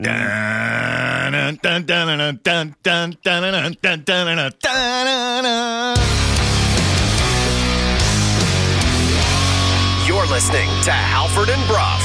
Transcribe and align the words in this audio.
Dun, 0.00 1.32
dun, 1.32 1.58
dun, 1.60 1.84
dun, 1.84 2.06
dun, 2.06 2.38
dun, 2.44 2.76
dun, 2.84 3.16
dun, 3.20 3.42
dun, 3.42 3.76
dun, 3.82 4.04
dun, 4.04 4.04
dun, 4.04 4.52
dun. 4.60 5.96
You're 10.06 10.26
listening 10.26 10.68
to 10.84 10.92
Halford 10.92 11.48
and 11.48 11.66
Brough. 11.66 11.98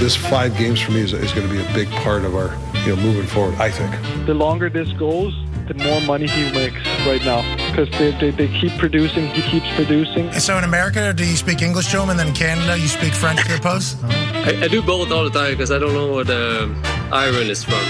This 0.00 0.16
five 0.16 0.58
games 0.58 0.80
for 0.80 0.90
me 0.90 1.02
is, 1.02 1.12
is 1.12 1.32
going 1.32 1.46
to 1.46 1.54
be 1.54 1.60
a 1.60 1.74
big 1.74 1.88
part 2.02 2.24
of 2.24 2.34
our, 2.34 2.58
you 2.84 2.96
know, 2.96 3.02
moving 3.02 3.26
forward. 3.28 3.54
I 3.60 3.70
think. 3.70 4.26
the 4.26 4.34
longer 4.34 4.68
this 4.68 4.92
goes, 4.94 5.32
the 5.68 5.74
more 5.74 6.00
money 6.00 6.26
he 6.26 6.50
makes 6.50 6.84
right 7.06 7.24
now 7.24 7.42
because 7.78 7.98
they, 7.98 8.10
they, 8.10 8.30
they 8.46 8.58
keep 8.58 8.72
producing, 8.72 9.28
he 9.28 9.42
keeps 9.42 9.72
producing. 9.76 10.32
So 10.32 10.58
in 10.58 10.64
America, 10.64 11.12
do 11.12 11.24
you 11.24 11.36
speak 11.36 11.62
English 11.62 11.90
to 11.92 11.98
them, 11.98 12.10
and 12.10 12.18
then 12.18 12.28
in 12.28 12.34
Canada, 12.34 12.76
you 12.76 12.88
speak 12.88 13.12
French 13.12 13.40
to 13.44 13.48
your 13.48 13.60
post? 13.60 13.98
I, 14.04 14.64
I 14.64 14.68
do 14.68 14.82
both 14.82 15.12
all 15.12 15.22
the 15.22 15.30
time 15.30 15.52
because 15.52 15.70
I 15.70 15.78
don't 15.78 15.92
know 15.92 16.12
what 16.12 16.28
uh, 16.28 16.68
Ireland 17.12 17.50
is 17.50 17.62
from. 17.62 17.80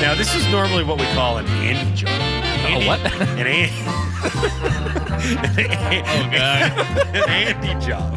Now, 0.00 0.14
this 0.14 0.34
is 0.36 0.46
normally 0.48 0.84
what 0.84 0.98
we 0.98 1.06
call 1.06 1.38
an 1.38 1.46
Andy 1.46 1.92
job. 1.96 2.10
Oh, 2.12 2.86
what? 2.86 3.00
An 3.00 3.46
Andy. 3.46 3.72
oh, 6.06 6.30
God. 6.30 7.16
an 7.16 7.28
Andy 7.28 7.84
job. 7.84 8.12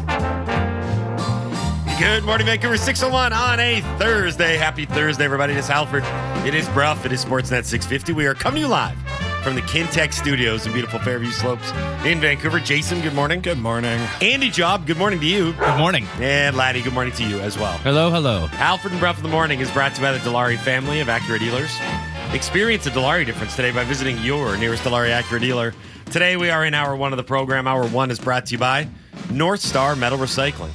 Good 1.98 2.24
morning, 2.24 2.46
Vancouver 2.46 2.76
601 2.76 3.32
on 3.32 3.58
a 3.58 3.80
Thursday. 3.98 4.56
Happy 4.56 4.84
Thursday, 4.84 5.24
everybody. 5.24 5.54
It 5.54 5.58
is 5.58 5.66
Halford. 5.66 6.04
It 6.46 6.54
is 6.54 6.68
Brough. 6.68 6.98
It 7.04 7.10
is 7.10 7.24
Sportsnet 7.24 7.64
650. 7.64 8.12
We 8.12 8.26
are 8.26 8.34
coming 8.34 8.62
to 8.62 8.68
you 8.68 8.68
live 8.68 8.96
from 9.46 9.54
the 9.54 9.62
Kintec 9.62 10.12
studios 10.12 10.66
in 10.66 10.72
beautiful 10.72 10.98
Fairview 10.98 11.30
Slopes 11.30 11.70
in 12.04 12.18
Vancouver. 12.18 12.58
Jason, 12.58 13.00
good 13.00 13.14
morning. 13.14 13.40
Good 13.40 13.60
morning. 13.60 14.00
Andy 14.20 14.50
Job, 14.50 14.88
good 14.88 14.96
morning 14.96 15.20
to 15.20 15.24
you. 15.24 15.52
Good 15.52 15.78
morning. 15.78 16.04
And 16.18 16.56
Laddie, 16.56 16.82
good 16.82 16.94
morning 16.94 17.12
to 17.12 17.22
you 17.22 17.38
as 17.38 17.56
well. 17.56 17.78
Hello, 17.78 18.10
hello. 18.10 18.48
Halford 18.48 18.90
and 18.90 18.98
Brough 18.98 19.14
in 19.16 19.22
the 19.22 19.28
Morning 19.28 19.60
is 19.60 19.70
brought 19.70 19.94
to 19.94 20.00
you 20.00 20.04
by 20.08 20.10
the 20.10 20.18
Dilawri 20.18 20.58
family 20.58 20.98
of 20.98 21.06
Acura 21.06 21.38
dealers. 21.38 21.70
Experience 22.34 22.82
the 22.82 22.90
Dilawri 22.90 23.24
difference 23.24 23.54
today 23.54 23.70
by 23.70 23.84
visiting 23.84 24.18
your 24.18 24.56
nearest 24.56 24.82
Dilawri 24.82 25.16
Acura 25.16 25.40
dealer. 25.40 25.72
Today 26.06 26.36
we 26.36 26.50
are 26.50 26.66
in 26.66 26.74
hour 26.74 26.96
one 26.96 27.12
of 27.12 27.16
the 27.16 27.22
program. 27.22 27.68
Hour 27.68 27.86
one 27.86 28.10
is 28.10 28.18
brought 28.18 28.46
to 28.46 28.52
you 28.54 28.58
by 28.58 28.88
North 29.30 29.60
Star 29.60 29.94
Metal 29.94 30.18
Recycling. 30.18 30.72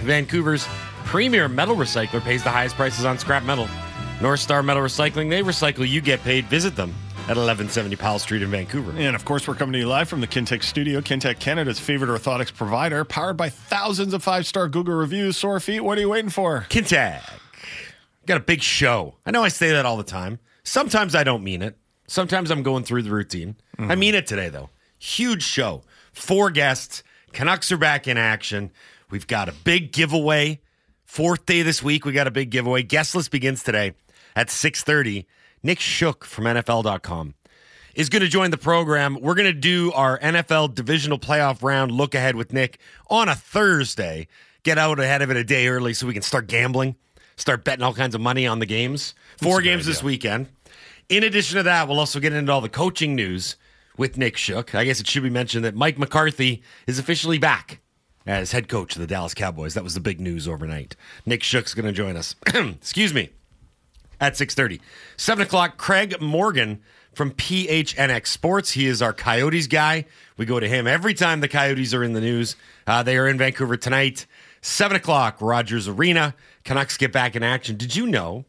Vancouver's 0.00 0.66
premier 1.04 1.46
metal 1.46 1.76
recycler 1.76 2.22
pays 2.22 2.42
the 2.42 2.48
highest 2.48 2.74
prices 2.74 3.04
on 3.04 3.18
scrap 3.18 3.44
metal. 3.44 3.68
North 4.22 4.40
Star 4.40 4.62
Metal 4.62 4.82
Recycling, 4.82 5.28
they 5.28 5.42
recycle, 5.42 5.86
you 5.86 6.00
get 6.00 6.22
paid. 6.22 6.46
Visit 6.46 6.74
them 6.74 6.94
at 7.32 7.38
1170 7.38 7.96
Powell 7.96 8.18
Street 8.18 8.42
in 8.42 8.50
Vancouver. 8.50 8.92
And 8.94 9.16
of 9.16 9.24
course, 9.24 9.48
we're 9.48 9.54
coming 9.54 9.72
to 9.72 9.78
you 9.78 9.88
live 9.88 10.08
from 10.08 10.20
the 10.20 10.26
Kintec 10.26 10.62
studio. 10.62 11.00
Kintec, 11.00 11.38
Canada's 11.38 11.80
favorite 11.80 12.08
orthotics 12.08 12.54
provider, 12.54 13.04
powered 13.04 13.38
by 13.38 13.48
thousands 13.48 14.12
of 14.12 14.22
five 14.22 14.46
star 14.46 14.68
Google 14.68 14.94
reviews. 14.94 15.38
Sore 15.38 15.58
feet, 15.58 15.80
what 15.80 15.96
are 15.96 16.02
you 16.02 16.10
waiting 16.10 16.30
for? 16.30 16.66
Kintec. 16.68 17.22
Got 18.26 18.36
a 18.36 18.40
big 18.40 18.62
show. 18.62 19.14
I 19.24 19.30
know 19.30 19.42
I 19.42 19.48
say 19.48 19.70
that 19.70 19.86
all 19.86 19.96
the 19.96 20.04
time. 20.04 20.40
Sometimes 20.62 21.14
I 21.14 21.24
don't 21.24 21.42
mean 21.42 21.62
it. 21.62 21.76
Sometimes 22.06 22.50
I'm 22.50 22.62
going 22.62 22.84
through 22.84 23.02
the 23.02 23.10
routine. 23.10 23.56
I 23.78 23.82
mm-hmm. 23.82 23.98
mean 23.98 24.14
it 24.14 24.26
today, 24.26 24.50
though. 24.50 24.68
Huge 24.98 25.42
show. 25.42 25.82
Four 26.12 26.50
guests. 26.50 27.02
Canucks 27.32 27.72
are 27.72 27.78
back 27.78 28.06
in 28.06 28.18
action. 28.18 28.70
We've 29.10 29.26
got 29.26 29.48
a 29.48 29.52
big 29.52 29.92
giveaway. 29.92 30.60
Fourth 31.06 31.46
day 31.46 31.62
this 31.62 31.82
week, 31.82 32.04
we 32.04 32.12
got 32.12 32.26
a 32.26 32.30
big 32.30 32.50
giveaway. 32.50 32.82
Guest 32.82 33.14
list 33.14 33.30
begins 33.30 33.62
today 33.62 33.94
at 34.36 34.48
6.30. 34.48 35.24
Nick 35.62 35.78
Shook 35.78 36.24
from 36.24 36.44
NFL.com 36.44 37.34
is 37.94 38.08
going 38.08 38.22
to 38.22 38.28
join 38.28 38.50
the 38.50 38.58
program. 38.58 39.18
We're 39.20 39.34
going 39.34 39.46
to 39.46 39.52
do 39.52 39.92
our 39.92 40.18
NFL 40.18 40.74
divisional 40.74 41.18
playoff 41.18 41.62
round 41.62 41.92
look 41.92 42.14
ahead 42.14 42.34
with 42.34 42.52
Nick 42.52 42.78
on 43.08 43.28
a 43.28 43.34
Thursday. 43.34 44.26
Get 44.64 44.78
out 44.78 44.98
ahead 44.98 45.22
of 45.22 45.30
it 45.30 45.36
a 45.36 45.44
day 45.44 45.68
early 45.68 45.94
so 45.94 46.06
we 46.06 46.14
can 46.14 46.22
start 46.22 46.48
gambling, 46.48 46.96
start 47.36 47.64
betting 47.64 47.84
all 47.84 47.94
kinds 47.94 48.14
of 48.14 48.20
money 48.20 48.46
on 48.46 48.58
the 48.58 48.66
games. 48.66 49.14
Four 49.40 49.60
games 49.60 49.86
this 49.86 50.02
weekend. 50.02 50.48
In 51.08 51.22
addition 51.22 51.58
to 51.58 51.62
that, 51.64 51.86
we'll 51.86 52.00
also 52.00 52.18
get 52.18 52.32
into 52.32 52.50
all 52.50 52.60
the 52.60 52.68
coaching 52.68 53.14
news 53.14 53.56
with 53.96 54.16
Nick 54.16 54.36
Shook. 54.36 54.74
I 54.74 54.84
guess 54.84 54.98
it 54.98 55.06
should 55.06 55.22
be 55.22 55.30
mentioned 55.30 55.64
that 55.64 55.74
Mike 55.74 55.98
McCarthy 55.98 56.62
is 56.86 56.98
officially 56.98 57.38
back 57.38 57.80
as 58.26 58.52
head 58.52 58.68
coach 58.68 58.96
of 58.96 59.00
the 59.00 59.06
Dallas 59.06 59.34
Cowboys. 59.34 59.74
That 59.74 59.84
was 59.84 59.94
the 59.94 60.00
big 60.00 60.20
news 60.20 60.48
overnight. 60.48 60.96
Nick 61.26 61.42
Shook's 61.42 61.74
going 61.74 61.86
to 61.86 61.92
join 61.92 62.16
us. 62.16 62.34
Excuse 62.46 63.12
me 63.12 63.30
at 64.22 64.34
6.30 64.34 64.80
7 65.16 65.42
o'clock 65.42 65.76
craig 65.76 66.18
morgan 66.22 66.80
from 67.12 67.32
phnx 67.32 68.28
sports. 68.28 68.70
He 68.70 68.86
is 68.86 69.02
our 69.02 69.12
coyotes 69.12 69.66
guy. 69.66 70.06
We 70.38 70.46
go 70.46 70.58
to 70.58 70.66
him 70.66 70.86
every 70.86 71.12
time 71.12 71.40
the 71.40 71.48
coyotes 71.48 71.92
are 71.92 72.02
in 72.02 72.14
the 72.14 72.22
news. 72.22 72.56
Uh, 72.86 73.02
they 73.02 73.18
are 73.18 73.28
in 73.28 73.36
vancouver 73.36 73.76
tonight 73.76 74.24
7 74.62 74.96
o'clock 74.96 75.36
rogers 75.40 75.88
arena. 75.88 76.34
Canucks 76.64 76.96
get 76.96 77.12
back 77.12 77.34
in 77.36 77.42
action. 77.42 77.76
Did 77.76 77.96
you 77.96 78.06
know 78.06 78.44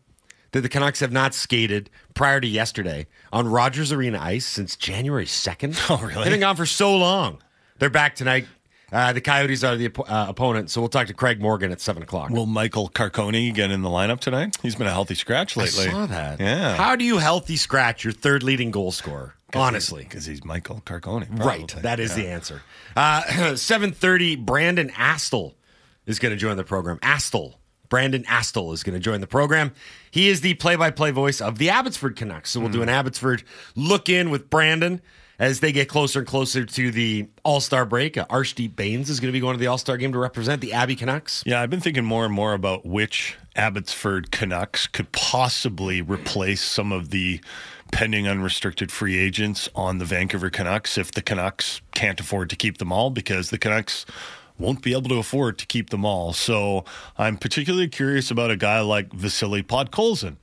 that 0.51 0.61
the 0.61 0.69
canucks 0.69 0.99
have 0.99 1.11
not 1.11 1.33
skated 1.33 1.89
prior 2.13 2.39
to 2.39 2.47
yesterday 2.47 3.07
on 3.33 3.47
rogers 3.47 3.91
arena 3.91 4.19
ice 4.21 4.45
since 4.45 4.75
january 4.75 5.25
2nd 5.25 5.75
Oh, 5.89 5.99
really? 6.05 6.23
they've 6.23 6.31
been 6.33 6.39
gone 6.39 6.55
for 6.55 6.67
so 6.67 6.95
long. 6.95 7.41
They're 7.79 7.89
back 7.89 8.15
tonight 8.15 8.45
uh, 8.93 9.11
the 9.11 9.19
coyotes 9.19 9.63
are 9.63 9.75
the 9.75 9.91
uh, 10.07 10.25
opponent 10.29 10.69
so 10.69 10.79
we'll 10.79 10.87
talk 10.89 11.07
to 11.07 11.13
craig 11.13 11.41
morgan 11.41 11.71
at 11.71 11.81
7 11.81 12.01
o'clock 12.01 12.29
Will 12.29 12.45
Michael 12.45 12.89
Carcone 12.89 13.53
get 13.53 13.71
in 13.71 13.81
the 13.81 13.89
lineup 13.89 14.19
tonight? 14.21 14.55
He's 14.61 14.75
been 14.75 14.87
a 14.87 14.91
healthy 14.91 15.15
scratch 15.15 15.57
lately. 15.57 15.87
I 15.87 15.91
saw 15.91 16.05
that. 16.05 16.39
Yeah. 16.39 16.75
How 16.75 16.95
do 16.95 17.03
you 17.03 17.17
healthy 17.17 17.55
scratch 17.57 18.03
your 18.05 18.13
third 18.13 18.43
leading 18.43 18.71
goal 18.71 18.91
scorer? 18.91 19.35
Honestly. 19.55 20.03
Because 20.03 20.25
he's 20.25 20.43
Michael 20.43 20.81
Carcone. 20.85 21.27
Right. 21.43 21.67
That 21.81 21.99
is 21.99 22.17
Yeah. 22.17 22.23
the 22.23 22.29
answer. 22.29 22.61
Uh, 22.95 23.21
7.30, 23.53 24.45
Brandon 24.45 24.89
Astle 24.91 25.53
is 26.05 26.19
going 26.19 26.31
to 26.31 26.37
join 26.37 26.57
the 26.57 26.63
program. 26.63 26.97
Astle. 26.99 27.55
Brandon 27.89 28.23
Astle 28.23 28.73
is 28.73 28.81
going 28.83 28.95
to 28.95 28.99
join 28.99 29.21
the 29.21 29.27
program. 29.27 29.71
He 30.09 30.29
is 30.29 30.41
the 30.41 30.55
play-by-play 30.55 31.11
voice 31.11 31.41
of 31.41 31.59
the 31.59 31.69
Abbotsford 31.69 32.15
Canucks. 32.15 32.49
So 32.49 32.59
we'll 32.59 32.69
do 32.69 32.81
an 32.81 32.89
Abbotsford 32.89 33.43
look 33.75 34.09
in 34.09 34.31
with 34.31 34.49
Brandon 34.49 34.99
as 35.39 35.59
they 35.59 35.71
get 35.71 35.89
closer 35.89 36.19
and 36.19 36.27
closer 36.27 36.65
to 36.65 36.91
the 36.91 37.27
All-Star 37.43 37.85
break. 37.85 38.17
Uh, 38.17 38.25
Arshdeep 38.27 38.75
Bains 38.75 39.09
is 39.09 39.19
going 39.19 39.29
to 39.29 39.33
be 39.33 39.39
going 39.39 39.55
to 39.55 39.59
the 39.59 39.67
All-Star 39.67 39.97
game 39.97 40.11
to 40.13 40.19
represent 40.19 40.61
the 40.61 40.73
Abbey 40.73 40.95
Canucks. 40.95 41.43
Yeah, 41.45 41.61
I've 41.61 41.69
been 41.69 41.79
thinking 41.79 42.05
more 42.05 42.25
and 42.25 42.33
more 42.33 42.53
about 42.53 42.85
which 42.85 43.37
Abbotsford 43.55 44.31
Canucks 44.31 44.87
could 44.87 45.11
possibly 45.11 46.01
replace 46.01 46.61
some 46.61 46.91
of 46.91 47.09
the 47.09 47.41
pending 47.91 48.27
unrestricted 48.27 48.91
free 48.91 49.19
agents 49.19 49.69
on 49.75 49.99
the 49.99 50.05
Vancouver 50.05 50.49
Canucks 50.49 50.97
if 50.97 51.11
the 51.11 51.21
Canucks 51.21 51.81
can't 51.93 52.19
afford 52.19 52.49
to 52.49 52.55
keep 52.55 52.79
them 52.79 52.91
all 52.91 53.11
because 53.11 53.51
the 53.51 53.59
Canucks 53.59 54.05
won't 54.57 54.81
be 54.81 54.93
able 54.93 55.09
to 55.09 55.19
afford 55.19 55.57
to 55.59 55.65
keep 55.65 55.89
them 55.89 56.05
all. 56.05 56.33
So 56.33 56.85
I'm 57.17 57.37
particularly 57.37 57.87
curious 57.87 58.31
about 58.31 58.51
a 58.51 58.55
guy 58.55 58.81
like 58.81 59.13
Vasily 59.13 59.63
Podkolzin. 59.63 60.37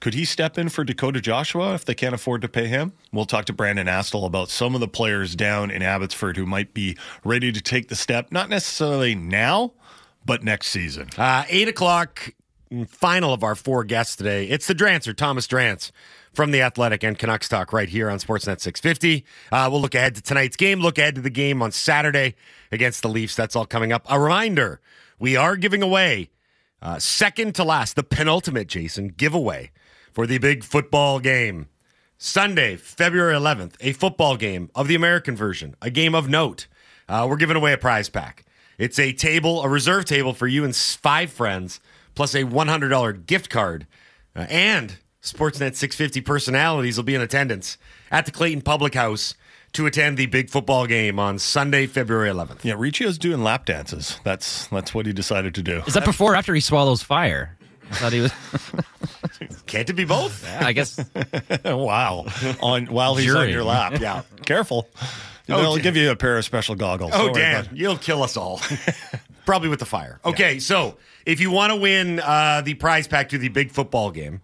Could 0.00 0.14
he 0.14 0.24
step 0.24 0.56
in 0.56 0.70
for 0.70 0.82
Dakota 0.82 1.20
Joshua 1.20 1.74
if 1.74 1.84
they 1.84 1.94
can't 1.94 2.14
afford 2.14 2.40
to 2.42 2.48
pay 2.48 2.66
him? 2.68 2.94
We'll 3.12 3.26
talk 3.26 3.44
to 3.46 3.52
Brandon 3.52 3.86
Astle 3.86 4.24
about 4.24 4.48
some 4.48 4.74
of 4.74 4.80
the 4.80 4.88
players 4.88 5.36
down 5.36 5.70
in 5.70 5.82
Abbotsford 5.82 6.38
who 6.38 6.46
might 6.46 6.72
be 6.72 6.96
ready 7.22 7.52
to 7.52 7.60
take 7.60 7.88
the 7.88 7.94
step, 7.94 8.32
not 8.32 8.48
necessarily 8.48 9.14
now, 9.14 9.72
but 10.24 10.42
next 10.42 10.68
season. 10.68 11.10
Uh, 11.18 11.44
eight 11.50 11.68
o'clock, 11.68 12.32
final 12.88 13.34
of 13.34 13.44
our 13.44 13.54
four 13.54 13.84
guests 13.84 14.16
today. 14.16 14.46
It's 14.46 14.66
the 14.66 14.74
Drancer, 14.74 15.14
Thomas 15.14 15.46
Drance 15.46 15.90
from 16.32 16.50
the 16.50 16.62
Athletic 16.62 17.02
and 17.04 17.18
Canucks 17.18 17.48
Talk 17.48 17.70
right 17.70 17.88
here 17.88 18.08
on 18.08 18.18
Sportsnet 18.18 18.60
650. 18.60 19.24
Uh, 19.52 19.68
we'll 19.70 19.82
look 19.82 19.94
ahead 19.94 20.14
to 20.14 20.22
tonight's 20.22 20.56
game, 20.56 20.80
look 20.80 20.96
ahead 20.96 21.16
to 21.16 21.20
the 21.20 21.28
game 21.28 21.60
on 21.60 21.72
Saturday 21.72 22.36
against 22.72 23.02
the 23.02 23.08
Leafs. 23.08 23.36
That's 23.36 23.54
all 23.54 23.66
coming 23.66 23.92
up. 23.92 24.06
A 24.08 24.18
reminder 24.18 24.80
we 25.18 25.36
are 25.36 25.56
giving 25.56 25.82
away 25.82 26.30
uh, 26.80 26.98
second 26.98 27.54
to 27.56 27.64
last, 27.64 27.96
the 27.96 28.02
penultimate, 28.02 28.66
Jason, 28.66 29.08
giveaway 29.08 29.70
for 30.12 30.26
the 30.26 30.38
big 30.38 30.64
football 30.64 31.20
game. 31.20 31.68
Sunday, 32.18 32.76
February 32.76 33.34
11th, 33.34 33.74
a 33.80 33.92
football 33.92 34.36
game 34.36 34.70
of 34.74 34.88
the 34.88 34.94
American 34.94 35.34
version, 35.34 35.74
a 35.80 35.90
game 35.90 36.14
of 36.14 36.28
note. 36.28 36.66
Uh, 37.08 37.26
we're 37.28 37.36
giving 37.36 37.56
away 37.56 37.72
a 37.72 37.78
prize 37.78 38.08
pack. 38.08 38.44
It's 38.78 38.98
a 38.98 39.12
table, 39.12 39.62
a 39.62 39.68
reserve 39.68 40.04
table 40.04 40.34
for 40.34 40.46
you 40.46 40.64
and 40.64 40.74
five 40.76 41.30
friends, 41.30 41.80
plus 42.14 42.34
a 42.34 42.44
$100 42.44 43.26
gift 43.26 43.50
card. 43.50 43.86
Uh, 44.36 44.46
and 44.50 44.98
Sportsnet 45.22 45.76
650 45.76 46.20
personalities 46.22 46.96
will 46.96 47.04
be 47.04 47.14
in 47.14 47.20
attendance 47.20 47.78
at 48.10 48.26
the 48.26 48.32
Clayton 48.32 48.62
Public 48.62 48.94
House 48.94 49.34
to 49.72 49.86
attend 49.86 50.16
the 50.16 50.26
big 50.26 50.50
football 50.50 50.86
game 50.86 51.18
on 51.18 51.38
Sunday, 51.38 51.86
February 51.86 52.28
11th. 52.28 52.64
Yeah, 52.64 52.74
Riccio's 52.74 53.18
doing 53.18 53.42
lap 53.42 53.66
dances. 53.66 54.18
That's 54.24 54.66
that's 54.68 54.94
what 54.94 55.06
he 55.06 55.12
decided 55.12 55.54
to 55.54 55.62
do. 55.62 55.82
Is 55.86 55.94
that 55.94 56.04
before 56.04 56.32
or 56.32 56.36
after 56.36 56.54
he 56.54 56.60
swallows 56.60 57.02
fire? 57.02 57.56
I 57.90 57.94
thought 57.94 58.12
he 58.12 58.20
was. 58.20 58.32
Can't 59.70 59.88
it 59.88 59.92
be 59.92 60.04
both? 60.04 60.44
I 60.60 60.72
guess. 60.72 60.98
wow. 61.64 62.26
On 62.60 62.86
while 62.86 63.14
he's 63.14 63.30
on 63.30 63.42
Jury. 63.42 63.52
your 63.52 63.62
lap. 63.62 64.00
Yeah. 64.00 64.22
Careful. 64.44 64.88
Oh, 65.48 65.60
They'll 65.62 65.76
give 65.78 65.96
you 65.96 66.10
a 66.10 66.16
pair 66.16 66.36
of 66.36 66.44
special 66.44 66.74
goggles. 66.74 67.12
Oh, 67.14 67.26
Don't 67.26 67.36
Dan, 67.36 67.68
you'll 67.72 67.96
kill 67.96 68.22
us 68.22 68.36
all. 68.36 68.60
Probably 69.46 69.68
with 69.68 69.78
the 69.78 69.86
fire. 69.86 70.20
Okay, 70.24 70.58
so 70.58 70.96
if 71.24 71.40
you 71.40 71.50
want 71.50 71.70
to 71.70 71.76
win 71.76 72.20
uh, 72.20 72.62
the 72.64 72.74
prize 72.74 73.08
pack 73.08 73.28
to 73.30 73.38
the 73.38 73.48
big 73.48 73.70
football 73.70 74.10
game, 74.10 74.42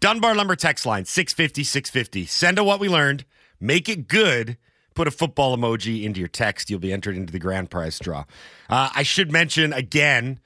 Dunbar 0.00 0.34
Lumber 0.34 0.56
text 0.56 0.86
line 0.86 1.04
650 1.04 1.64
650. 1.64 2.26
Send 2.26 2.58
a 2.58 2.64
what 2.64 2.80
we 2.80 2.88
learned, 2.88 3.24
make 3.60 3.88
it 3.88 4.08
good, 4.08 4.56
put 4.94 5.06
a 5.08 5.10
football 5.10 5.56
emoji 5.56 6.04
into 6.04 6.20
your 6.20 6.28
text. 6.28 6.70
You'll 6.70 6.80
be 6.80 6.92
entered 6.92 7.16
into 7.16 7.32
the 7.32 7.38
grand 7.38 7.70
prize 7.70 7.98
draw. 7.98 8.24
Uh, 8.68 8.90
I 8.94 9.02
should 9.02 9.30
mention 9.30 9.72
again, 9.72 10.40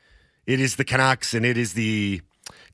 it 0.46 0.60
is 0.60 0.76
the 0.76 0.84
Canucks 0.84 1.34
and 1.34 1.44
it 1.46 1.56
is 1.56 1.72
the 1.72 2.20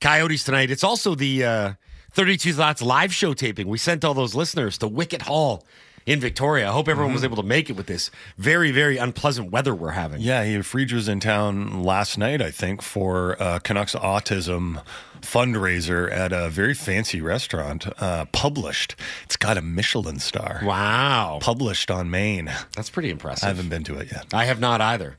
Coyotes 0.01 0.45
tonight. 0.45 0.71
It's 0.71 0.85
also 0.85 1.15
the 1.15 1.45
uh, 1.45 1.73
32 2.13 2.53
Thoughts 2.53 2.83
live 2.83 3.13
show 3.13 3.35
taping. 3.35 3.69
We 3.69 3.79
sent 3.79 4.05
all 4.05 4.15
those 4.15 4.35
listeners 4.35 4.79
to 4.79 4.89
Wicket 4.89 5.23
Hall 5.23 5.65
in 6.07 6.21
Victoria. 6.21 6.69
I 6.69 6.73
hope 6.73 6.89
everyone 6.89 7.13
was 7.13 7.23
able 7.23 7.37
to 7.37 7.43
make 7.43 7.69
it 7.69 7.75
with 7.75 7.87
this 7.87 8.11
very, 8.39 8.71
very 8.71 8.97
unpleasant 8.97 9.51
weather 9.51 9.75
we're 9.75 9.91
having. 9.91 10.21
Yeah, 10.23 10.43
he 10.45 10.57
Friedge 10.57 10.93
was 10.93 11.07
in 11.07 11.21
town 11.21 11.83
last 11.83 12.17
night, 12.17 12.41
I 12.41 12.51
think, 12.51 12.81
for 12.81 13.41
uh, 13.41 13.59
Canucks 13.59 13.95
Autism 13.95 14.83
fundraiser 15.21 16.11
at 16.11 16.33
a 16.33 16.49
very 16.49 16.73
fancy 16.73 17.21
restaurant. 17.21 17.87
Uh, 18.01 18.25
published, 18.33 18.97
it's 19.25 19.37
got 19.37 19.59
a 19.59 19.63
Michelin 19.63 20.19
star. 20.19 20.61
Wow. 20.65 21.41
Published 21.43 21.91
on 21.91 22.11
Main. 22.11 22.51
That's 22.75 22.89
pretty 22.89 23.11
impressive. 23.11 23.45
I 23.45 23.49
haven't 23.49 23.69
been 23.69 23.85
to 23.85 23.99
it 23.99 24.11
yet. 24.11 24.27
I 24.33 24.47
have 24.47 24.61
not 24.61 24.81
either. 24.81 25.15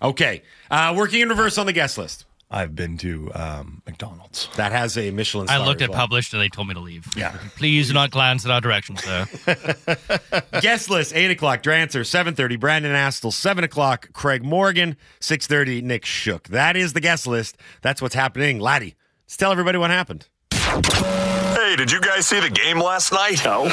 Okay. 0.00 0.42
Uh, 0.70 0.94
working 0.96 1.20
in 1.20 1.28
reverse 1.28 1.58
on 1.58 1.66
the 1.66 1.72
guest 1.72 1.98
list. 1.98 2.24
I've 2.52 2.74
been 2.74 2.98
to 2.98 3.30
um, 3.34 3.80
McDonald's. 3.86 4.48
That 4.56 4.72
has 4.72 4.98
a 4.98 5.12
Michelin 5.12 5.48
I 5.48 5.54
star. 5.54 5.66
looked 5.66 5.82
as 5.82 5.84
at 5.84 5.90
well. 5.90 5.98
published 6.00 6.32
and 6.34 6.42
they 6.42 6.48
told 6.48 6.66
me 6.66 6.74
to 6.74 6.80
leave. 6.80 7.06
Yeah. 7.16 7.36
Please 7.56 7.88
do 7.88 7.94
not 7.94 8.10
glance 8.10 8.44
in 8.44 8.50
our 8.50 8.60
direction, 8.60 8.96
sir. 8.96 9.26
Guest 10.60 10.90
list, 10.90 11.14
8 11.14 11.30
o'clock, 11.30 11.62
Drancer, 11.62 12.00
7.30, 12.00 12.58
Brandon 12.58 12.92
Astle, 12.92 13.32
7 13.32 13.62
o'clock, 13.62 14.12
Craig 14.12 14.42
Morgan, 14.42 14.96
6.30, 15.20 15.82
Nick 15.84 16.04
Shook. 16.04 16.48
That 16.48 16.76
is 16.76 16.92
the 16.92 17.00
guest 17.00 17.26
list. 17.26 17.56
That's 17.82 18.02
what's 18.02 18.16
happening. 18.16 18.58
Laddie, 18.58 18.96
let's 19.26 19.36
tell 19.36 19.52
everybody 19.52 19.78
what 19.78 19.90
happened. 19.90 20.26
Hey, 20.50 21.76
did 21.76 21.92
you 21.92 22.00
guys 22.00 22.26
see 22.26 22.40
the 22.40 22.50
game 22.50 22.78
last 22.80 23.12
night? 23.12 23.40
No. 23.44 23.62
What 23.62 23.70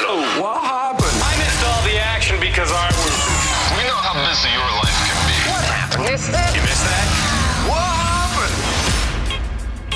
happened? 0.62 1.18
I 1.18 1.34
missed 1.38 1.64
all 1.66 1.82
the 1.82 1.98
action 1.98 2.38
because 2.38 2.70
I 2.70 2.86
was. 2.94 3.76
We 3.76 3.82
know 3.90 3.98
how 3.98 4.14
busy 4.22 4.50
your 4.54 4.70
life 4.78 4.98
can 5.02 5.18
be. 5.26 5.50
What 5.50 5.64
happened? 5.66 6.04
Missed 6.12 6.30
it? 6.30 6.54
You 6.56 6.62
missed 6.62 6.84
that? 6.84 7.07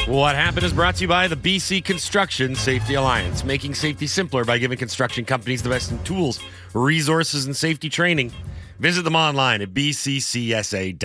What 0.06 0.34
happened? 0.34 0.64
Is 0.64 0.72
brought 0.72 0.96
to 0.96 1.02
you 1.02 1.08
by 1.08 1.28
the 1.28 1.36
BC 1.36 1.84
Construction 1.84 2.56
Safety 2.56 2.94
Alliance, 2.94 3.44
making 3.44 3.76
safety 3.76 4.08
simpler 4.08 4.44
by 4.44 4.58
giving 4.58 4.76
construction 4.76 5.24
companies 5.24 5.62
the 5.62 5.68
best 5.68 5.92
in 5.92 6.02
tools, 6.02 6.40
resources, 6.74 7.46
and 7.46 7.56
safety 7.56 7.88
training. 7.88 8.32
Visit 8.80 9.02
them 9.02 9.14
online 9.14 9.62
at 9.62 9.72
bccsa.ca. 9.72 10.96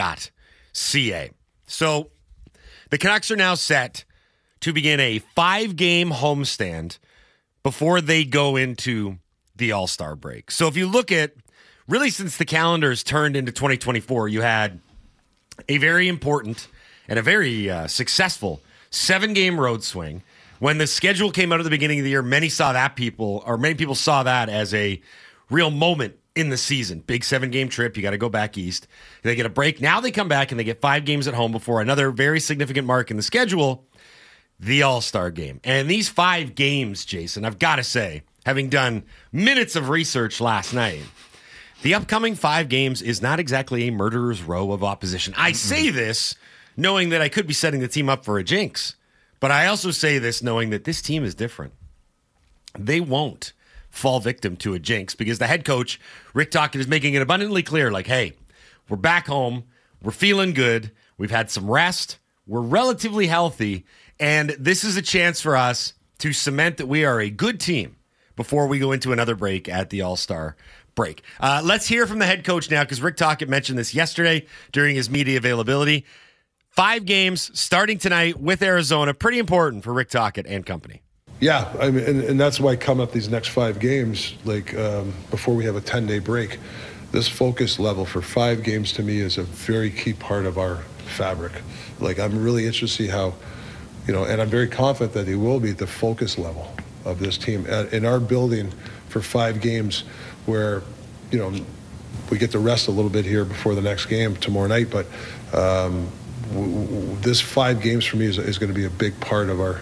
So, 1.67 2.09
the 2.89 2.97
Canucks 2.97 3.29
are 3.29 3.35
now 3.35 3.53
set 3.53 4.03
to 4.61 4.73
begin 4.73 4.99
a 4.99 5.19
five 5.19 5.75
game 5.75 6.09
homestand 6.09 6.97
before 7.61 8.01
they 8.01 8.25
go 8.25 8.55
into 8.55 9.19
the 9.55 9.73
All 9.73 9.85
Star 9.85 10.15
break. 10.15 10.49
So, 10.49 10.67
if 10.67 10.75
you 10.75 10.87
look 10.87 11.11
at 11.11 11.33
really 11.87 12.09
since 12.09 12.37
the 12.37 12.45
calendars 12.45 13.03
turned 13.03 13.35
into 13.35 13.51
2024, 13.51 14.27
you 14.27 14.41
had 14.41 14.79
a 15.69 15.77
very 15.77 16.07
important 16.07 16.67
and 17.07 17.19
a 17.19 17.21
very 17.21 17.69
uh, 17.69 17.85
successful 17.85 18.59
seven 18.89 19.33
game 19.33 19.59
road 19.59 19.83
swing. 19.83 20.23
When 20.59 20.79
the 20.79 20.87
schedule 20.87 21.31
came 21.31 21.53
out 21.53 21.59
at 21.59 21.63
the 21.63 21.69
beginning 21.69 21.99
of 21.99 22.03
the 22.03 22.09
year, 22.09 22.23
many 22.23 22.49
saw 22.49 22.73
that 22.73 22.95
people, 22.95 23.43
or 23.45 23.57
many 23.57 23.75
people 23.75 23.93
saw 23.93 24.23
that 24.23 24.49
as 24.49 24.73
a 24.73 24.99
real 25.49 25.69
moment 25.69 26.15
in 26.35 26.49
the 26.49 26.57
season. 26.57 26.99
Big 26.99 27.23
seven 27.23 27.51
game 27.51 27.69
trip. 27.69 27.95
You 27.95 28.03
got 28.03 28.11
to 28.11 28.17
go 28.17 28.29
back 28.29 28.57
east. 28.57 28.87
They 29.23 29.35
get 29.35 29.45
a 29.45 29.49
break. 29.49 29.81
Now 29.81 29.99
they 29.99 30.11
come 30.11 30.27
back 30.27 30.51
and 30.51 30.59
they 30.59 30.63
get 30.63 30.81
five 30.81 31.05
games 31.05 31.27
at 31.27 31.33
home 31.33 31.51
before 31.51 31.81
another 31.81 32.11
very 32.11 32.39
significant 32.39 32.87
mark 32.87 33.11
in 33.11 33.17
the 33.17 33.23
schedule 33.23 33.85
the 34.59 34.83
All 34.83 35.01
Star 35.01 35.31
game. 35.31 35.59
And 35.63 35.89
these 35.89 36.09
five 36.09 36.55
games, 36.55 37.05
Jason, 37.05 37.45
I've 37.45 37.59
got 37.59 37.77
to 37.77 37.83
say, 37.83 38.23
having 38.45 38.69
done 38.69 39.03
minutes 39.31 39.75
of 39.75 39.89
research 39.89 40.41
last 40.41 40.73
night, 40.73 41.03
the 41.81 41.93
upcoming 41.93 42.35
five 42.35 42.69
games 42.69 43.01
is 43.01 43.21
not 43.21 43.39
exactly 43.39 43.87
a 43.87 43.91
murderer's 43.91 44.41
row 44.41 44.71
of 44.71 44.83
opposition. 44.83 45.33
I 45.37 45.51
say 45.51 45.89
this 45.89 46.35
knowing 46.77 47.09
that 47.09 47.21
I 47.21 47.27
could 47.27 47.47
be 47.47 47.53
setting 47.53 47.81
the 47.81 47.87
team 47.87 48.07
up 48.07 48.23
for 48.23 48.37
a 48.37 48.43
jinx, 48.43 48.95
but 49.39 49.51
I 49.51 49.67
also 49.67 49.91
say 49.91 50.19
this 50.19 50.41
knowing 50.41 50.69
that 50.69 50.83
this 50.83 51.01
team 51.01 51.23
is 51.23 51.35
different. 51.35 51.73
They 52.77 53.01
won't 53.01 53.53
fall 53.89 54.19
victim 54.19 54.55
to 54.57 54.73
a 54.73 54.79
jinx 54.79 55.15
because 55.15 55.39
the 55.39 55.47
head 55.47 55.65
coach, 55.65 55.99
Rick 56.33 56.51
Tocchet, 56.51 56.79
is 56.79 56.87
making 56.87 57.15
it 57.15 57.21
abundantly 57.21 57.63
clear 57.63 57.91
like, 57.91 58.07
hey, 58.07 58.33
we're 58.87 58.97
back 58.97 59.27
home. 59.27 59.63
We're 60.01 60.11
feeling 60.11 60.53
good. 60.53 60.91
We've 61.17 61.31
had 61.31 61.49
some 61.49 61.69
rest. 61.69 62.19
We're 62.45 62.61
relatively 62.61 63.27
healthy. 63.27 63.85
And 64.19 64.51
this 64.51 64.83
is 64.83 64.95
a 64.95 65.01
chance 65.01 65.41
for 65.41 65.57
us 65.57 65.93
to 66.19 66.33
cement 66.33 66.77
that 66.77 66.87
we 66.87 67.03
are 67.03 67.19
a 67.19 67.29
good 67.29 67.59
team 67.59 67.97
before 68.35 68.67
we 68.67 68.79
go 68.79 68.91
into 68.91 69.11
another 69.11 69.35
break 69.35 69.67
at 69.67 69.89
the 69.89 70.01
All 70.01 70.15
Star 70.15 70.55
break. 70.95 71.23
Uh, 71.39 71.61
let's 71.63 71.87
hear 71.87 72.07
from 72.07 72.19
the 72.19 72.25
head 72.25 72.43
coach 72.43 72.71
now 72.71 72.83
because 72.83 73.01
Rick 73.01 73.17
Tocchet 73.17 73.49
mentioned 73.49 73.77
this 73.77 73.93
yesterday 73.93 74.45
during 74.71 74.95
his 74.95 75.09
media 75.09 75.37
availability. 75.37 76.05
Five 76.77 77.05
games 77.05 77.49
starting 77.59 77.97
tonight 77.97 78.39
with 78.39 78.61
Arizona. 78.61 79.11
Pretty 79.15 79.39
important 79.39 79.83
for 79.83 79.93
Rick 79.93 80.11
Tocchet 80.11 80.45
and 80.45 80.63
company. 80.63 81.01
Yeah, 81.39 81.73
I 81.79 81.89
mean, 81.89 82.05
and, 82.05 82.21
and 82.21 82.39
that's 82.39 82.59
why 82.59 82.75
come 82.75 82.99
up 82.99 83.11
these 83.11 83.29
next 83.29 83.47
five 83.47 83.79
games, 83.79 84.35
like 84.45 84.77
um, 84.77 85.11
before 85.31 85.55
we 85.55 85.65
have 85.65 85.75
a 85.75 85.81
10 85.81 86.05
day 86.05 86.19
break. 86.19 86.59
This 87.11 87.27
focus 87.27 87.79
level 87.79 88.05
for 88.05 88.21
five 88.21 88.61
games 88.61 88.93
to 88.93 89.01
me 89.01 89.21
is 89.21 89.39
a 89.39 89.41
very 89.41 89.89
key 89.89 90.13
part 90.13 90.45
of 90.45 90.59
our 90.59 90.75
fabric. 91.15 91.53
Like, 91.99 92.19
I'm 92.19 92.43
really 92.43 92.67
interested 92.67 92.95
to 92.95 93.05
see 93.05 93.09
how, 93.09 93.33
you 94.05 94.13
know, 94.13 94.25
and 94.25 94.39
I'm 94.39 94.49
very 94.49 94.67
confident 94.67 95.13
that 95.13 95.27
he 95.27 95.33
will 95.33 95.59
be 95.59 95.71
at 95.71 95.79
the 95.79 95.87
focus 95.87 96.37
level 96.37 96.71
of 97.05 97.17
this 97.17 97.39
team 97.39 97.65
Uh, 97.67 97.85
in 97.91 98.05
our 98.05 98.19
building 98.19 98.71
for 99.09 99.19
five 99.19 99.61
games 99.61 100.03
where, 100.45 100.83
you 101.31 101.39
know, 101.39 101.51
we 102.29 102.37
get 102.37 102.51
to 102.51 102.59
rest 102.59 102.87
a 102.87 102.91
little 102.91 103.09
bit 103.09 103.25
here 103.25 103.45
before 103.45 103.73
the 103.73 103.81
next 103.81 104.05
game 104.05 104.35
tomorrow 104.35 104.67
night, 104.67 104.91
but 104.91 105.07
um, 105.55 106.11
w- 106.53 106.85
w- 106.85 107.15
this 107.21 107.41
five 107.41 107.81
games 107.81 108.05
for 108.05 108.17
me 108.17 108.25
is, 108.25 108.37
is 108.37 108.57
going 108.57 108.71
to 108.71 108.75
be 108.75 108.85
a 108.85 108.89
big 108.89 109.19
part 109.19 109.49
of 109.49 109.59
our, 109.59 109.81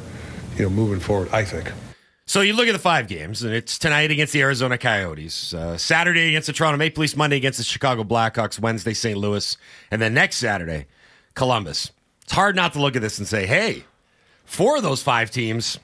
you 0.57 0.63
know, 0.63 0.69
moving 0.69 0.99
forward, 0.99 1.29
I 1.31 1.43
think. 1.43 1.71
So 2.27 2.41
you 2.41 2.53
look 2.53 2.67
at 2.67 2.73
the 2.73 2.79
five 2.79 3.07
games, 3.07 3.43
and 3.43 3.53
it's 3.53 3.77
tonight 3.77 4.09
against 4.09 4.33
the 4.33 4.41
Arizona 4.41 4.79
Coyotes, 4.79 5.53
uh, 5.53 5.77
Saturday 5.77 6.29
against 6.29 6.47
the 6.47 6.53
Toronto 6.53 6.77
Maple 6.77 7.01
Leafs, 7.01 7.15
Monday 7.15 7.37
against 7.37 7.59
the 7.59 7.63
Chicago 7.63 8.03
Blackhawks, 8.03 8.59
Wednesday 8.59 8.95
St. 8.95 9.17
Louis, 9.17 9.55
and 9.91 10.01
then 10.01 10.15
next 10.15 10.37
Saturday 10.37 10.87
Columbus. 11.35 11.91
It's 12.23 12.33
hard 12.33 12.55
not 12.55 12.73
to 12.73 12.81
look 12.81 12.95
at 12.95 13.03
this 13.03 13.19
and 13.19 13.27
say, 13.27 13.45
hey, 13.45 13.83
four 14.45 14.77
of 14.77 14.83
those 14.83 15.03
five 15.03 15.29
teams 15.29 15.77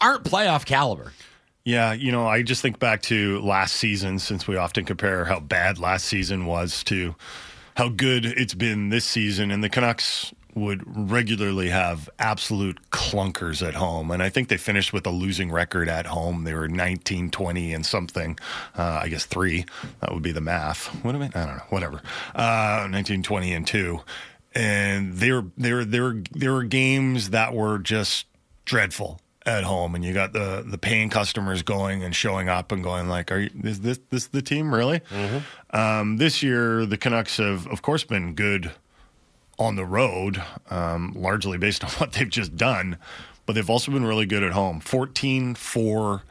aren't 0.00 0.22
playoff 0.22 0.64
caliber. 0.64 1.12
Yeah, 1.64 1.92
you 1.92 2.12
know, 2.12 2.26
I 2.26 2.42
just 2.42 2.62
think 2.62 2.78
back 2.78 3.02
to 3.02 3.40
last 3.40 3.76
season 3.76 4.20
since 4.20 4.46
we 4.46 4.56
often 4.56 4.84
compare 4.84 5.24
how 5.24 5.40
bad 5.40 5.78
last 5.78 6.06
season 6.06 6.46
was 6.46 6.84
to 6.84 7.14
how 7.78 7.88
good 7.88 8.24
it's 8.24 8.54
been 8.54 8.88
this 8.88 9.04
season. 9.04 9.52
And 9.52 9.62
the 9.62 9.68
Canucks 9.68 10.34
would 10.52 10.82
regularly 10.84 11.68
have 11.68 12.10
absolute 12.18 12.76
clunkers 12.90 13.64
at 13.64 13.74
home. 13.74 14.10
And 14.10 14.20
I 14.20 14.30
think 14.30 14.48
they 14.48 14.56
finished 14.56 14.92
with 14.92 15.06
a 15.06 15.10
losing 15.10 15.52
record 15.52 15.88
at 15.88 16.04
home. 16.04 16.42
They 16.42 16.54
were 16.54 16.66
19, 16.66 17.30
20, 17.30 17.72
and 17.72 17.86
something. 17.86 18.36
Uh, 18.76 18.98
I 19.04 19.08
guess 19.08 19.26
three. 19.26 19.64
That 20.00 20.12
would 20.12 20.24
be 20.24 20.32
the 20.32 20.40
math. 20.40 20.86
What 21.04 21.14
am 21.14 21.22
I? 21.22 21.26
I 21.26 21.46
don't 21.46 21.56
know. 21.56 21.62
Whatever. 21.68 22.02
Uh, 22.34 22.88
19, 22.90 23.22
20, 23.22 23.54
and 23.54 23.64
two. 23.64 24.00
And 24.56 25.14
there, 25.14 25.44
there, 25.56 25.84
there, 25.84 26.20
there 26.32 26.54
were 26.54 26.64
games 26.64 27.30
that 27.30 27.54
were 27.54 27.78
just 27.78 28.26
dreadful 28.64 29.20
at 29.48 29.64
home 29.64 29.94
and 29.94 30.04
you 30.04 30.12
got 30.12 30.32
the 30.32 30.62
the 30.66 30.76
paying 30.78 31.08
customers 31.08 31.62
going 31.62 32.04
and 32.04 32.14
showing 32.14 32.48
up 32.48 32.70
and 32.70 32.82
going 32.82 33.08
like 33.08 33.32
are 33.32 33.40
you 33.40 33.50
is 33.64 33.80
this 33.80 33.98
this 34.10 34.26
the 34.26 34.42
team 34.42 34.74
really? 34.74 35.00
Um, 35.70 36.18
this 36.18 36.42
year 36.42 36.84
the 36.86 36.98
canucks 36.98 37.38
have 37.38 37.66
of 37.68 37.80
course 37.82 38.04
been 38.04 38.34
good 38.34 38.72
on 39.58 39.76
the 39.76 39.84
road 39.84 40.42
um, 40.70 41.12
largely 41.16 41.58
based 41.58 41.82
on 41.86 41.90
what 41.92 42.12
they've 42.12 42.28
just 42.28 42.56
done 42.56 42.98
but 43.46 43.54
they've 43.54 43.70
also 43.70 43.90
been 43.90 44.04
really 44.04 44.26
good 44.26 44.42
at 44.42 44.52
home. 44.52 44.78
14 44.80 45.54
4 45.54 46.22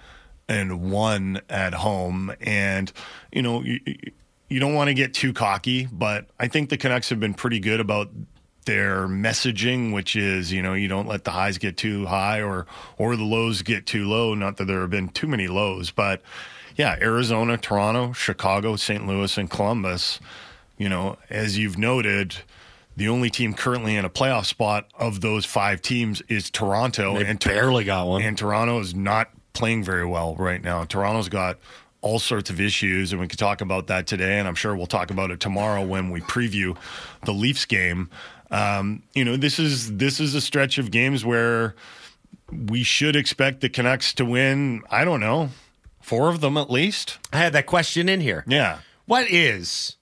and 0.47 0.91
1 0.91 1.41
at 1.50 1.74
home. 1.74 2.31
And 2.39 2.91
you 3.33 3.41
know 3.41 3.63
you, 3.63 3.79
you 4.47 4.59
don't 4.59 4.75
want 4.75 4.89
to 4.89 4.93
get 4.93 5.13
too 5.13 5.33
cocky 5.33 5.88
but 5.91 6.27
i 6.39 6.47
think 6.47 6.69
the 6.69 6.77
canucks 6.77 7.09
have 7.09 7.19
been 7.19 7.33
pretty 7.33 7.59
good 7.59 7.81
about 7.81 8.09
their 8.67 9.07
messaging, 9.07 9.91
which 9.91 10.15
is 10.15 10.53
you 10.53 10.62
know 10.62 10.75
you 10.75 10.88
don't 10.88 11.07
let 11.07 11.24
the 11.24 11.31
highs 11.31 11.57
get 11.57 11.75
too 11.77 12.05
high 12.05 12.43
or 12.43 12.67
or 13.00 13.15
the 13.15 13.24
lows 13.24 13.63
get 13.63 13.88
too 13.88 14.07
low. 14.07 14.36
Not 14.36 14.57
that 14.57 14.65
there 14.65 14.81
have 14.81 14.91
been 14.91 15.09
too 15.09 15.27
many 15.27 15.47
lows, 15.47 15.89
but 15.89 16.21
yeah, 16.75 16.95
Arizona, 17.01 17.57
Toronto, 17.57 18.13
Chicago, 18.13 18.75
St. 18.75 19.07
Louis, 19.07 19.36
and 19.36 19.50
Columbus. 19.50 20.19
You 20.77 20.89
know, 20.89 21.17
as 21.31 21.57
you've 21.57 21.79
noted, 21.79 22.36
the 22.95 23.09
only 23.09 23.31
team 23.31 23.55
currently 23.55 23.95
in 23.95 24.05
a 24.05 24.09
playoff 24.12 24.45
spot 24.45 24.88
of 25.00 25.21
those 25.21 25.43
five 25.43 25.81
teams 25.81 26.21
is 26.27 26.51
Toronto, 26.51 27.17
They 27.17 27.25
and 27.25 27.39
barely 27.43 27.83
got 27.83 28.05
one. 28.07 28.21
And 28.21 28.38
Toronto 28.38 28.79
is 28.79 28.93
not 28.93 29.31
playing 29.53 29.83
very 29.83 30.05
well 30.05 30.36
right 30.36 30.62
now. 30.62 30.83
Toronto's 30.83 31.29
got 31.29 31.57
all 32.01 32.19
sorts 32.19 32.50
of 32.50 32.62
issues, 32.62 33.12
and 33.12 33.19
we 33.19 33.27
could 33.27 33.39
talk 33.39 33.62
about 33.62 33.88
that 33.88 34.05
today, 34.07 34.38
and 34.38 34.47
I'm 34.47 34.55
sure 34.55 34.75
we'll 34.75 34.86
talk 34.86 35.09
about 35.09 35.31
it 35.31 35.39
tomorrow 35.39 35.83
when 35.83 36.12
we 36.12 36.21
preview 36.21 36.77
the 37.25 37.33
Leafs 37.33 37.65
game. 37.65 38.09
Um, 38.51 39.04
you 39.13 39.25
know, 39.25 39.36
this 39.38 39.60
is 39.60 39.98
this 39.98 40.20
is 40.20 40.34
a 40.36 40.42
stretch 40.42 40.77
of 40.77 40.92
games 40.92 41.25
where 41.25 41.75
we 42.51 42.84
should 42.84 43.16
expect 43.16 43.62
the 43.62 43.70
Canucks 43.70 44.13
to 44.16 44.25
win. 44.25 44.82
I 44.89 45.04
don't 45.06 45.20
know, 45.20 45.50
four 46.01 46.30
of 46.30 46.39
them 46.42 46.58
at 46.58 46.70
least. 46.70 47.18
I 47.34 47.38
had 47.38 47.54
that 47.54 47.66
question 47.66 48.08
in 48.08 48.22
here. 48.22 48.44
Yeah, 48.48 48.80
what 49.06 49.30
is 49.30 49.98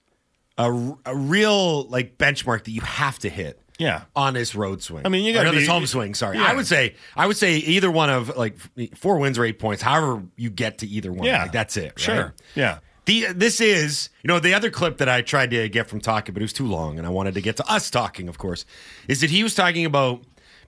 a, 0.58 0.70
a 1.04 1.16
real 1.16 1.84
like 1.88 2.18
benchmark 2.18 2.64
that 2.64 2.70
you 2.70 2.82
have 2.82 3.18
to 3.20 3.28
hit? 3.28 3.60
Yeah. 3.78 4.04
on 4.14 4.32
this 4.32 4.54
road 4.54 4.82
swing. 4.82 5.04
I 5.04 5.10
mean, 5.10 5.22
you 5.26 5.38
on 5.38 5.54
this 5.54 5.68
home 5.68 5.84
swing. 5.84 6.14
Sorry, 6.14 6.38
Yeah. 6.38 6.46
I 6.46 6.54
would 6.54 6.66
say 6.66 6.94
I 7.14 7.26
would 7.26 7.36
say 7.36 7.56
either 7.56 7.90
one 7.90 8.08
of 8.08 8.34
like 8.34 8.56
four 8.94 9.18
wins 9.18 9.38
or 9.38 9.44
eight 9.44 9.58
points. 9.58 9.82
However, 9.82 10.22
you 10.34 10.48
get 10.48 10.78
to 10.78 10.86
either 10.86 11.12
one. 11.12 11.26
Yeah. 11.26 11.42
like, 11.42 11.52
that's 11.52 11.76
it. 11.76 11.84
right? 11.88 11.98
Sure. 12.00 12.34
Yeah. 12.54 12.78
The 13.06 13.32
this 13.32 13.60
is 13.60 14.10
you 14.22 14.28
know 14.28 14.40
the 14.40 14.52
other 14.52 14.70
clip 14.70 14.98
that 14.98 15.08
I 15.08 15.22
tried 15.22 15.50
to 15.50 15.68
get 15.68 15.88
from 15.88 16.00
talking, 16.00 16.32
but 16.32 16.42
it 16.42 16.44
was 16.44 16.52
too 16.52 16.66
long, 16.66 16.98
and 16.98 17.06
I 17.06 17.10
wanted 17.10 17.34
to 17.34 17.40
get 17.40 17.56
to 17.56 17.70
us 17.70 17.88
talking. 17.88 18.28
Of 18.28 18.38
course, 18.38 18.66
is 19.08 19.20
that 19.20 19.30
he 19.30 19.42
was 19.42 19.54
talking 19.54 19.84
about 19.84 20.24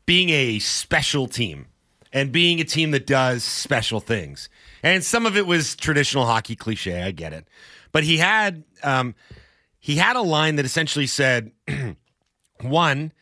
being 0.07 0.31
a 0.31 0.61
special 0.61 1.27
team 1.27 1.67
and 2.13 2.33
being 2.33 2.61
a 2.61 2.65
team 2.65 2.93
that 2.93 3.07
does 3.07 3.43
special 3.43 3.99
things, 3.99 4.49
and 4.85 5.05
some 5.05 5.27
of 5.27 5.37
it 5.37 5.47
was 5.47 5.75
traditional 5.75 6.27
hockey 6.27 6.55
cliche. 6.55 7.03
I 7.03 7.11
get 7.11 7.33
it, 7.33 7.49
but 7.91 8.05
he 8.05 8.19
had 8.19 8.63
um, 8.85 9.17
he 9.81 9.97
had 9.97 10.15
a 10.15 10.23
line 10.23 10.57
that 10.57 10.65
essentially 10.65 11.09
said, 11.09 11.51
one, 12.61 13.13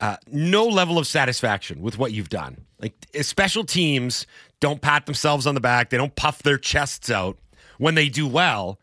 uh, 0.00 0.16
no 0.26 0.66
level 0.66 0.98
of 0.98 1.06
satisfaction 1.06 1.82
with 1.82 1.98
what 1.98 2.12
you've 2.12 2.30
done. 2.30 2.66
Like 2.80 2.94
uh, 3.16 3.22
special 3.22 3.62
teams 3.62 4.26
don't 4.58 4.80
pat 4.80 5.06
themselves 5.06 5.46
on 5.46 5.54
the 5.54 5.60
back, 5.60 5.90
they 5.90 5.96
don't 5.96 6.16
puff 6.16 6.42
their 6.42 6.58
chests 6.58 7.10
out 7.10 7.38
when 7.78 7.94
they 7.94 8.08
do 8.08 8.26
well. 8.26 8.78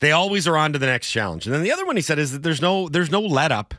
They 0.00 0.12
always 0.12 0.46
are 0.46 0.56
on 0.56 0.72
to 0.74 0.78
the 0.78 0.86
next 0.86 1.10
challenge. 1.10 1.46
And 1.46 1.54
then 1.54 1.62
the 1.62 1.72
other 1.72 1.86
one 1.86 1.96
he 1.96 2.02
said 2.02 2.18
is 2.18 2.32
that 2.32 2.42
there's 2.42 2.60
no 2.60 2.88
there's 2.88 3.10
no 3.10 3.20
let 3.20 3.52
up 3.52 3.74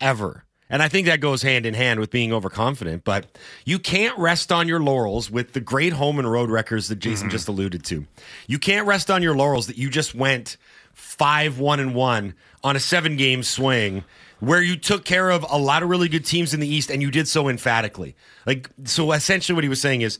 ever. 0.00 0.44
And 0.68 0.82
I 0.82 0.88
think 0.88 1.06
that 1.06 1.20
goes 1.20 1.42
hand 1.42 1.64
in 1.64 1.74
hand 1.74 2.00
with 2.00 2.10
being 2.10 2.32
overconfident, 2.32 3.04
but 3.04 3.38
you 3.64 3.78
can't 3.78 4.18
rest 4.18 4.50
on 4.50 4.66
your 4.66 4.80
laurels 4.80 5.30
with 5.30 5.52
the 5.52 5.60
great 5.60 5.92
home 5.92 6.18
and 6.18 6.30
road 6.30 6.50
records 6.50 6.88
that 6.88 6.96
Jason 6.96 7.30
just 7.30 7.46
alluded 7.46 7.84
to. 7.84 8.04
You 8.48 8.58
can't 8.58 8.86
rest 8.86 9.08
on 9.08 9.22
your 9.22 9.36
laurels 9.36 9.68
that 9.68 9.78
you 9.78 9.88
just 9.88 10.14
went 10.14 10.56
5 10.94 11.60
1 11.60 11.80
and 11.80 11.94
1 11.94 12.34
on 12.64 12.76
a 12.76 12.80
7 12.80 13.16
game 13.16 13.42
swing 13.42 14.04
where 14.40 14.60
you 14.60 14.76
took 14.76 15.04
care 15.04 15.30
of 15.30 15.46
a 15.48 15.58
lot 15.58 15.82
of 15.82 15.88
really 15.88 16.08
good 16.08 16.24
teams 16.24 16.52
in 16.52 16.60
the 16.60 16.68
East 16.68 16.90
and 16.90 17.00
you 17.00 17.10
did 17.10 17.28
so 17.28 17.48
emphatically. 17.48 18.16
Like 18.44 18.68
so 18.84 19.12
essentially 19.12 19.54
what 19.54 19.64
he 19.64 19.70
was 19.70 19.80
saying 19.80 20.00
is 20.00 20.18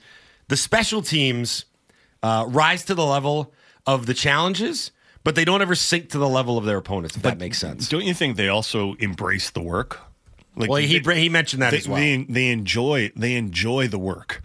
the 0.49 0.57
special 0.57 1.03
teams 1.03 1.65
uh, 2.23 2.45
rise 2.49 2.85
to 2.85 2.95
the 2.95 3.05
level 3.05 3.53
of 3.87 4.07
the 4.07 4.15
challenges, 4.15 4.91
but 5.25 5.35
they 5.35 5.45
don't 5.45 5.63
ever 5.63 5.75
sink 5.75 6.11
to 6.11 6.19
the 6.19 6.29
level 6.29 6.57
of 6.59 6.65
their 6.65 6.79
opponents, 6.79 7.17
if 7.17 7.23
that 7.23 7.39
makes 7.39 7.59
sense. 7.59 7.89
Don't 7.89 8.05
you 8.05 8.15
think 8.15 8.37
they 8.37 8.49
also 8.49 8.95
embrace 8.95 9.51
the 9.51 9.61
work? 9.63 10.01
Like 10.57 10.71
Well, 10.71 10.81
he 10.81 10.99
they- 10.99 11.21
he 11.21 11.29
mentioned 11.29 11.63
that 11.63 11.71
they, 11.73 11.79
as 11.79 11.89
well. 11.89 12.01
Mm-hmm. 12.01 12.33
They, 12.33 12.41
they 12.41 12.49
enjoy 12.51 13.13
they 13.15 13.35
enjoy 13.35 13.89
the 13.89 13.99
work. 13.99 14.43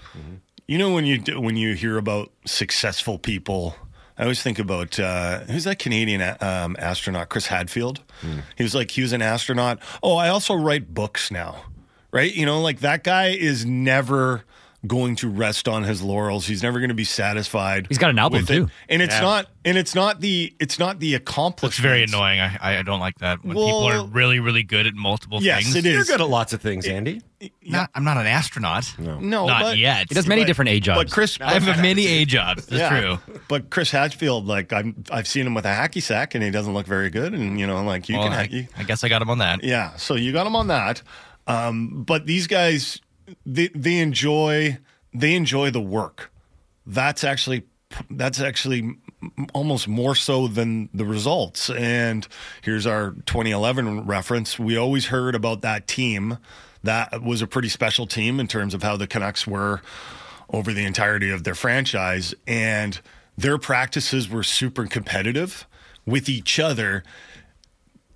You 0.67 0.77
know 0.77 0.91
when 0.93 1.05
you 1.05 1.17
do- 1.17 1.39
when 1.41 1.55
you 1.57 1.73
hear 1.75 1.97
about 1.97 2.31
successful 2.45 3.17
people, 3.17 3.75
I 4.17 4.23
always 4.23 4.41
think 4.43 4.59
about 4.59 4.99
uh, 4.99 5.39
who's 5.41 5.63
that 5.63 5.79
Canadian 5.79 6.21
um, 6.41 6.75
astronaut, 6.79 7.29
Chris 7.29 7.47
Hadfield. 7.47 8.01
Mm. 8.21 8.41
He 8.57 8.63
was 8.63 8.75
like 8.75 8.91
he 8.91 9.01
was 9.01 9.13
an 9.13 9.21
astronaut. 9.21 9.79
Oh, 10.03 10.15
I 10.17 10.29
also 10.29 10.53
write 10.53 10.93
books 10.93 11.31
now, 11.31 11.63
right? 12.11 12.33
You 12.33 12.45
know, 12.45 12.61
like 12.61 12.79
that 12.81 13.03
guy 13.03 13.29
is 13.29 13.65
never 13.65 14.43
going 14.87 15.15
to 15.17 15.29
rest 15.29 15.67
on 15.67 15.83
his 15.83 16.01
laurels. 16.01 16.47
He's 16.47 16.63
never 16.63 16.79
going 16.79 16.89
to 16.89 16.95
be 16.95 17.03
satisfied. 17.03 17.85
He's 17.87 17.99
got 17.99 18.09
an 18.09 18.17
album, 18.17 18.41
with 18.41 18.49
it. 18.49 18.55
too. 18.55 18.69
and 18.89 19.01
it's 19.01 19.13
Yeah. 19.13 19.21
not 19.21 19.47
and 19.63 19.77
it's 19.77 19.93
not 19.93 20.21
the 20.21 20.53
it's 20.59 20.79
not 20.79 20.99
the 20.99 21.13
accomplishment. 21.13 21.73
It's 21.73 21.79
very 21.79 22.03
annoying. 22.03 22.39
I, 22.39 22.57
I 22.59 22.77
I 22.79 22.81
don't 22.81 22.99
like 22.99 23.19
that 23.19 23.43
when 23.45 23.55
people 23.55 23.83
are 23.83 24.05
really 24.07 24.39
really 24.39 24.63
good 24.63 24.87
at 24.87 24.95
multiple 24.95 25.41
Yes, 25.43 25.63
things. 25.71 25.75
it 25.75 25.85
You're 25.85 26.03
good 26.03 26.19
at 26.21 26.27
lots 26.27 26.53
of 26.53 26.61
things, 26.61 26.87
Andy. 26.87 27.21
Not, 27.63 27.89
I'm 27.95 28.03
not 28.03 28.17
an 28.17 28.27
astronaut. 28.27 28.93
No, 28.99 29.19
no 29.19 29.47
not 29.47 29.61
but, 29.61 29.77
yet. 29.77 30.07
He 30.09 30.15
does 30.15 30.27
many 30.27 30.41
but- 30.41 30.47
different 30.47 30.69
A 30.69 30.79
jobs. 30.79 30.97
But 31.05 31.11
Chris, 31.11 31.37
I 31.41 31.53
have 31.59 31.81
many 31.81 32.05
A 32.07 32.25
jobs. 32.25 32.65
That's 32.67 32.79
Yeah. 32.79 32.99
true. 33.25 33.39
But 33.47 33.69
Chris 33.71 33.89
Hadfield, 33.91 34.45
like 34.45 34.71
I'm, 34.73 35.03
I've 35.11 35.27
seen 35.27 35.47
him 35.47 35.53
with 35.55 35.65
a 35.65 35.69
hacky 35.69 36.01
sack, 36.03 36.35
and 36.35 36.43
he 36.43 36.51
doesn't 36.51 36.73
look 36.73 36.85
very 36.87 37.09
good. 37.09 37.33
And 37.33 37.59
you 37.59 37.65
know, 37.67 37.83
like 37.83 38.09
you 38.09 38.17
Well, 38.17 38.29
can 38.29 38.33
I, 38.33 38.47
hacky. 38.47 38.67
I 38.77 38.83
guess 38.83 39.03
I 39.03 39.09
got 39.09 39.21
him 39.23 39.29
on 39.31 39.39
that. 39.39 39.63
Yeah, 39.63 39.95
so 39.95 40.13
you 40.15 40.31
got 40.31 40.45
him 40.47 40.55
on 40.55 40.67
that. 40.67 41.01
Um, 41.47 42.03
but 42.03 42.25
these 42.27 42.45
guys, 42.47 42.99
they 43.45 43.69
they 43.69 43.99
enjoy 43.99 44.77
they 45.13 45.35
enjoy 45.35 45.71
the 45.71 45.81
work. 45.81 46.31
That's 46.85 47.23
actually 47.23 47.63
that's 48.09 48.39
actually 48.39 48.95
almost 49.53 49.87
more 49.87 50.15
so 50.15 50.47
than 50.47 50.89
the 50.93 51.05
results. 51.05 51.69
And 51.69 52.27
here's 52.61 52.85
our 52.85 53.11
2011 53.25 54.05
reference. 54.05 54.57
We 54.57 54.77
always 54.77 55.07
heard 55.07 55.35
about 55.35 55.61
that 55.61 55.87
team. 55.87 56.37
That 56.83 57.21
was 57.21 57.41
a 57.41 57.47
pretty 57.47 57.69
special 57.69 58.07
team 58.07 58.39
in 58.39 58.47
terms 58.47 58.73
of 58.73 58.81
how 58.81 58.97
the 58.97 59.07
Canucks 59.07 59.45
were 59.45 59.81
over 60.49 60.73
the 60.73 60.85
entirety 60.85 61.29
of 61.29 61.43
their 61.43 61.55
franchise. 61.55 62.33
And 62.47 62.99
their 63.37 63.57
practices 63.57 64.29
were 64.29 64.43
super 64.43 64.87
competitive 64.87 65.67
with 66.05 66.27
each 66.27 66.59
other. 66.59 67.03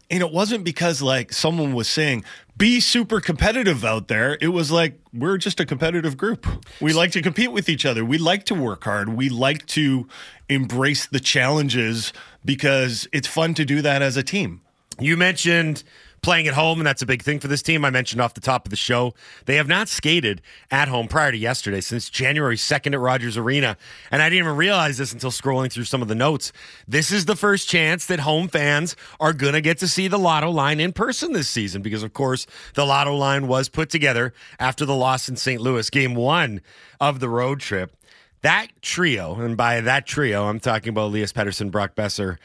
And 0.10 0.22
it 0.22 0.32
wasn't 0.32 0.64
because 0.64 1.02
like 1.02 1.34
someone 1.34 1.74
was 1.74 1.88
saying, 1.88 2.24
be 2.58 2.80
super 2.80 3.20
competitive 3.20 3.84
out 3.84 4.08
there. 4.08 4.38
It 4.40 4.50
was 4.50 4.72
like, 4.72 5.00
we're 5.14 5.38
just 5.38 5.60
a 5.60 5.66
competitive 5.66 6.16
group. 6.16 6.48
We 6.80 6.94
like 6.94 7.12
to 7.12 7.22
compete 7.22 7.52
with 7.52 7.68
each 7.68 7.86
other. 7.86 8.06
We 8.06 8.18
like 8.18 8.46
to 8.46 8.56
work 8.56 8.84
hard. 8.84 9.10
We 9.10 9.30
like 9.30 9.66
to 9.68 10.08
embrace 10.48 11.06
the 11.08 11.20
challenges 11.20 12.14
because 12.46 13.08
it's 13.12 13.28
fun 13.28 13.56
to 13.56 13.66
do 13.66 13.82
that 13.82 14.02
as 14.02 14.16
a 14.16 14.24
team. 14.24 14.62
You 15.00 15.18
mentioned 15.18 15.84
playing 16.25 16.48
at 16.48 16.55
home, 16.55 16.79
and 16.79 16.88
that's 16.88 17.03
a 17.03 17.05
big 17.05 17.22
thing 17.22 17.39
for 17.39 17.48
this 17.48 17.62
team. 17.62 17.86
I 17.86 17.91
mentioned 17.91 18.20
off 18.20 18.34
the 18.34 18.41
top 18.41 18.65
of 18.65 18.72
the 18.72 18.75
show, 18.75 19.13
they 19.46 19.58
have 19.58 19.67
not 19.67 19.88
skated 19.88 20.41
at 20.72 20.88
home 20.88 21.08
prior 21.08 21.32
to 21.32 21.38
yesterday 21.38 21.82
since 21.82 22.10
January 22.10 22.55
2nd 22.55 22.94
at 22.94 23.00
Rogers 23.00 23.38
Arena. 23.38 23.77
And 24.10 24.24
I 24.24 24.29
didn't 24.29 24.46
even 24.46 24.58
realize 24.58 24.98
this 24.98 25.13
until 25.13 25.29
scrolling 25.29 25.72
through 25.72 25.84
some 25.84 26.01
of 26.01 26.08
the 26.08 26.15
notes. 26.15 26.51
This 26.88 27.12
is 27.12 27.25
the 27.25 27.36
first 27.36 27.70
chance 27.70 28.08
that 28.08 28.22
home 28.22 28.48
fans 28.48 28.96
are 29.20 29.34
going 29.34 29.53
to 29.53 29.62
get 29.62 29.77
to 29.77 29.88
see 29.88 30.08
the 30.08 30.17
Lotto 30.17 30.50
line 30.50 30.79
in 30.79 30.94
person 30.94 31.32
this 31.32 31.48
season 31.48 31.84
because, 31.84 32.01
of 32.01 32.13
course, 32.13 32.48
the 32.74 32.88
Lotto 32.88 33.15
line 33.15 33.46
was 33.46 33.70
put 33.70 33.91
together 33.91 34.34
after 34.58 34.84
the 34.84 34.96
loss 34.96 35.29
in 35.29 35.36
St. 35.36 35.62
Louis, 35.62 35.88
game 35.91 36.15
one 36.15 36.60
of 37.00 37.20
the 37.20 37.29
road 37.29 37.60
trip. 37.60 37.96
That 38.41 38.70
trio, 38.82 39.36
and 39.36 39.55
by 39.55 39.79
that 39.79 40.08
trio, 40.08 40.46
I'm 40.46 40.60
talking 40.60 40.89
about 40.89 41.10
Elias 41.10 41.34
Pettersson, 41.34 41.70
Brock 41.70 41.94
Boeser, 41.94 42.38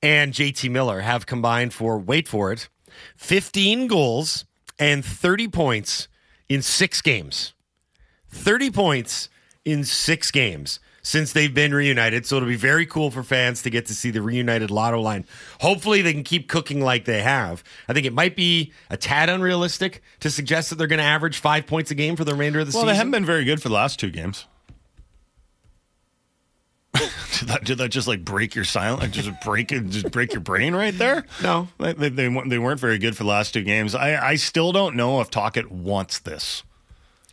and 0.00 0.32
JT 0.32 0.70
Miller, 0.70 1.00
have 1.00 1.26
combined 1.26 1.74
for, 1.74 1.98
wait 1.98 2.28
for 2.28 2.52
it, 2.52 2.68
15 3.16 3.86
goals 3.86 4.44
and 4.78 5.04
30 5.04 5.48
points 5.48 6.08
in 6.48 6.62
six 6.62 7.00
games. 7.00 7.52
30 8.28 8.70
points 8.70 9.28
in 9.64 9.84
six 9.84 10.30
games 10.30 10.80
since 11.02 11.32
they've 11.32 11.54
been 11.54 11.72
reunited. 11.74 12.26
So 12.26 12.36
it'll 12.36 12.48
be 12.48 12.56
very 12.56 12.86
cool 12.86 13.10
for 13.10 13.22
fans 13.22 13.62
to 13.62 13.70
get 13.70 13.86
to 13.86 13.94
see 13.94 14.10
the 14.10 14.22
reunited 14.22 14.70
Lotto 14.70 15.00
line. 15.00 15.26
Hopefully, 15.60 16.02
they 16.02 16.12
can 16.12 16.24
keep 16.24 16.48
cooking 16.48 16.80
like 16.80 17.04
they 17.04 17.22
have. 17.22 17.62
I 17.88 17.92
think 17.92 18.06
it 18.06 18.12
might 18.12 18.34
be 18.34 18.72
a 18.90 18.96
tad 18.96 19.28
unrealistic 19.28 20.02
to 20.20 20.30
suggest 20.30 20.70
that 20.70 20.76
they're 20.76 20.86
going 20.86 20.98
to 20.98 21.04
average 21.04 21.38
five 21.38 21.66
points 21.66 21.90
a 21.90 21.94
game 21.94 22.16
for 22.16 22.24
the 22.24 22.32
remainder 22.32 22.60
of 22.60 22.66
the 22.66 22.70
Well, 22.70 22.82
season. 22.82 22.86
Well, 22.86 22.94
they 22.94 22.96
haven't 22.96 23.10
been 23.12 23.24
very 23.26 23.44
good 23.44 23.62
for 23.62 23.68
the 23.68 23.74
last 23.74 24.00
two 24.00 24.10
games. 24.10 24.46
did, 27.38 27.48
that, 27.48 27.64
did 27.64 27.78
that 27.78 27.88
just 27.90 28.06
like 28.08 28.24
break 28.24 28.54
your 28.54 28.64
silence? 28.64 29.14
Just 29.14 29.30
break 29.44 29.72
it, 29.72 29.88
just 29.88 30.10
break 30.10 30.32
your 30.32 30.40
brain 30.40 30.74
right 30.74 30.96
there? 30.96 31.24
No. 31.42 31.68
they, 31.78 31.92
they, 31.92 32.08
they, 32.08 32.28
weren't- 32.28 32.50
they 32.50 32.58
weren't 32.58 32.80
very 32.80 32.98
good 32.98 33.16
for 33.16 33.24
the 33.24 33.28
last 33.30 33.52
two 33.54 33.62
games. 33.62 33.94
I, 33.94 34.30
I 34.30 34.34
still 34.36 34.72
don't 34.72 34.94
know 34.96 35.20
if 35.20 35.30
Tocchet 35.30 35.70
wants 35.70 36.20
this. 36.20 36.62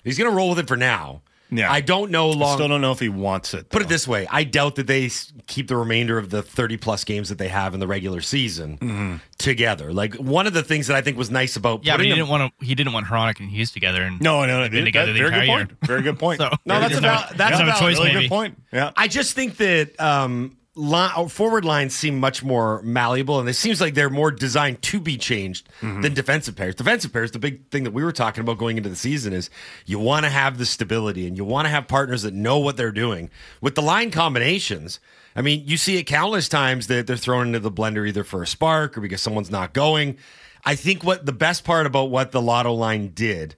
He's 0.04 0.18
going 0.18 0.30
to 0.30 0.36
roll 0.36 0.50
with 0.50 0.60
it 0.60 0.68
for 0.68 0.78
now. 0.78 1.22
Yeah. 1.52 1.72
I 1.72 1.82
don't 1.82 2.12
know 2.12 2.30
long. 2.30 2.56
Still 2.58 2.68
don't 2.70 2.82
know 2.82 2.94
if 2.94 3.00
he 3.00 3.10
wants 3.10 3.54
it. 3.54 3.70
Put 3.70 3.82
it 3.82 3.90
this 3.90 4.08
way: 4.08 4.26
I 4.32 4.44
doubt 4.46 4.76
that 4.76 4.88
they 4.88 5.10
keep 5.48 5.68
the 5.68 5.76
remainder 5.76 6.18
of 6.18 6.30
the 6.30 6.42
thirty-plus 6.42 7.04
games 7.04 7.30
that 7.30 7.38
they 7.38 7.50
have 7.50 7.74
in 7.74 7.80
the 7.82 7.88
regular 7.88 8.22
season 8.22 8.78
Mm-hmm. 8.78 9.16
together. 9.38 9.92
Like 9.92 10.16
one 10.16 10.48
of 10.48 10.54
the 10.54 10.64
things 10.64 10.88
that 10.88 10.96
I 10.96 11.02
think 11.02 11.18
was 11.18 11.30
nice 11.30 11.56
about 11.58 11.84
Yeah, 11.84 11.98
but 11.98 12.04
he 12.06 12.10
them- 12.12 12.20
didn't 12.20 12.30
want 12.30 12.54
to. 12.60 12.66
He 12.66 12.74
didn't 12.76 12.94
want 12.94 13.06
Hronek 13.08 13.40
and 13.40 13.50
Hughes 13.50 13.72
together. 13.72 14.02
And 14.04 14.22
No, 14.22 14.46
no, 14.46 14.58
no. 14.58 14.62
They've 14.64 14.72
been 14.72 14.80
that- 14.82 14.86
together 14.86 15.14
the 15.14 15.20
very 15.20 15.28
entire 15.30 15.42
good 15.42 15.48
year. 15.48 15.66
point. 15.68 15.78
Very 15.88 16.02
good 16.04 16.20
point. 16.20 16.42
So- 16.42 16.50
No, 16.66 16.80
that's 16.80 16.94
There's 16.94 16.98
a 17.00 17.02
no- 17.02 17.08
val- 17.10 17.30
that's 17.36 17.58
there's 17.58 17.62
a 17.62 17.66
no 17.74 17.80
choice, 17.80 17.98
really 17.98 18.14
maybe. 18.14 18.22
good 18.26 18.30
point. 18.30 18.62
Yeah. 18.72 18.92
I 18.96 19.08
just 19.08 19.34
think 19.36 19.58
that 19.58 20.00
um, 20.00 20.58
li- 20.76 21.28
forward 21.30 21.66
lines 21.66 21.94
seem 21.96 22.20
much 22.20 22.44
more 22.44 22.82
malleable, 22.84 23.40
and 23.40 23.50
it 23.50 23.54
seems 23.56 23.82
like 23.82 23.94
they're 23.94 24.10
more 24.10 24.32
designed 24.32 24.82
to 24.84 25.00
be 25.00 25.18
changed 25.18 25.68
Mm-hmm. 25.82 26.02
than 26.02 26.14
defensive 26.14 26.56
pairs. 26.56 26.76
Defensive 26.76 27.12
pairs, 27.12 27.32
the 27.32 27.40
big 27.40 27.68
thing 27.70 27.84
that 27.86 27.92
we 27.92 28.04
were 28.04 28.12
talking 28.12 28.42
about 28.42 28.58
going 28.58 28.78
into 28.78 28.90
the 28.90 28.96
season 28.96 29.34
is 29.34 29.50
you 29.86 29.98
want 30.00 30.26
to 30.26 30.30
have 30.30 30.58
the 30.58 30.66
stability 30.66 31.28
and 31.28 31.36
you 31.38 31.44
want 31.44 31.66
to 31.66 31.70
have 31.70 31.88
partners 31.88 32.22
that 32.22 32.34
know 32.34 32.60
what 32.60 32.78
they're 32.78 32.92
doing. 32.92 33.30
With 33.62 33.76
the 33.76 33.82
line 33.82 34.12
combinations, 34.12 35.00
I 35.36 35.42
mean, 35.42 35.64
you 35.66 35.78
see 35.78 35.98
it 35.98 36.04
countless 36.04 36.48
times 36.48 36.88
that 36.88 37.08
they're 37.08 37.18
thrown 37.18 37.48
into 37.48 37.60
the 37.60 37.72
blender 37.72 38.08
either 38.08 38.24
for 38.24 38.44
a 38.44 38.48
spark 38.48 38.98
or 38.98 39.02
because 39.02 39.22
someone's 39.22 39.50
not 39.52 39.74
going. 39.74 40.18
I 40.64 40.76
think 40.76 41.04
what 41.04 41.26
the 41.26 41.32
best 41.34 41.64
part 41.64 41.86
about 41.88 42.12
what 42.12 42.32
the 42.32 42.42
Lotto 42.42 42.74
line 42.74 43.10
did 43.16 43.56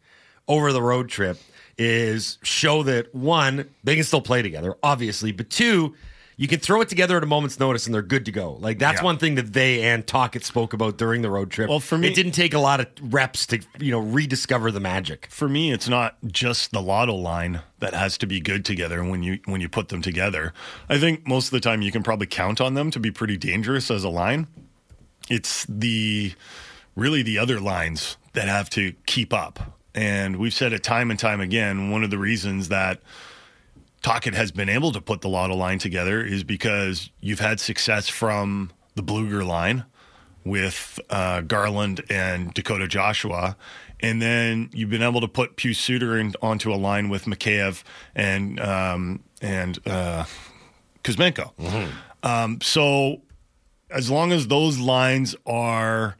over 0.48 0.72
the 0.72 0.82
road 0.82 1.10
trip 1.10 1.38
is 1.78 2.38
show 2.44 2.84
that 2.84 3.14
one, 3.14 3.68
they 3.84 3.96
can 3.96 4.04
still 4.04 4.22
play 4.22 4.42
together, 4.42 4.76
obviously, 4.84 5.32
but 5.32 5.50
two, 5.50 5.96
you 6.44 6.50
can 6.50 6.60
throw 6.60 6.82
it 6.82 6.90
together 6.90 7.16
at 7.16 7.24
a 7.24 7.26
moment's 7.26 7.58
notice 7.58 7.86
and 7.86 7.96
they're 7.96 8.02
good 8.02 8.26
to 8.26 8.32
go. 8.34 8.58
Like 8.60 8.78
that's 8.78 9.00
Yeah. 9.00 9.06
one 9.06 9.18
thing 9.18 9.36
that 9.36 9.54
they 9.54 9.82
and 9.84 10.06
Tocchet 10.06 10.44
spoke 10.44 10.74
about 10.74 10.98
during 10.98 11.22
the 11.22 11.30
road 11.30 11.50
trip. 11.52 11.70
Well, 11.70 11.80
for 11.80 11.98
me- 11.98 12.10
it 12.10 12.16
didn't 12.16 12.34
take 12.34 12.54
a 12.54 12.60
lot 12.60 12.82
of 12.82 12.88
reps 13.02 13.46
to 13.46 13.60
you 13.80 13.92
know 13.92 14.00
rediscover 14.00 14.70
the 14.70 14.82
magic. 14.82 15.28
For 15.30 15.48
me, 15.48 15.72
it's 15.72 15.88
not 15.88 16.18
just 16.28 16.72
the 16.74 16.82
lotto 16.82 17.16
line 17.16 17.62
that 17.80 17.94
has 17.94 18.18
to 18.18 18.26
be 18.28 18.42
good 18.42 18.66
together 18.66 19.02
when 19.06 19.24
you 19.24 19.40
when 19.46 19.62
you 19.62 19.70
put 19.70 19.88
them 19.88 20.02
together. 20.02 20.54
I 20.90 20.98
think 20.98 21.26
most 21.26 21.46
of 21.46 21.52
the 21.52 21.62
time 21.62 21.82
you 21.82 21.94
can 21.94 22.04
probably 22.04 22.28
count 22.28 22.60
on 22.60 22.74
them 22.74 22.92
to 22.92 23.00
be 23.00 23.10
pretty 23.10 23.38
dangerous 23.38 23.90
as 23.90 24.04
a 24.04 24.10
line. 24.10 24.48
It's 25.30 25.66
the 25.70 26.34
really 26.98 27.24
the 27.24 27.38
other 27.38 27.62
lines 27.62 28.18
that 28.34 28.50
have 28.50 28.70
to 28.72 28.92
keep 29.06 29.32
up. 29.34 29.80
And 29.96 30.36
we've 30.36 30.54
said 30.54 30.74
it 30.74 30.84
time 30.84 31.10
and 31.10 31.18
time 31.18 31.40
again, 31.40 31.90
one 31.90 32.04
of 32.04 32.10
the 32.10 32.18
reasons 32.18 32.68
that 32.68 33.00
Tocchet 34.04 34.36
has 34.36 34.52
been 34.52 34.70
able 34.70 34.92
to 34.92 35.02
put 35.02 35.22
the 35.22 35.30
lotto 35.30 35.56
line 35.56 35.80
together 35.80 36.24
is 36.24 36.44
because 36.44 37.10
you've 37.22 37.40
had 37.40 37.60
success 37.60 38.10
from 38.10 38.72
the 38.96 39.02
Blueger 39.02 39.46
line 39.46 39.86
with 40.46 41.00
uh, 41.10 41.42
Garland 41.42 42.04
and 42.10 42.54
Dakota 42.54 42.88
Joshua. 42.88 43.56
And 44.02 44.22
then 44.22 44.70
you've 44.74 44.90
been 44.90 45.02
able 45.02 45.22
to 45.22 45.30
put 45.30 45.56
Pius 45.56 45.80
Suter 45.80 46.18
in, 46.18 46.34
onto 46.42 46.74
a 46.74 46.76
line 46.76 47.08
with 47.08 47.26
Mikheyev 47.26 47.84
and 48.14 48.60
um, 48.60 49.24
and 49.42 49.80
uh, 49.88 50.26
Kuzmenko. 51.04 51.54
Um, 52.22 52.60
so 52.62 53.22
as 53.90 54.10
long 54.12 54.34
as 54.34 54.48
those 54.48 54.80
lines 54.80 55.36
are 55.46 56.18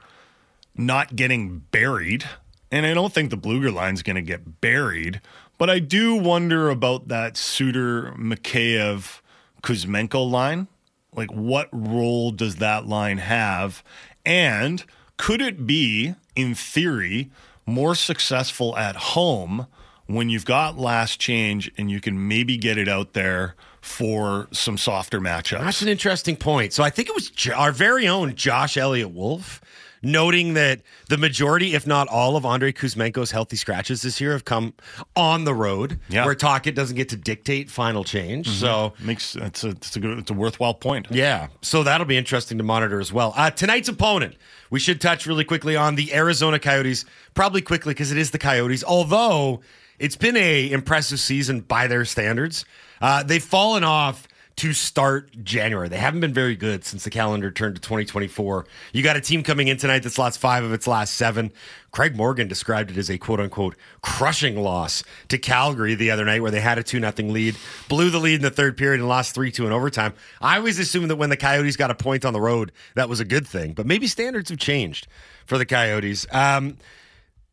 not 0.76 1.16
getting 1.18 1.60
buried, 1.60 2.24
and 2.72 2.86
I 2.86 2.94
don't 2.94 3.14
think 3.14 3.30
the 3.30 3.38
Bluger 3.38 3.74
line's 3.74 4.02
going 4.02 4.16
to 4.16 4.22
get 4.22 4.62
buried, 4.62 5.20
but 5.58 5.70
I 5.70 5.80
do 5.80 6.16
wonder 6.16 6.70
about 6.70 7.08
that 7.08 7.38
Suter 7.38 8.14
Mikheyev 8.18 9.22
Kuzmenko 9.62 10.30
line. 10.30 10.68
Like, 11.16 11.32
what 11.32 11.70
role 11.72 12.32
does 12.32 12.58
that 12.58 12.88
line 12.88 13.20
have? 13.20 13.84
And 14.26 14.84
could 15.18 15.42
it 15.42 15.68
be, 15.68 16.16
in 16.36 16.56
theory, 16.56 17.30
more 17.66 17.96
successful 17.96 18.76
at 18.78 18.96
home 18.96 19.68
when 20.06 20.30
you've 20.30 20.46
got 20.46 20.78
last 20.78 21.20
change 21.20 21.72
and 21.78 21.90
you 21.90 22.02
can 22.02 22.28
maybe 22.28 22.58
get 22.58 22.78
it 22.78 22.88
out 22.88 23.14
there 23.14 23.56
for 23.80 24.48
some 24.52 24.78
softer 24.78 25.22
matchups? 25.22 25.60
That's 25.60 25.82
an 25.82 25.88
interesting 25.88 26.36
point. 26.36 26.74
So 26.74 26.84
I 26.84 26.90
think 26.90 27.10
it 27.10 27.16
was 27.16 27.32
our 27.56 27.72
very 27.72 28.08
own 28.08 28.36
Josh 28.36 28.76
Elliott 28.76 29.12
Wolf 29.12 29.62
noting 30.04 30.54
that 30.54 30.82
the 31.10 31.18
majority, 31.18 31.74
if 31.76 31.88
not 31.88 32.08
all, 32.10 32.36
of 32.36 32.46
Andre 32.46 32.72
Kuzmenko's 32.72 33.32
healthy 33.32 33.56
scratches 33.56 34.02
this 34.02 34.20
year 34.22 34.34
have 34.34 34.46
come 34.46 34.74
on 35.16 35.46
the 35.46 35.54
road, 35.54 36.00
Yeah. 36.10 36.26
where 36.26 36.36
Tocchet 36.36 36.76
doesn't 36.76 36.96
get 36.96 37.10
to 37.10 37.16
dictate 37.16 37.70
final 37.72 38.04
change. 38.04 38.50
So 38.50 38.94
makes 39.00 39.36
it's 39.36 39.64
a, 39.64 39.70
it's 39.70 39.96
a 39.96 40.00
good, 40.00 40.20
it's 40.20 40.30
a 40.32 40.34
worthwhile 40.34 40.74
point. 40.74 41.08
yeah, 41.10 41.48
so 41.62 41.84
that'll 41.84 42.06
be 42.06 42.18
interesting 42.18 42.58
to 42.58 42.64
monitor 42.64 43.00
as 43.00 43.12
well. 43.14 43.34
Uh, 43.36 43.50
tonight's 43.50 43.88
opponent, 43.90 44.36
we 44.70 44.80
should 44.80 45.00
touch 45.00 45.26
really 45.26 45.46
quickly 45.46 45.76
on 45.76 45.96
the 45.96 46.14
Arizona 46.14 46.60
Coyotes, 46.60 47.06
probably 47.34 47.62
quickly 47.62 47.94
because 47.94 48.12
it 48.12 48.18
is 48.18 48.32
the 48.32 48.40
Coyotes. 48.40 48.84
Although 48.84 49.62
it's 50.00 50.16
been 50.18 50.36
a 50.36 50.70
impressive 50.72 51.20
season 51.20 51.62
by 51.62 51.88
their 51.88 52.04
standards, 52.06 52.66
uh, 53.02 53.24
they've 53.24 53.44
fallen 53.44 53.84
off 53.84 54.28
to 54.56 54.74
start 54.74 55.32
January. 55.44 55.90
They 55.90 55.98
haven't 55.98 56.20
been 56.20 56.34
very 56.34 56.56
good 56.56 56.86
since 56.86 57.04
the 57.04 57.10
calendar 57.10 57.50
turned 57.50 57.76
to 57.76 57.82
2024. 57.82 58.66
You 58.92 59.04
got 59.04 59.18
a 59.18 59.22
team 59.22 59.44
coming 59.44 59.68
in 59.68 59.78
tonight 59.78 60.04
that's 60.04 60.18
lost 60.18 60.40
five 60.40 60.64
of 60.64 60.74
its 60.74 60.86
last 60.86 61.16
seven. 61.16 61.52
Craig 61.92 62.16
Morgan 62.16 62.48
described 62.48 62.92
it 62.92 62.98
as 62.98 63.10
a 63.10 63.18
quote 63.18 63.40
unquote 63.40 63.76
crushing 64.02 64.56
loss 64.56 65.04
to 65.30 65.38
Calgary 65.38 65.96
the 65.96 66.12
other 66.12 66.26
night 66.26 66.42
where 66.42 66.52
they 66.52 66.62
had 66.62 66.78
a 66.78 66.84
2 66.84 67.00
nothing 67.00 67.34
lead, 67.34 67.56
blew 67.90 68.10
the 68.10 68.20
lead 68.20 68.36
in 68.36 68.42
the 68.42 68.52
third 68.52 68.78
period 68.78 69.00
and 69.00 69.10
lost 69.10 69.34
3 69.34 69.52
2 69.52 69.66
in 69.66 69.72
overtime. 69.72 70.14
I 70.42 70.58
always 70.58 70.80
assumed 70.80 71.10
that 71.10 71.16
when 71.16 71.30
the 71.30 71.38
Coyotes 71.38 71.78
got 71.78 71.92
a 71.92 71.96
point 71.96 72.26
on 72.26 72.34
the 72.34 72.42
road, 72.42 72.72
that 72.96 73.10
was 73.10 73.20
a 73.20 73.26
good 73.26 73.48
thing, 73.48 73.74
but 73.74 73.86
maybe 73.86 74.08
standards 74.08 74.50
have 74.50 74.60
changed 74.60 75.08
for 75.46 75.58
the 75.58 75.66
Coyotes. 75.66 76.26
Um, 76.32 76.78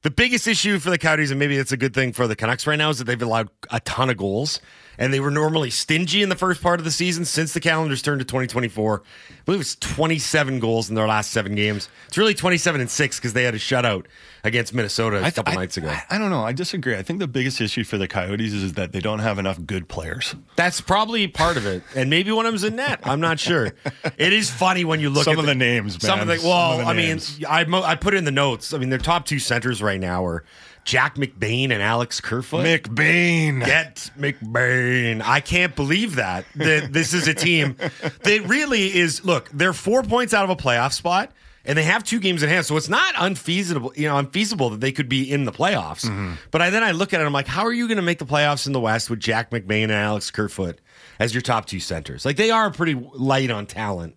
the 0.03 0.11
biggest 0.11 0.47
issue 0.47 0.79
for 0.79 0.91
the 0.91 0.99
Coyotes, 0.99 1.31
and 1.31 1.39
maybe 1.39 1.57
it's 1.57 1.73
a 1.73 1.77
good 1.77 1.95
thing 1.95 2.13
for 2.13 2.27
the 2.27 2.37
Canucks 2.37 2.67
right 2.67 2.77
now, 2.77 2.91
is 2.91 2.99
that 2.99 3.05
they've 3.05 3.21
allowed 3.21 3.51
a 3.71 3.81
ton 3.81 4.11
of 4.11 4.17
goals. 4.17 4.61
And 4.99 5.15
they 5.15 5.21
were 5.21 5.31
normally 5.31 5.71
stingy 5.71 6.21
in 6.21 6.29
the 6.29 6.37
first 6.37 6.61
part 6.63 6.79
of 6.79 6.85
the 6.85 6.91
season 6.91 7.25
since 7.25 7.55
the 7.55 7.61
calendar's 7.61 8.03
turned 8.03 8.19
to 8.19 8.25
2024. 8.27 9.03
I 9.31 9.35
believe 9.47 9.63
it's 9.63 9.75
27 9.77 10.61
goals 10.61 10.91
in 10.91 10.95
their 10.95 11.07
last 11.09 11.31
seven 11.31 11.55
games. 11.55 11.89
It's 12.09 12.19
really 12.19 12.35
27 12.35 12.83
and 12.83 12.91
six 12.91 13.17
because 13.19 13.33
they 13.33 13.45
had 13.45 13.55
a 13.55 13.59
shutout 13.59 14.05
against 14.45 14.75
Minnesota 14.75 15.25
a 15.27 15.31
couple 15.31 15.55
I- 15.55 15.57
nights 15.57 15.79
ago. 15.79 15.89
I, 15.89 16.03
I 16.11 16.19
don't 16.19 16.29
know. 16.29 16.43
I 16.45 16.53
disagree. 16.53 16.97
I 16.97 17.03
think 17.03 17.19
the 17.19 17.29
biggest 17.29 17.63
issue 17.63 17.83
for 17.83 17.97
the 17.97 18.09
Coyotes 18.09 18.53
is 18.53 18.75
that 18.75 18.93
they 18.93 19.01
don't 19.01 19.21
have 19.21 19.39
enough 19.39 19.65
good 19.65 19.89
players. 19.89 20.35
That's 20.57 20.83
probably 20.83 21.27
part 21.29 21.57
of 21.57 21.65
it, 21.65 21.83
and 21.97 22.11
maybe 22.11 22.31
one 22.31 22.45
of 22.45 22.53
them's 22.53 22.65
in 22.65 22.77
net. 22.77 23.01
I'm 23.05 23.21
not 23.21 23.41
sure. 23.41 23.73
It 24.19 24.33
is 24.35 24.51
funny 24.51 24.85
when 24.85 25.01
you 25.01 25.09
look 25.09 25.21
at 25.23 25.25
Some 25.25 25.33
at 25.37 25.39
of 25.41 25.47
the 25.47 25.55
names, 25.55 25.99
Some 26.03 26.21
of 26.21 26.27
man. 26.29 26.37
the 26.37 26.43
Some 26.43 26.51
well, 26.51 26.73
of 26.73 26.79
the 26.81 26.85
I 26.85 26.93
mean. 26.95 27.21
I 27.49 27.65
mo- 27.65 27.83
I 27.83 27.95
put 27.95 28.13
in 28.13 28.25
the 28.25 28.31
notes. 28.31 28.75
I 28.75 28.79
mean, 28.79 28.91
their 28.91 28.99
top 28.99 29.25
two 29.25 29.39
centers 29.39 29.83
right 29.83 29.90
now 29.99 30.25
are 30.25 30.45
Jack 30.85 31.17
McBain 31.17 31.71
and 31.71 31.83
Alex 31.83 32.21
Kerfoot. 32.21 32.65
McBain. 32.65 33.65
Get 33.65 34.11
McBain. 34.19 35.23
I 35.25 35.41
can't 35.41 35.75
believe 35.77 36.17
that. 36.17 36.47
That 36.57 36.93
this 36.93 37.15
is 37.15 37.29
a 37.29 37.35
team 37.35 37.77
that 38.23 38.45
really 38.47 38.97
is. 38.97 39.25
Look, 39.25 39.49
they're 39.53 39.73
four 39.73 40.03
points 40.03 40.35
out 40.35 40.45
of 40.45 40.51
a 40.51 40.57
playoff 40.57 40.93
spot, 40.93 41.33
and 41.65 41.77
they 41.77 41.85
have 41.85 42.03
two 42.05 42.19
games 42.19 42.43
in 42.43 42.49
hand. 42.49 42.67
So 42.67 42.77
it's 42.77 42.89
not 42.89 43.15
unfeasible, 43.17 43.93
you 43.95 44.09
know, 44.09 44.17
unfeasible 44.17 44.71
that 44.71 44.81
they 44.81 44.93
could 44.93 45.09
be 45.09 45.31
in 45.31 45.45
the 45.45 45.53
playoffs. 45.53 46.07
Mm-hmm. 46.07 46.35
But 46.51 46.63
I 46.63 46.71
then 46.71 46.83
I 46.83 46.93
look 46.93 47.13
at 47.15 47.21
it, 47.21 47.25
I'm 47.25 47.33
like, 47.33 47.47
how 47.47 47.65
are 47.65 47.73
you 47.73 47.87
going 47.87 47.97
to 47.97 48.03
make 48.03 48.19
the 48.19 48.27
playoffs 48.27 48.67
in 48.67 48.73
the 48.73 48.81
West 48.81 49.11
with 49.11 49.21
Jack 49.21 49.51
McBain 49.51 49.85
and 49.85 49.93
Alex 49.93 50.31
Kerfoot 50.31 50.81
as 51.19 51.35
your 51.35 51.43
top 51.43 51.67
two 51.67 51.81
centers? 51.81 52.25
Like 52.25 52.37
they 52.37 52.51
are 52.51 52.71
pretty 52.71 52.95
light 52.95 53.51
on 53.51 53.67
talent. 53.67 54.17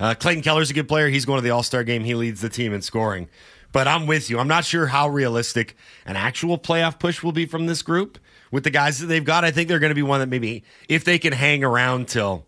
Uh, 0.00 0.14
Clayton 0.14 0.42
Keller's 0.42 0.70
a 0.70 0.74
good 0.74 0.88
player. 0.88 1.08
He's 1.08 1.24
going 1.24 1.38
to 1.38 1.42
the 1.42 1.50
All 1.50 1.62
Star 1.62 1.84
game. 1.84 2.04
He 2.04 2.14
leads 2.14 2.40
the 2.40 2.48
team 2.48 2.72
in 2.72 2.82
scoring. 2.82 3.28
But 3.74 3.88
I'm 3.88 4.06
with 4.06 4.30
you. 4.30 4.38
I'm 4.38 4.46
not 4.48 4.64
sure 4.64 4.86
how 4.86 5.08
realistic 5.08 5.76
an 6.06 6.14
actual 6.16 6.56
playoff 6.58 6.98
push 7.00 7.22
will 7.24 7.32
be 7.32 7.44
from 7.44 7.66
this 7.66 7.82
group 7.82 8.18
with 8.52 8.62
the 8.62 8.70
guys 8.70 9.00
that 9.00 9.06
they've 9.06 9.24
got. 9.24 9.44
I 9.44 9.50
think 9.50 9.68
they're 9.68 9.80
going 9.80 9.90
to 9.90 9.94
be 9.96 10.02
one 10.02 10.20
that 10.20 10.28
maybe 10.28 10.62
if 10.88 11.02
they 11.04 11.18
can 11.18 11.32
hang 11.32 11.64
around 11.64 12.06
till 12.06 12.46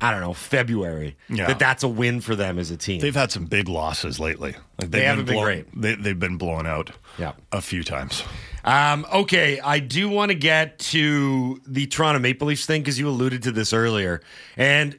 I 0.00 0.12
don't 0.12 0.20
know 0.20 0.32
February, 0.34 1.16
Yeah. 1.28 1.48
that 1.48 1.58
that's 1.58 1.82
a 1.82 1.88
win 1.88 2.20
for 2.20 2.36
them 2.36 2.60
as 2.60 2.70
a 2.70 2.76
team. 2.76 3.00
They've 3.00 3.12
had 3.14 3.32
some 3.32 3.46
big 3.46 3.68
losses 3.68 4.20
lately. 4.20 4.54
Like 4.80 4.92
They 4.92 5.02
haven't 5.02 5.24
been 5.24 5.34
blown, 5.34 5.44
great. 5.44 5.66
They, 5.82 5.94
they've 5.96 6.18
been 6.18 6.36
blown 6.36 6.64
out 6.64 6.92
Yeah. 7.18 7.32
a 7.50 7.60
few 7.60 7.82
times. 7.82 8.22
Um, 8.64 9.04
okay, 9.12 9.58
I 9.58 9.80
do 9.80 10.08
want 10.08 10.30
to 10.30 10.36
get 10.36 10.78
to 10.78 11.60
the 11.66 11.88
Toronto 11.88 12.20
Maple 12.20 12.46
Leafs 12.46 12.66
thing 12.66 12.82
because 12.82 13.00
you 13.00 13.08
alluded 13.08 13.42
to 13.42 13.50
this 13.50 13.72
earlier. 13.72 14.20
And 14.56 14.96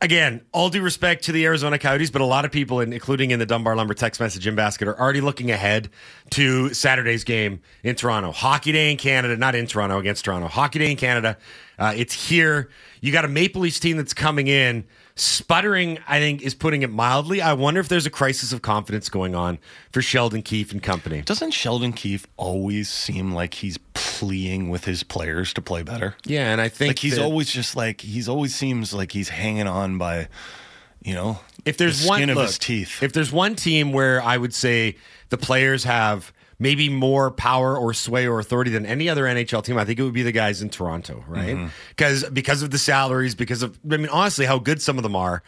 again, 0.00 0.40
all 0.52 0.70
due 0.70 0.82
respect 0.82 1.24
to 1.24 1.32
the 1.32 1.44
Arizona 1.46 1.78
Coyotes, 1.78 2.10
but 2.10 2.20
a 2.20 2.24
lot 2.24 2.44
of 2.44 2.52
people, 2.52 2.80
including 2.80 3.30
in 3.30 3.38
the 3.38 3.46
Dunbar 3.46 3.74
Lumber 3.76 3.94
text 3.94 4.20
message 4.20 4.46
in 4.46 4.54
basket, 4.54 4.88
are 4.88 4.98
already 4.98 5.20
looking 5.20 5.50
ahead 5.50 5.90
to 6.30 6.72
Saturday's 6.72 7.24
game 7.24 7.60
in 7.82 7.94
Toronto. 7.96 8.32
Hockey 8.32 8.72
Day 8.72 8.90
in 8.90 8.96
Canada, 8.96 9.36
not 9.36 9.54
in 9.54 9.66
Toronto, 9.66 9.98
against 9.98 10.24
Toronto. 10.24 10.48
Hockey 10.48 10.78
Day 10.78 10.90
in 10.90 10.96
Canada. 10.96 11.36
Uh, 11.78 11.94
it's 11.96 12.28
here. 12.28 12.70
You 13.00 13.12
got 13.12 13.24
a 13.24 13.28
Maple 13.28 13.62
Leafs 13.62 13.80
team 13.80 13.96
that's 13.96 14.14
coming 14.14 14.48
in. 14.48 14.84
Sputtering, 15.14 15.98
I 16.06 16.20
think, 16.20 16.42
is 16.42 16.54
putting 16.54 16.82
it 16.82 16.90
mildly. 16.90 17.42
I 17.42 17.52
wonder 17.54 17.80
if 17.80 17.88
there's 17.88 18.06
a 18.06 18.10
crisis 18.10 18.52
of 18.52 18.62
confidence 18.62 19.08
going 19.08 19.34
on 19.34 19.58
for 19.90 20.00
Sheldon 20.00 20.42
Keefe 20.42 20.70
and 20.70 20.80
company. 20.80 21.22
Doesn't 21.22 21.50
Sheldon 21.50 21.92
Keefe 21.92 22.24
always 22.36 22.88
seem 22.88 23.32
like 23.32 23.54
he's 23.54 23.78
pleading 24.18 24.68
with 24.68 24.84
his 24.84 25.02
players 25.02 25.52
to 25.54 25.62
play 25.62 25.82
better? 25.82 26.14
Yeah, 26.24 26.50
and 26.52 26.60
I 26.60 26.68
think 26.68 26.90
Like 26.90 26.98
he's 26.98 27.16
that- 27.16 27.22
always 27.24 27.50
just 27.50 27.76
like 27.76 28.00
he's 28.00 28.28
always 28.28 28.54
seems 28.54 28.92
like 28.92 29.12
he's 29.12 29.28
hanging 29.28 29.66
on 29.66 29.98
by, 29.98 30.28
you 31.02 31.14
know, 31.14 31.40
if 31.64 31.76
there's 31.76 32.02
the 32.02 32.08
one 32.08 32.28
of 32.28 32.36
look, 32.36 32.46
his 32.46 32.58
teeth. 32.58 33.02
If 33.02 33.12
there's 33.12 33.30
one 33.32 33.54
team 33.54 33.92
where 33.92 34.22
I 34.22 34.36
would 34.36 34.52
say 34.54 34.96
the 35.28 35.38
players 35.38 35.84
have 35.84 36.32
maybe 36.58 36.88
more 36.88 37.30
power 37.30 37.76
or 37.76 37.94
sway 37.94 38.26
or 38.26 38.40
authority 38.40 38.70
than 38.72 38.84
any 38.84 39.08
other 39.08 39.24
NHL 39.24 39.62
team, 39.62 39.78
I 39.78 39.84
think 39.84 40.00
it 40.00 40.02
would 40.02 40.12
be 40.14 40.24
the 40.24 40.32
guys 40.32 40.60
in 40.60 40.70
Toronto, 40.70 41.24
right? 41.28 41.54
Mm-hmm. 41.54 41.68
Because 41.90 42.24
because 42.30 42.62
of 42.62 42.70
the 42.72 42.78
salaries, 42.78 43.34
because 43.36 43.62
of 43.62 43.78
I 43.90 43.96
mean 43.98 44.08
honestly 44.08 44.44
how 44.46 44.58
good 44.58 44.82
some 44.82 44.96
of 44.98 45.02
them 45.04 45.14
are. 45.14 45.42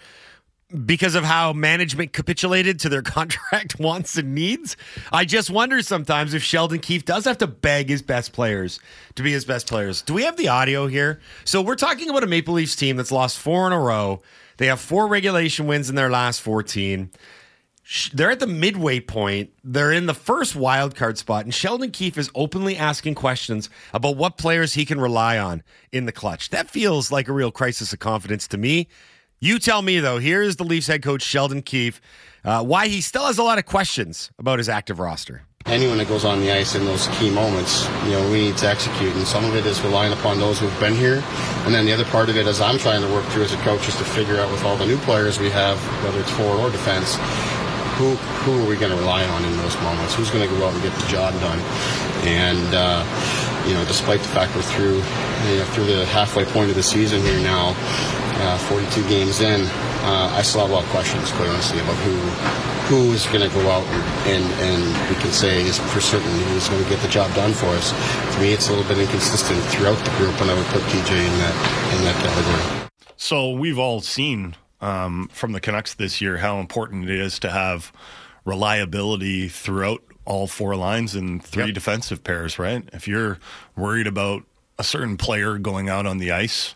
Because 0.87 1.17
of 1.17 1.25
how 1.25 1.53
management 1.53 2.13
capitulated 2.13 2.79
to 2.81 2.89
their 2.89 3.03
contract 3.17 3.79
wants 3.81 4.17
and 4.17 4.35
needs, 4.35 4.77
I 5.13 5.25
just 5.25 5.51
wonder 5.51 5.83
sometimes 5.83 6.33
if 6.33 6.43
Sheldon 6.43 6.79
Keefe 6.79 7.05
does 7.05 7.25
have 7.25 7.39
to 7.39 7.47
beg 7.47 7.89
his 7.89 8.03
best 8.03 8.33
players 8.33 8.79
to 9.17 9.23
be 9.23 9.33
his 9.33 9.45
best 9.45 9.67
players. 9.67 10.03
Do 10.03 10.15
we 10.15 10.25
have 10.25 10.37
the 10.37 10.49
audio 10.49 10.87
here? 10.87 11.21
So 11.45 11.61
we're 11.61 11.75
talking 11.75 12.09
about 12.09 12.23
a 12.23 12.29
Maple 12.29 12.55
Leafs 12.55 12.77
team 12.77 12.97
that's 12.97 13.13
lost 13.13 13.39
four 13.39 13.67
in 13.67 13.73
a 13.73 13.81
row. 13.81 14.23
They 14.59 14.67
have 14.67 14.81
four 14.81 15.09
regulation 15.09 15.67
wins 15.67 15.89
in 15.89 15.97
their 15.97 16.11
last 16.11 16.41
14 16.43 17.11
sh- 17.91 18.11
they're 18.15 18.31
at 18.31 18.41
the 18.41 18.47
midway 18.47 19.01
point. 19.01 19.51
They're 19.65 19.93
in 19.93 20.07
the 20.07 20.15
first 20.15 20.55
wild 20.55 20.95
card 20.95 21.19
spot, 21.19 21.45
and 21.45 21.53
Sheldon 21.53 21.91
Keefe 21.91 22.17
is 22.17 22.31
openly 22.35 22.77
asking 22.77 23.17
questions 23.17 23.69
about 23.93 24.17
what 24.17 24.39
players 24.39 24.75
he 24.75 24.85
can 24.85 25.01
rely 25.01 25.39
on 25.39 25.63
in 25.91 26.07
the 26.07 26.13
clutch. 26.13 26.51
That 26.51 26.71
feels 26.71 27.11
like 27.11 27.29
a 27.29 27.33
real 27.33 27.51
crisis 27.51 27.93
of 27.93 27.99
confidence 27.99 28.47
to 28.49 28.59
me. 28.59 28.89
You 29.43 29.59
tell 29.59 29.81
me 29.81 30.01
though. 30.01 30.19
Here's 30.19 30.57
the 30.57 30.65
Leafs 30.65 30.87
head 30.87 31.03
coach 31.03 31.23
Sheldon 31.23 31.63
Keefe. 31.63 32.01
Uh, 32.45 32.63
why 32.63 32.89
he 32.89 33.01
still 33.01 33.25
has 33.25 33.39
a 33.39 33.43
lot 33.43 33.59
of 33.59 33.65
questions 33.65 34.31
about 34.39 34.59
his 34.59 34.69
active 34.69 34.99
roster. 34.99 35.45
anyone 35.67 35.99
that 35.99 36.09
goes 36.09 36.25
on 36.25 36.41
the 36.41 36.51
ice 36.51 36.75
in 36.75 36.85
those 36.85 37.07
key 37.19 37.31
moments, 37.31 37.87
you 38.05 38.13
know, 38.13 38.31
we 38.31 38.49
need 38.49 38.57
to 38.59 38.67
execute. 38.67 39.15
And 39.15 39.27
some 39.27 39.45
of 39.45 39.55
it 39.57 39.65
is 39.65 39.81
relying 39.83 40.13
upon 40.13 40.39
those 40.39 40.59
who've 40.59 40.81
been 40.81 40.95
here. 40.95 41.23
And 41.65 41.75
then 41.75 41.87
the 41.87 41.93
other 41.93 42.05
part 42.07 42.29
of 42.29 42.37
it, 42.37 42.47
as 42.47 42.61
I'm 42.61 42.79
trying 42.79 43.03
to 43.03 43.09
work 43.09 43.25
through 43.27 43.45
as 43.45 43.53
a 43.53 43.59
coach, 43.59 43.87
is 43.89 43.97
to 43.97 44.05
figure 44.05 44.37
out 44.39 44.51
with 44.51 44.63
all 44.65 44.77
the 44.77 44.87
new 44.87 44.99
players 44.99 45.39
we 45.39 45.51
have, 45.51 45.79
whether 46.05 46.21
it's 46.21 46.31
forward 46.31 46.61
or 46.61 46.71
defense, 46.71 47.17
who 48.01 48.17
who 48.49 48.65
are 48.65 48.67
we 48.67 48.77
going 48.77 48.91
to 48.91 48.97
rely 48.97 49.25
on 49.29 49.45
in 49.45 49.55
those 49.59 49.77
moments? 49.85 50.15
Who's 50.15 50.31
going 50.31 50.49
to 50.49 50.55
go 50.57 50.67
out 50.67 50.73
and 50.73 50.83
get 50.83 50.97
the 50.97 51.07
job 51.07 51.37
done? 51.45 51.61
And 52.25 52.73
uh, 52.73 53.05
you 53.69 53.75
know, 53.75 53.85
despite 53.85 54.21
the 54.21 54.33
fact 54.33 54.57
we're 54.57 54.63
through 54.63 55.05
you 55.53 55.61
know, 55.61 55.69
through 55.77 55.85
the 55.85 56.07
halfway 56.07 56.47
point 56.47 56.71
of 56.71 56.77
the 56.77 56.83
season 56.83 57.21
here 57.21 57.41
now, 57.45 57.77
uh, 58.41 58.57
42 58.73 59.07
games 59.07 59.41
in, 59.41 59.69
uh, 60.09 60.33
I 60.33 60.41
still 60.41 60.63
have 60.63 60.71
a 60.71 60.73
lot 60.73 60.85
of 60.85 60.91
questions, 60.91 61.31
quite 61.33 61.49
honestly, 61.49 61.79
about 61.81 61.97
who 62.01 62.17
who 62.89 63.13
is 63.13 63.27
going 63.27 63.47
to 63.47 63.55
go 63.55 63.71
out 63.71 63.87
and, 64.27 64.43
and, 64.67 64.83
we 65.09 65.15
can 65.23 65.31
say 65.31 65.63
is 65.63 65.79
for 65.79 66.01
certain 66.01 66.29
who's 66.51 66.69
going 66.69 66.83
to 66.83 66.91
get 66.91 66.99
the 67.03 67.09
job 67.09 67.33
done 67.37 67.53
for 67.53 67.67
us. 67.67 67.93
For 68.35 68.41
me, 68.41 68.53
it's 68.53 68.67
a 68.69 68.73
little 68.73 68.89
bit 68.89 68.99
inconsistent 68.99 69.63
throughout 69.71 69.99
the 70.05 70.11
group, 70.19 70.35
and 70.41 70.51
I 70.51 70.55
would 70.55 70.67
put 70.75 70.83
TJ 70.91 71.13
in 71.15 71.35
that 71.39 71.55
in 71.95 72.01
that 72.03 72.17
category. 72.19 72.91
So 73.17 73.51
we've 73.51 73.79
all 73.79 74.01
seen 74.01 74.57
um, 74.81 75.29
from 75.33 75.53
the 75.53 75.61
Canucks 75.61 75.95
this 75.95 76.21
year 76.21 76.39
how 76.39 76.59
important 76.59 77.09
it 77.09 77.19
is 77.19 77.39
to 77.41 77.51
have 77.51 77.93
reliability 78.45 79.49
throughout 79.49 80.03
all 80.25 80.47
four 80.47 80.77
lines 80.77 81.15
and 81.15 81.45
three 81.45 81.73
defensive 81.73 82.23
pairs, 82.23 82.59
right? 82.59 82.89
If 82.93 83.09
you're 83.09 83.39
worried 83.77 84.07
about 84.07 84.45
a 84.79 84.85
certain 84.85 85.17
player 85.17 85.59
going 85.59 85.89
out 85.89 86.07
on 86.07 86.19
the 86.19 86.33
ice, 86.33 86.75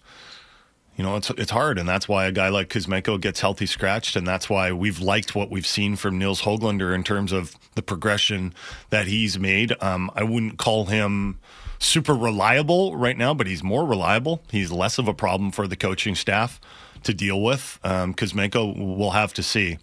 you 0.97 1.03
know, 1.03 1.17
it's 1.17 1.31
it's 1.31 1.51
hard, 1.51 1.79
and 1.79 1.89
that's 1.89 2.09
why 2.09 2.27
a 2.27 2.33
guy 2.33 2.51
like 2.51 2.69
Kuzmenko 2.69 3.21
gets 3.21 3.41
healthy 3.41 3.67
scratched, 3.67 4.15
and 4.15 4.27
that's 4.27 4.49
why 4.49 4.71
we've 4.71 5.01
liked 5.01 5.35
what 5.35 5.51
we've 5.51 5.67
seen 5.67 5.97
from 5.97 6.19
Nils 6.19 6.43
Hoglander 6.43 6.95
in 6.95 7.03
terms 7.03 7.33
of 7.33 7.57
the 7.75 7.83
progression 7.83 8.55
that 8.91 9.09
he's 9.09 9.37
made. 9.39 9.73
Um, 9.81 10.11
I 10.15 10.23
wouldn't 10.23 10.59
call 10.59 10.85
him 10.87 11.41
super 11.81 12.15
reliable 12.15 12.97
right 12.97 13.17
now, 13.17 13.35
but 13.35 13.49
he's 13.49 13.65
more 13.65 13.85
reliable. 13.85 14.43
He's 14.51 14.71
less 14.71 14.99
of 14.99 15.09
a 15.09 15.15
problem 15.15 15.51
for 15.51 15.67
the 15.67 15.77
coaching 15.77 16.15
staff 16.15 16.61
to 17.05 17.15
deal 17.15 17.41
with. 17.43 17.79
Um, 17.85 18.15
Kuzmenko 18.15 18.97
will 18.97 19.11
have 19.13 19.33
to 19.35 19.43
see. 19.43 19.79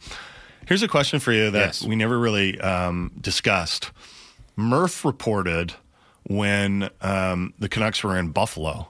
Here's 0.67 0.83
a 0.83 0.87
question 0.87 1.19
for 1.19 1.31
you 1.31 1.49
that 1.51 1.65
Yes. 1.67 1.83
we 1.85 1.95
never 1.95 2.17
really 2.19 2.59
um, 2.61 3.11
discussed. 3.19 3.91
Murph 4.55 5.03
reported 5.05 5.73
when 6.23 6.89
um, 7.01 7.53
the 7.57 7.67
Canucks 7.67 8.03
were 8.03 8.17
in 8.17 8.29
Buffalo, 8.29 8.89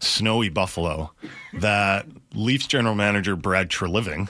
snowy 0.00 0.48
Buffalo, 0.48 1.12
that 1.54 2.06
Leafs 2.34 2.66
general 2.66 2.94
manager 2.94 3.36
Brad 3.36 3.68
Treliving 3.68 4.28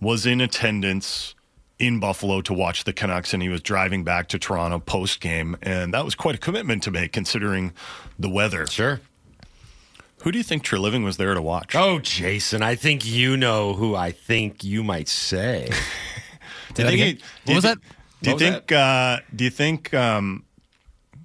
was 0.00 0.24
in 0.26 0.40
attendance 0.40 1.34
in 1.80 2.00
Buffalo 2.00 2.40
to 2.42 2.52
watch 2.52 2.84
the 2.84 2.92
Canucks, 2.92 3.32
and 3.34 3.42
he 3.42 3.48
was 3.48 3.60
driving 3.60 4.02
back 4.04 4.28
to 4.28 4.38
Toronto 4.38 4.78
post 4.80 5.20
game, 5.20 5.56
and 5.62 5.94
that 5.94 6.04
was 6.04 6.14
quite 6.14 6.34
a 6.34 6.38
commitment 6.38 6.82
to 6.84 6.90
make 6.90 7.12
considering 7.12 7.72
the 8.18 8.28
weather. 8.28 8.66
Sure. 8.66 9.00
Who 10.22 10.32
do 10.32 10.38
you 10.38 10.44
think 10.44 10.64
Treliving 10.64 11.04
was 11.04 11.16
there 11.16 11.32
to 11.34 11.40
watch? 11.42 11.74
Oh, 11.76 12.00
Jason, 12.00 12.62
I 12.62 12.74
think 12.74 13.06
you 13.06 13.36
know 13.36 13.74
who 13.74 13.94
I 13.94 14.10
think 14.10 14.64
you 14.64 14.82
might 14.82 15.08
say. 15.08 15.70
Do 16.74 16.82
you 16.82 16.88
think 16.88 17.00
he- 17.00 17.12
do 17.14 17.20
you 17.46 17.54
was 17.56 17.64
that? 17.64 17.78
Do 18.22 18.30
you 18.30 18.34
What 18.34 18.42
was 18.42 18.50
think? 18.50 18.72
Uh, 18.72 19.18
do 19.34 19.44
you 19.44 19.50
think? 19.50 19.94
Um, 19.94 20.44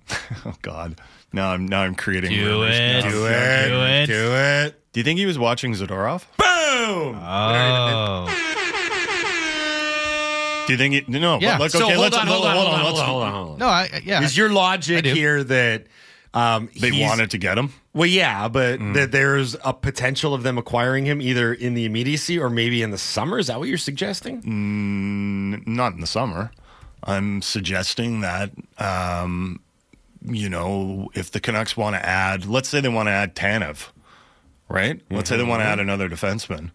oh 0.46 0.54
God! 0.62 1.00
Now 1.34 1.52
I'm 1.52 1.68
now 1.68 1.82
I'm 1.82 1.96
creating. 1.96 2.32
Do 2.32 2.64
it. 2.64 3.04
No. 3.04 3.10
Do 3.12 3.26
it. 3.28 3.68
Do 3.68 3.82
it. 3.84 4.06
Do 4.08 4.34
it. 4.36 4.80
Do 4.94 5.00
you 5.00 5.04
think 5.04 5.20
he 5.20 5.26
was 5.26 5.38
watching 5.38 5.74
Zadorov? 5.74 6.24
Boom. 6.38 7.20
Oh. 7.22 8.26
Do 10.66 10.72
you 10.74 10.78
think? 10.78 10.94
He, 10.94 11.04
no. 11.20 11.40
Yeah. 11.40 11.58
But, 11.58 11.64
look, 11.64 11.72
so 11.72 11.86
okay, 11.86 11.94
hold 11.96 12.04
let's 12.06 12.18
on, 12.18 12.26
hold 12.26 12.46
on, 12.46 12.56
hold 12.56 12.68
on, 12.70 12.84
let's- 12.86 13.00
hold 13.02 13.24
on, 13.24 13.34
hold 13.34 13.52
on. 13.54 13.58
No, 13.60 13.68
I, 13.68 14.02
yeah. 14.06 14.24
Is 14.24 14.38
your 14.38 14.50
logic 14.50 15.06
here 15.06 15.44
that 15.44 15.88
um, 16.34 16.69
They 16.80 16.91
wanted 17.02 17.32
to 17.32 17.38
get 17.38 17.58
him. 17.58 17.74
Well, 17.93 18.08
yeah, 18.08 18.48
but 18.48 18.80
that 18.93 19.12
there's 19.12 19.56
a 19.63 19.74
potential 19.74 20.34
of 20.34 20.41
them 20.43 20.58
acquiring 20.58 21.06
him 21.06 21.22
either 21.22 21.54
in 21.54 21.74
the 21.76 21.86
immediacy 21.86 22.39
or 22.39 22.50
maybe 22.50 22.82
in 22.82 22.89
the 22.91 22.98
summer. 22.98 23.38
Is 23.38 23.48
that 23.48 23.60
what 23.60 23.69
you're 23.69 23.78
suggesting? 23.78 24.41
Mm, 24.41 25.67
not 25.67 25.93
in 25.93 26.02
the 26.02 26.08
summer. 26.08 26.52
I'm 27.04 27.41
suggesting 27.41 28.22
that, 28.22 28.50
um, 28.80 29.60
you 30.26 30.50
know, 30.50 31.10
if 31.13 31.30
the 31.32 31.39
Canucks 31.39 31.76
want 31.78 31.96
to 31.96 32.04
add, 32.04 32.46
let's 32.46 32.69
say 32.69 32.80
they 32.82 32.89
want 32.89 33.08
to 33.08 33.12
add 33.12 33.36
Tanev, 33.36 33.89
right? 34.69 35.02
Let's 35.12 35.30
say 35.30 35.38
they 35.38 35.43
want 35.43 35.62
to 35.62 35.65
add 35.65 35.80
another 35.80 36.10
defenseman. 36.10 36.72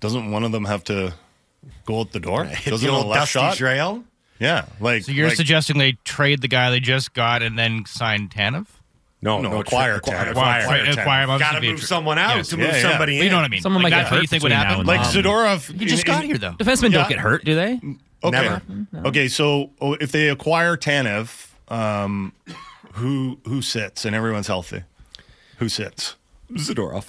Doesn't 0.00 0.30
one 0.30 0.44
of 0.44 0.52
them 0.52 0.64
have 0.64 0.84
to 0.84 1.12
go 1.84 2.00
out 2.00 2.12
the 2.12 2.20
door? 2.20 2.44
Hit 2.46 2.70
Doesn't 2.70 2.86
the 2.88 2.94
old 2.94 3.06
left 3.08 3.32
dusty 3.32 3.38
shot? 3.38 3.56
trail. 3.56 4.04
Yeah, 4.42 4.64
like 4.80 5.04
So 5.04 5.12
you're 5.12 5.28
like, 5.28 5.36
suggesting 5.36 5.78
they 5.78 5.92
trade 6.04 6.40
the 6.42 6.48
guy 6.48 6.70
they 6.70 6.80
just 6.80 7.14
got 7.14 7.42
and 7.42 7.56
then 7.58 7.84
sign 7.86 8.28
Tanev? 8.28 8.66
No, 9.22 9.40
No, 9.40 9.50
no, 9.50 9.60
acquire 9.60 9.94
acquire, 9.94 10.24
Tanev. 10.26 10.30
acquire, 10.32 10.60
Acquire- 10.62 10.90
acquire 10.90 11.38
Gotta 11.38 11.60
move 11.60 11.78
tr- 11.78 11.86
someone 11.86 12.18
out 12.18 12.36
Yes. 12.36 12.48
to 12.48 12.56
move 12.56 12.66
Yeah, 12.66 12.76
yeah. 12.76 12.82
somebody 12.82 13.18
But 13.18 13.20
in. 13.20 13.24
you 13.26 13.30
know 13.30 13.36
what 13.36 13.44
I 13.44 13.48
mean? 13.48 13.60
Someone 13.62 13.82
like 13.84 13.92
might 13.92 14.02
get 14.02 14.10
what 14.10 14.20
you 14.22 14.26
think 14.26 14.42
would 14.42 14.50
happen. 14.52 14.84
like 14.84 15.00
Zadorov. 15.02 15.78
he 15.78 15.86
just 15.86 16.04
got 16.04 16.24
here 16.24 16.38
though. 16.38 16.54
Defensemen 16.58 16.90
don't 16.92 17.08
get 17.08 17.20
hurt, 17.20 17.44
do 17.44 17.54
they? 17.54 17.80
Okay. 18.24 18.30
Never. 18.30 18.62
Okay, 19.08 19.28
so 19.28 19.70
oh, 19.80 19.94
if 19.94 20.10
they 20.12 20.28
acquire 20.28 20.76
Tanev, 20.76 21.48
um, 21.68 22.32
who 22.94 23.38
who 23.46 23.62
sits 23.62 24.04
and 24.04 24.14
everyone's 24.16 24.48
healthy? 24.48 24.82
Who 25.58 25.68
sits? 25.68 26.16
Zadorov. 26.54 27.06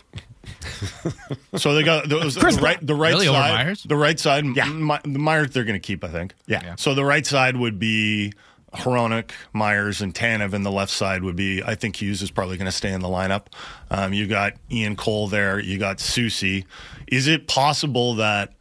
So 1.58 1.74
they 1.74 1.84
got 1.84 2.10
those, 2.10 2.36
the 2.36 2.42
right 2.62 2.80
the 2.86 2.96
right 2.96 3.14
Really, 3.14 3.28
over 3.28 3.38
side. 3.38 3.54
Myers? 3.66 3.84
The 3.84 3.96
right 3.96 4.20
side. 4.20 4.46
Yeah. 4.56 4.66
My, 4.66 5.00
the 5.04 5.20
Myers 5.20 5.52
they're 5.52 5.64
going 5.64 5.80
to 5.80 5.86
keep, 5.86 6.04
I 6.04 6.08
think. 6.10 6.34
Yeah. 6.48 6.62
Yeah. 6.64 6.76
So 6.76 6.94
the 6.94 7.06
right 7.06 7.26
side 7.26 7.58
would 7.58 7.80
be 7.80 8.34
Hronek, 8.74 9.32
Myers, 9.54 10.02
and 10.02 10.14
Tanev, 10.14 10.54
and 10.54 10.66
the 10.66 10.72
left 10.72 10.92
side 10.92 11.24
would 11.24 11.36
be 11.36 11.62
I 11.64 11.76
think 11.76 12.02
Hughes 12.02 12.22
is 12.22 12.32
probably 12.32 12.58
going 12.58 12.66
to 12.66 12.72
stay 12.72 12.92
in 12.92 13.02
the 13.02 13.08
lineup. 13.08 13.46
Um, 13.92 14.14
you 14.14 14.28
got 14.28 14.54
Ian 14.72 14.96
Cole 14.96 15.28
there. 15.28 15.60
You 15.60 15.78
got 15.78 15.98
Soucy. 15.98 16.66
Is 17.08 17.28
it 17.28 17.48
possible 17.48 18.16
that? 18.16 18.54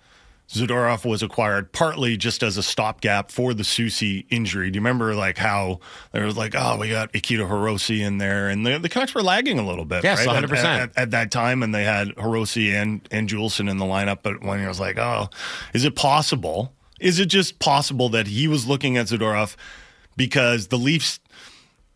Zadorov 0.52 1.04
was 1.06 1.22
acquired 1.22 1.72
partly 1.72 2.16
just 2.18 2.42
as 2.42 2.58
a 2.58 2.62
stopgap 2.62 3.30
for 3.30 3.54
the 3.54 3.62
Soucy 3.62 4.26
injury. 4.28 4.70
Do 4.70 4.76
you 4.76 4.80
remember 4.80 5.14
like 5.14 5.38
how 5.38 5.80
there 6.12 6.26
was 6.26 6.36
like, 6.36 6.54
oh, 6.54 6.76
we 6.78 6.90
got 6.90 7.12
Akito 7.14 7.48
Hirose 7.48 7.98
in 7.98 8.18
there, 8.18 8.48
and 8.48 8.66
the, 8.66 8.78
the 8.78 8.90
Canucks 8.90 9.14
were 9.14 9.22
lagging 9.22 9.58
a 9.58 9.66
little 9.66 9.86
bit. 9.86 10.04
Yes, 10.04 10.26
right? 10.26 10.44
100%. 10.44 10.52
At, 10.52 10.64
at, 10.64 10.98
at 10.98 11.10
that 11.12 11.30
time, 11.30 11.62
and 11.62 11.74
they 11.74 11.84
had 11.84 12.08
Hirose 12.08 12.72
and 12.72 13.06
and 13.10 13.28
Juulsen 13.28 13.70
in 13.70 13.78
the 13.78 13.86
lineup. 13.86 14.18
But 14.22 14.42
when 14.42 14.60
I 14.60 14.68
was 14.68 14.78
like, 14.78 14.98
oh, 14.98 15.30
is 15.72 15.84
it 15.84 15.96
possible? 15.96 16.74
Is 17.00 17.18
it 17.18 17.26
just 17.26 17.58
possible 17.58 18.10
that 18.10 18.26
he 18.26 18.46
was 18.46 18.66
looking 18.66 18.96
at 18.98 19.06
Zadorov 19.06 19.56
because 20.16 20.68
the 20.68 20.78
Leafs 20.78 21.18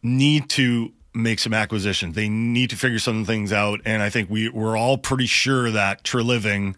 need 0.03 0.49
to 0.51 0.93
make 1.15 1.39
some 1.39 1.55
acquisitions. 1.55 2.15
They 2.15 2.29
need 2.29 2.71
to 2.71 2.77
figure 2.77 2.99
some 2.99 3.25
things 3.25 3.53
out, 3.53 3.81
and 3.85 4.03
I 4.03 4.11
think 4.11 4.31
we 4.31 4.49
we're 4.49 4.77
all 4.77 4.99
pretty 4.99 5.27
sure 5.27 5.71
that 5.71 6.05
Treliving 6.05 6.77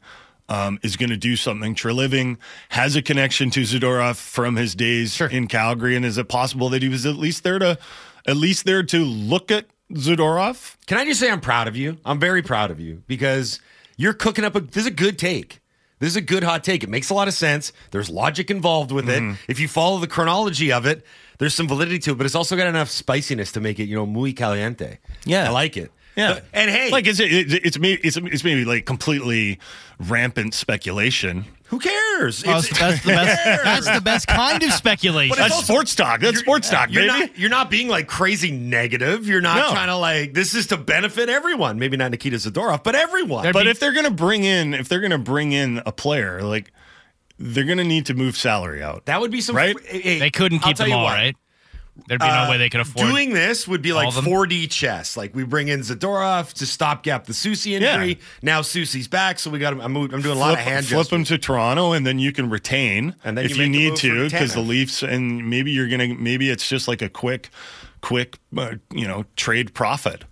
um, 0.48 0.78
is 0.82 0.96
going 0.96 1.10
to 1.10 1.16
do 1.16 1.36
something. 1.36 1.74
Treliving 1.74 2.38
has 2.70 2.96
a 2.96 3.02
connection 3.02 3.50
to 3.50 3.60
Zadorov 3.62 4.16
from 4.16 4.56
his 4.56 4.74
days 4.74 5.20
in 5.20 5.46
Calgary, 5.48 5.94
and 5.96 6.04
is 6.04 6.18
it 6.18 6.28
possible 6.28 6.68
that 6.70 6.82
he 6.82 6.88
was 6.88 7.04
at 7.06 7.16
least 7.16 7.42
there 7.44 7.58
to 7.58 7.78
at 8.26 8.36
least 8.36 8.64
there 8.64 8.82
to 8.82 8.98
look 9.04 9.50
at 9.50 9.66
Zadorov? 9.92 10.76
Can 10.86 10.98
I 10.98 11.04
just 11.04 11.20
say 11.20 11.30
I'm 11.30 11.40
proud 11.40 11.68
of 11.68 11.76
you? 11.76 11.98
I'm 12.04 12.18
very 12.20 12.42
proud 12.42 12.70
of 12.70 12.80
you 12.80 13.02
because 13.06 13.60
you're 13.96 14.14
cooking 14.14 14.44
up 14.44 14.54
a. 14.56 14.60
This 14.60 14.82
is 14.84 14.86
a 14.86 14.90
good 14.92 15.18
take. 15.18 15.60
This 16.00 16.10
is 16.10 16.16
a 16.16 16.20
good 16.20 16.44
hot 16.44 16.62
take. 16.62 16.84
It 16.84 16.88
makes 16.88 17.10
a 17.10 17.14
lot 17.14 17.26
of 17.26 17.34
sense. 17.34 17.72
There's 17.90 18.08
logic 18.08 18.50
involved 18.52 18.92
with 18.92 19.06
Mm-hmm. 19.06 19.30
it. 19.32 19.36
If 19.48 19.58
you 19.58 19.66
follow 19.66 19.98
the 19.98 20.06
chronology 20.06 20.70
of 20.70 20.86
it, 20.86 21.04
there's 21.38 21.54
some 21.54 21.66
validity 21.66 21.98
to 22.00 22.12
it, 22.12 22.18
but 22.18 22.24
it's 22.24 22.36
also 22.36 22.56
got 22.56 22.68
enough 22.68 22.88
spiciness 22.88 23.50
to 23.52 23.60
make 23.60 23.80
it, 23.80 23.84
you 23.88 23.96
know, 23.96 24.06
muy 24.06 24.32
caliente. 24.32 24.98
Yeah. 25.24 25.46
I 25.46 25.48
like 25.50 25.76
it. 25.76 25.90
Yeah, 26.18 26.40
and 26.52 26.70
hey, 26.70 26.90
like 26.90 27.06
is 27.06 27.20
it, 27.20 27.32
it 27.32 27.64
it's 27.64 27.78
maybe 27.78 28.00
it's, 28.02 28.16
it's 28.16 28.44
maybe 28.44 28.64
like 28.64 28.84
completely 28.86 29.58
rampant 30.00 30.52
speculation. 30.54 31.44
who 31.66 31.78
cares? 31.78 32.42
Oh, 32.46 32.58
It's- 32.58 32.78
that's, 32.78 33.02
the 33.04 33.08
best, 33.10 33.44
that's 33.64 33.90
the 33.94 34.00
best 34.00 34.26
kind 34.26 34.62
of 34.62 34.72
speculation. 34.72 35.30
But 35.30 35.38
it's 35.38 35.48
That's 35.48 35.54
also- 35.60 35.72
sports 35.74 35.94
talk. 35.94 36.20
That's 36.20 36.38
sports 36.38 36.70
talk, 36.70 36.90
you're 36.90 37.02
baby. 37.06 37.18
Not, 37.26 37.38
you're 37.38 37.50
not 37.50 37.70
being 37.70 37.88
like 37.88 38.06
crazy 38.06 38.50
negative. 38.50 39.26
You're 39.26 39.40
not 39.40 39.56
No. 39.58 39.70
trying 39.70 39.88
to 39.88 39.96
like, 39.96 40.34
this 40.34 40.54
is 40.54 40.66
to 40.68 40.76
benefit 40.76 41.28
everyone. 41.28 41.78
Maybe 41.78 41.96
not 41.96 42.10
Nikita 42.10 42.36
Zadorov, 42.36 42.82
but 42.84 42.94
everyone. 42.94 43.42
There'd 43.42 43.52
But 43.52 43.64
be- 43.64 43.70
if 43.70 43.80
they're 43.80 43.92
going 43.92 44.04
to 44.06 44.10
bring 44.10 44.44
in, 44.44 44.72
if 44.74 44.88
they're 44.88 45.00
going 45.00 45.10
to 45.10 45.18
bring 45.18 45.52
in 45.52 45.82
a 45.84 45.92
player, 45.92 46.42
like 46.42 46.72
they're 47.38 47.64
going 47.64 47.78
to 47.78 47.84
need 47.84 48.06
to 48.06 48.14
move 48.14 48.36
salary 48.36 48.82
out. 48.82 49.06
that 49.06 49.20
would 49.20 49.30
be 49.30 49.40
some. 49.40 49.54
Right? 49.54 49.76
hey, 49.84 50.18
they 50.18 50.30
couldn't 50.30 50.62
I'll 50.64 50.68
keep 50.68 50.76
them 50.78 50.88
you 50.88 50.94
all, 50.94 51.04
what. 51.04 51.12
right? 51.14 51.36
There'd 52.06 52.20
be 52.20 52.26
Uh, 52.26 52.44
no 52.44 52.50
way 52.50 52.56
they 52.58 52.68
could 52.70 52.80
afford 52.80 53.08
Doing 53.08 53.32
this 53.34 53.66
would 53.66 53.82
be 53.82 53.92
like 53.92 54.06
all 54.06 54.18
of 54.18 54.24
4D 54.24 54.70
chess. 54.70 55.16
Like 55.16 55.34
we 55.34 55.44
bring 55.44 55.68
in 55.68 55.80
Zadorov 55.80 56.52
to 56.54 56.66
stopgap 56.66 57.26
the 57.26 57.32
Soucy 57.32 57.72
injury. 57.72 58.08
Yeah. 58.08 58.14
Now 58.42 58.60
Soucy's 58.62 59.08
back, 59.08 59.38
so 59.38 59.50
we 59.50 59.58
got. 59.58 59.72
I'm, 59.74 59.96
I'm 59.96 60.08
doing 60.22 60.26
a 60.26 60.34
lot 60.34 60.52
of 60.54 60.60
hand 60.60 60.86
flip 60.86 61.00
gestures. 61.00 61.08
them 61.08 61.24
to 61.24 61.38
Toronto, 61.38 61.92
and 61.92 62.06
then 62.06 62.18
you 62.18 62.32
can 62.32 62.48
retain, 62.50 63.14
And 63.24 63.36
then 63.36 63.44
if 63.44 63.56
you 63.56 63.64
you, 63.64 63.68
need 63.68 63.96
to, 63.96 64.24
because 64.30 64.54
the 64.54 64.60
Leafs, 64.60 65.02
and 65.02 65.50
maybe 65.50 65.70
you're 65.70 65.88
gonna, 65.88 66.14
maybe 66.14 66.48
it's 66.50 66.68
just 66.68 66.86
like 66.88 67.02
a 67.02 67.08
quick, 67.08 67.50
quick, 68.00 68.38
uh, 68.56 68.74
you 68.92 69.06
know, 69.08 69.24
trade 69.36 69.74
profit. 69.74 70.24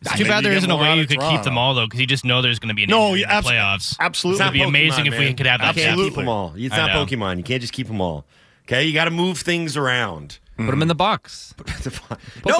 It's 0.00 0.16
too 0.16 0.24
bad 0.24 0.38
you 0.38 0.42
there 0.42 0.52
get 0.52 0.58
isn't 0.58 0.70
a 0.70 0.76
way 0.76 0.96
you 0.96 1.02
of 1.02 1.08
could 1.08 1.20
keep 1.20 1.42
them 1.44 1.56
all 1.56 1.74
though, 1.74 1.86
because 1.86 2.00
you 2.00 2.06
just 2.08 2.24
know 2.24 2.42
there's 2.42 2.58
going 2.58 2.70
to 2.70 2.74
be 2.74 2.82
an 2.84 2.90
No, 2.90 3.14
yeah, 3.14 3.38
in 3.38 3.44
the 3.44 3.48
abso- 3.50 3.52
playoffs. 3.52 3.96
absolutely. 4.00 4.40
It'd 4.44 4.52
be 4.54 4.58
Pokemon, 4.60 4.68
amazing 4.68 5.06
if 5.06 5.16
we 5.18 5.32
could 5.34 5.46
have 5.46 5.60
You 5.60 5.66
that. 5.66 5.74
can't 5.76 5.86
Absolutely. 5.90 6.10
keep 6.10 6.16
them 6.16 6.28
all. 6.28 6.52
It's 6.56 6.74
not. 6.76 6.90
Pokemon. 6.90 7.36
You 7.36 7.44
can't 7.44 7.60
just 7.60 7.72
keep 7.72 7.86
them 7.86 8.00
all. 8.00 8.24
Okay, 8.66 8.84
you 8.84 8.94
got 8.94 9.04
to 9.04 9.10
move 9.12 9.38
things 9.38 9.76
around. 9.76 10.38
Put 10.56 10.66
them 10.66 10.82
in 10.82 10.88
the 10.88 10.94
box. 10.94 11.54
no, 11.58 11.64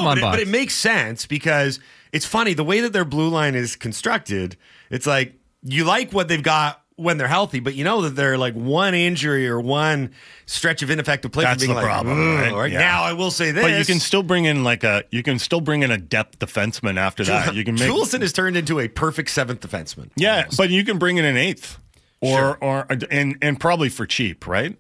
but 0.03 0.19
it, 0.19 0.21
box. 0.21 0.21
but 0.21 0.39
it 0.41 0.49
makes 0.49 0.75
sense 0.75 1.27
because 1.27 1.79
it's 2.13 2.27
funny 2.27 2.55
the 2.55 2.65
way 2.65 2.81
that 2.81 2.93
their 2.93 3.05
blue 3.05 3.29
line 3.29 3.55
is 3.55 3.77
constructed. 3.77 4.57
It's 4.91 5.07
like 5.07 5.35
you 5.63 5.85
like 5.85 6.13
what 6.13 6.29
they've 6.29 6.43
got 6.43 6.83
when 6.97 7.19
they're 7.19 7.29
healthy, 7.29 7.61
but 7.61 7.75
you 7.75 7.85
know 7.85 8.03
that 8.03 8.11
they're 8.11 8.39
like 8.39 8.55
one 8.55 8.95
injury 8.95 9.49
or 9.49 9.61
one 9.61 10.13
stretch 10.47 10.83
of 10.83 10.91
ineffective 10.91 11.33
play. 11.33 11.45
That's 11.45 11.63
being 11.63 11.75
the 11.75 11.77
like, 11.77 11.85
problem. 11.85 12.55
Right? 12.55 12.73
Yeah. 12.73 12.79
Now, 12.79 13.03
I 13.03 13.13
will 13.13 13.31
say 13.31 13.51
this: 13.51 13.63
But 13.63 13.79
you 13.79 13.85
can 13.85 14.01
still 14.01 14.23
bring 14.23 14.45
in 14.45 14.65
like 14.65 14.85
a 14.85 15.05
you 15.11 15.23
can 15.23 15.39
still 15.39 15.61
bring 15.61 15.83
in 15.83 15.91
a 15.91 15.99
depth 15.99 16.39
defenseman 16.39 16.99
after 16.99 17.25
that. 17.25 17.55
You 17.55 17.65
can 17.65 17.75
make 17.75 17.85
Juulsen 17.91 18.21
has 18.21 18.33
turned 18.33 18.57
into 18.57 18.81
a 18.81 18.89
perfect 18.89 19.31
seventh 19.31 19.61
defenseman. 19.61 20.11
yeah, 20.17 20.39
almost. 20.39 20.57
but 20.57 20.71
you 20.71 20.85
can 20.85 20.99
bring 20.99 21.17
in 21.19 21.25
an 21.25 21.37
eighth 21.37 21.79
or 22.21 22.39
Sure. 22.39 22.59
or 22.61 22.87
and 23.11 23.37
and 23.43 23.61
probably 23.61 23.89
for 23.89 24.07
cheap, 24.07 24.47
right? 24.47 24.77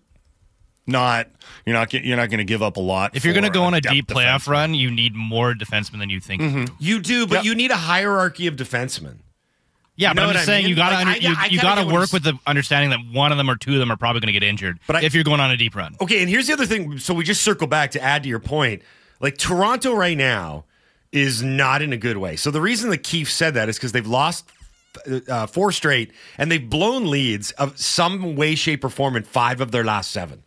Not 0.86 1.28
you're 1.64 1.74
not 1.74 1.90
get- 1.90 2.04
you're 2.04 2.16
not 2.16 2.28
going 2.28 2.38
to 2.38 2.44
give 2.44 2.60
up 2.62 2.76
a 2.76 2.80
lot. 2.80 3.14
If 3.14 3.24
you're 3.24 3.34
going 3.34 3.44
to 3.44 3.50
go 3.50 3.62
on 3.62 3.74
a 3.74 3.80
depth 3.80 3.92
deep 3.94 4.06
playoff 4.08 4.44
defenseman. 4.44 4.48
run, 4.48 4.74
you 4.74 4.90
need 4.90 5.14
more 5.14 5.54
defensemen 5.54 6.00
than 6.00 6.10
you 6.10 6.18
think. 6.20 6.70
you 6.80 7.00
do, 7.00 7.26
but 7.26 7.36
Yep. 7.36 7.44
you 7.44 7.54
need 7.54 7.70
a 7.70 7.76
hierarchy 7.76 8.46
of 8.48 8.56
defensemen. 8.56 9.18
Yeah, 9.94 10.08
You 10.08 10.14
but 10.14 10.22
I'm 10.22 10.26
what 10.28 10.32
just 10.32 10.42
I 10.42 10.46
saying 10.46 10.64
mean? 10.64 10.70
you 10.70 10.76
gotta 10.76 10.94
Like, 10.96 11.06
under, 11.06 11.12
I- 11.28 11.30
you, 11.30 11.36
I 11.38 11.46
you 11.46 11.60
gotta 11.60 11.86
work 11.86 12.12
with 12.12 12.24
the 12.24 12.36
understanding 12.46 12.90
that 12.90 13.14
one 13.16 13.30
of 13.30 13.38
them 13.38 13.48
or 13.48 13.56
two 13.56 13.74
of 13.74 13.78
them 13.78 13.92
are 13.92 13.96
probably 13.96 14.20
going 14.20 14.32
to 14.34 14.40
get 14.40 14.42
injured. 14.42 14.80
But 14.88 14.96
I- 14.96 15.02
if 15.02 15.14
you're 15.14 15.22
going 15.22 15.38
on 15.40 15.50
a 15.52 15.56
deep 15.56 15.76
run, 15.76 15.94
Okay, 16.00 16.20
and 16.20 16.28
here's 16.28 16.46
the 16.48 16.54
other 16.54 16.66
thing. 16.66 16.98
So 16.98 17.14
we 17.14 17.22
just 17.24 17.42
circle 17.42 17.66
back 17.68 17.92
to 17.92 18.02
add 18.02 18.22
to 18.24 18.28
your 18.28 18.40
point. 18.40 18.82
Like 19.20 19.38
Toronto 19.38 19.94
right 19.94 20.16
now 20.16 20.64
is 21.12 21.42
not 21.42 21.82
in 21.82 21.92
a 21.92 21.96
good 21.98 22.16
way. 22.16 22.34
So 22.36 22.50
the 22.50 22.60
reason 22.60 22.90
that 22.90 23.04
Keefe 23.04 23.30
said 23.30 23.54
that 23.54 23.68
is 23.68 23.76
because 23.76 23.92
they've 23.92 24.06
lost 24.06 24.46
uh, 25.28 25.46
four 25.46 25.70
straight 25.72 26.10
and 26.38 26.50
they've 26.50 26.68
blown 26.68 27.08
leads 27.08 27.52
of 27.52 27.78
some 27.78 28.34
way, 28.34 28.54
shape, 28.54 28.82
or 28.82 28.88
form 28.88 29.14
in 29.14 29.22
five 29.22 29.60
of 29.60 29.70
their 29.70 29.84
last 29.84 30.10
seven. 30.10 30.42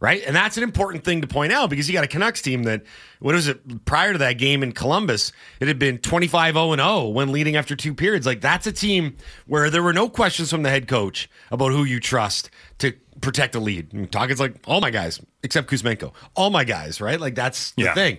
Right. 0.00 0.22
And 0.24 0.36
that's 0.36 0.56
an 0.56 0.62
important 0.62 1.02
thing 1.02 1.22
to 1.22 1.26
point 1.26 1.52
out 1.52 1.70
because 1.70 1.88
you 1.88 1.92
got 1.92 2.04
a 2.04 2.08
Canucks 2.08 2.40
team 2.40 2.62
that, 2.62 2.84
what 3.18 3.34
was 3.34 3.48
it, 3.48 3.84
prior 3.84 4.12
to 4.12 4.18
that 4.18 4.34
game 4.34 4.62
in 4.62 4.70
Columbus, 4.70 5.32
it 5.58 5.66
had 5.66 5.76
been 5.80 5.98
25 5.98 6.54
0 6.54 6.76
0 6.76 7.08
when 7.08 7.32
leading 7.32 7.56
after 7.56 7.74
two 7.74 7.94
periods. 7.94 8.24
Like, 8.24 8.40
that's 8.40 8.68
a 8.68 8.72
team 8.72 9.16
where 9.48 9.70
there 9.70 9.82
were 9.82 9.92
no 9.92 10.08
questions 10.08 10.50
from 10.50 10.62
the 10.62 10.70
head 10.70 10.86
coach 10.86 11.28
about 11.50 11.72
who 11.72 11.82
you 11.82 11.98
trust 11.98 12.48
to 12.78 12.92
protect 13.20 13.56
a 13.56 13.60
lead. 13.60 13.92
And 13.92 14.08
Tocchet's 14.10 14.38
like, 14.38 14.54
all 14.68 14.80
my 14.80 14.90
guys, 14.90 15.20
except 15.42 15.68
Kuzmenko, 15.68 16.12
all 16.36 16.50
my 16.50 16.62
guys, 16.62 17.00
right? 17.00 17.18
Like, 17.20 17.34
that's 17.34 17.72
the 17.72 17.82
Yeah. 17.84 17.94
thing. 17.94 18.18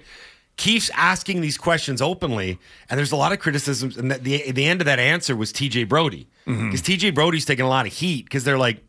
Keeps 0.58 0.89
asking 0.94 1.39
these 1.39 1.58
questions 1.58 2.02
openly, 2.02 2.60
and 2.89 2.98
there's 2.98 3.13
a 3.13 3.15
lot 3.15 3.32
of 3.32 3.39
criticisms. 3.39 3.96
And 3.96 4.12
the, 4.12 4.18
the, 4.18 4.52
the 4.52 4.65
end 4.65 4.82
of 4.82 4.86
that 4.86 5.00
answer 5.00 5.34
was 5.34 5.54
TJ 5.54 5.88
Brodie. 5.88 6.28
Mm-hmm. 6.46 6.65
Because 6.72 6.82
TJ 6.82 7.15
Brodie's 7.15 7.46
taking 7.46 7.63
a 7.63 7.70
lot 7.70 7.86
of 7.88 7.94
heat 7.94 8.26
because 8.26 8.44
they're 8.44 8.58
like, 8.58 8.84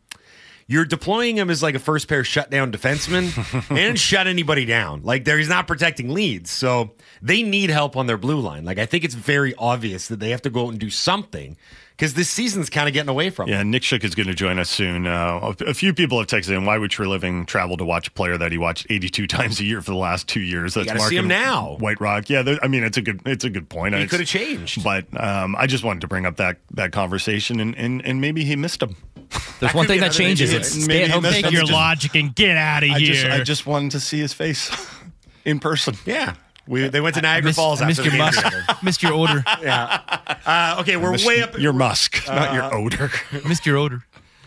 you're 0.71 0.85
deploying 0.85 1.37
him 1.37 1.49
as 1.49 1.61
like 1.61 1.75
a 1.75 1.79
first 1.79 2.07
pair 2.07 2.23
shutdown 2.23 2.71
defenseman 2.71 3.67
and 3.77 3.99
shut 3.99 4.25
anybody 4.25 4.63
down. 4.63 5.03
Like 5.03 5.25
there, 5.25 5.37
he's 5.37 5.49
not 5.49 5.67
protecting 5.67 6.13
leads. 6.13 6.49
So 6.49 6.91
they 7.21 7.43
need 7.43 7.69
help 7.69 7.97
on 7.97 8.07
their 8.07 8.17
blue 8.17 8.39
line. 8.39 8.63
Like 8.63 8.79
I 8.79 8.85
think 8.85 9.03
it's 9.03 9.13
very 9.13 9.53
obvious 9.55 10.07
that 10.07 10.21
they 10.21 10.29
have 10.29 10.41
to 10.43 10.49
go 10.49 10.67
out 10.67 10.69
and 10.69 10.79
do 10.79 10.89
something 10.89 11.57
because 12.01 12.13
this 12.13 12.29
season's 12.29 12.69
kind 12.69 12.87
of 12.87 12.93
getting 12.93 13.09
away 13.09 13.29
from. 13.29 13.49
Yeah, 13.49 13.63
Nick 13.63 13.83
Shook 13.83 14.03
is 14.03 14.15
going 14.15 14.27
to 14.27 14.33
join 14.33 14.59
us 14.59 14.69
soon. 14.69 15.05
Uh, 15.05 15.53
a, 15.59 15.73
few 15.73 15.93
people 15.93 16.17
have 16.17 16.27
texted 16.27 16.55
in, 16.57 16.65
why 16.65 16.77
would 16.77 16.89
Treliving 16.89 17.45
travel 17.45 17.77
to 17.77 17.85
watch 17.85 18.07
a 18.07 18.11
player 18.11 18.37
that 18.39 18.51
he 18.51 18.57
watched 18.57 18.87
82 18.89 19.27
times 19.27 19.59
a 19.59 19.65
year 19.65 19.81
for 19.81 19.91
the 19.91 19.97
last 19.97 20.27
two 20.27 20.39
years? 20.39 20.73
That's 20.73 20.87
gotta 20.87 21.01
see 21.01 21.17
him 21.17 21.27
now. 21.27 21.75
White 21.79 21.99
Rock. 22.01 22.29
Yeah, 22.29 22.41
there- 22.41 22.59
I 22.63 22.67
mean, 22.69 22.83
it's 22.83 22.97
a 22.97 23.01
good 23.01 23.21
it's 23.25 23.43
a 23.43 23.49
good 23.49 23.69
point. 23.69 23.93
He 23.93 24.07
could 24.07 24.21
have 24.21 24.29
changed. 24.29 24.83
But 24.83 25.05
um, 25.21 25.55
I 25.55 25.67
just 25.67 25.83
wanted 25.83 26.01
to 26.01 26.07
bring 26.07 26.25
up 26.25 26.37
that 26.37 26.57
that 26.71 26.91
conversation, 26.91 27.59
and, 27.59 27.75
and, 27.75 28.03
and 28.03 28.19
maybe 28.19 28.45
he 28.45 28.55
missed 28.55 28.81
him. 28.81 28.95
There's 29.31 29.71
That 29.71 29.75
one 29.75 29.87
thing 29.87 29.99
that 30.01 30.11
changes. 30.11 30.49
issue. 30.51 30.59
It's 30.59 30.75
Maybe 30.75 30.83
stay 30.83 31.03
at 31.05 31.09
home. 31.11 31.23
take 31.23 31.51
your 31.51 31.61
just- 31.61 31.71
logic 31.71 32.15
and 32.15 32.35
get 32.35 32.57
out 32.57 32.83
of 32.83 32.89
I 32.91 32.99
here. 32.99 33.13
just 33.13 33.25
I 33.25 33.43
just 33.43 33.65
wanted 33.65 33.91
to 33.91 33.99
see 33.99 34.19
his 34.19 34.33
face 34.33 34.71
in 35.45 35.59
person. 35.59 35.95
Yeah. 36.05 36.35
We, 36.67 36.87
they 36.89 37.01
went 37.01 37.15
to 37.15 37.21
Niagara 37.21 37.47
Missed- 37.49 37.55
Falls 37.57 37.81
I 37.81 37.87
missed 37.87 37.97
the 37.97 38.03
your 38.05 38.11
game 38.11 38.19
musk, 38.19 38.43
together. 38.43 38.63
missed 38.83 39.01
your 39.03 39.13
odor, 39.13 39.43
yeah. 39.63 39.99
Uh, 40.45 40.77
okay, 40.81 40.95
we're 40.95 41.17
way 41.25 41.41
up. 41.41 41.57
Your 41.57 41.73
musk, 41.73 42.21
not 42.27 42.53
your 42.53 42.73
odor. 42.73 43.11
missed 43.47 43.65
your 43.65 43.77
odor. 43.77 44.03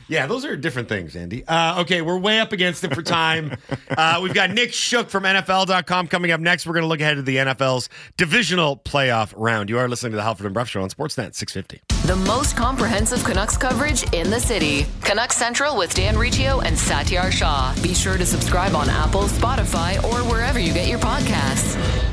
Yeah, 0.09 0.27
those 0.27 0.45
are 0.45 0.57
different 0.57 0.89
things, 0.89 1.17
Andy. 1.17 1.47
Uh, 1.47 1.81
okay, 1.83 2.03
we're 2.03 2.19
way 2.19 2.41
up 2.41 2.53
against 2.53 2.85
it 2.85 2.95
for 2.95 3.03
time. 3.03 3.57
Uh, 3.97 4.21
we've 4.23 4.35
got 4.35 4.51
Nick 4.51 4.73
Shook 4.73 5.09
from 5.09 5.25
NFL.com 5.25 6.09
coming 6.09 6.31
up 6.31 6.41
next. 6.41 6.67
We're 6.67 6.75
going 6.75 6.83
to 6.83 6.89
look 6.89 7.01
ahead 7.01 7.17
to 7.17 7.23
the 7.23 7.37
NFL's 7.37 7.89
divisional 8.17 8.77
playoff 8.77 9.33
round. 9.37 9.71
You 9.71 9.79
are 9.79 9.89
listening 9.89 10.13
to 10.13 10.17
the 10.17 10.23
Halford 10.23 10.47
and 10.47 10.55
Brough 10.55 10.65
Show 10.65 10.83
on 10.83 10.91
Sportsnet 10.91 11.35
650. 11.35 11.83
The 12.07 12.17
most 12.17 12.57
comprehensive 12.57 13.25
Canucks 13.25 13.57
coverage 13.57 14.03
in 14.13 14.31
the 14.31 14.41
city. 14.41 14.87
Canucks 15.03 15.37
Central 15.37 15.77
with 15.77 15.95
Dan 15.95 16.19
Riccio 16.19 16.61
and 16.61 16.77
Satiar 16.77 17.31
Shah. 17.31 17.75
Be 17.83 17.95
sure 17.95 18.19
to 18.19 18.27
subscribe 18.27 18.75
on 18.75 18.91
Apple, 18.91 19.23
Spotify, 19.23 20.03
or 20.05 20.19
wherever 20.31 20.59
you 20.59 20.75
get 20.75 20.89
your 20.89 20.99
podcasts. 20.99 22.04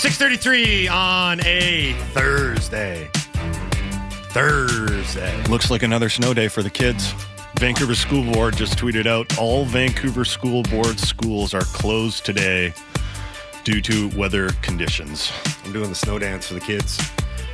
Six 0.00 0.16
thirty-three 0.16 0.88
on 0.88 1.44
a 1.44 1.92
Thursday. 2.14 3.10
Thursday. 4.32 5.42
Looks 5.44 5.70
like 5.70 5.82
another 5.82 6.08
snow 6.08 6.32
day 6.32 6.48
for 6.48 6.62
the 6.62 6.70
kids. 6.70 7.12
Vancouver 7.56 7.94
School 7.94 8.24
Board 8.32 8.56
just 8.56 8.78
tweeted 8.78 9.04
out 9.06 9.36
all 9.38 9.66
Vancouver 9.66 10.24
School 10.24 10.62
Board 10.62 10.98
schools 10.98 11.52
are 11.52 11.64
closed 11.64 12.24
today 12.24 12.72
due 13.62 13.82
to 13.82 14.08
weather 14.18 14.48
conditions. 14.62 15.30
I'm 15.66 15.72
doing 15.74 15.90
the 15.90 15.94
snow 15.94 16.18
dance 16.18 16.46
for 16.46 16.54
the 16.54 16.60
kids. 16.60 16.98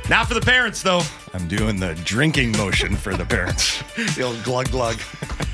Not 0.09 0.29
for 0.29 0.33
the 0.33 0.39
parents, 0.39 0.81
though. 0.81 1.01
I'm 1.33 1.49
doing 1.49 1.81
the 1.81 1.95
drinking 2.05 2.53
motion 2.53 2.95
for 2.95 3.17
the 3.17 3.25
parents. 3.25 3.83
The 4.15 4.21
old 4.23 4.41
glug 4.43 4.71
glug. 4.71 4.95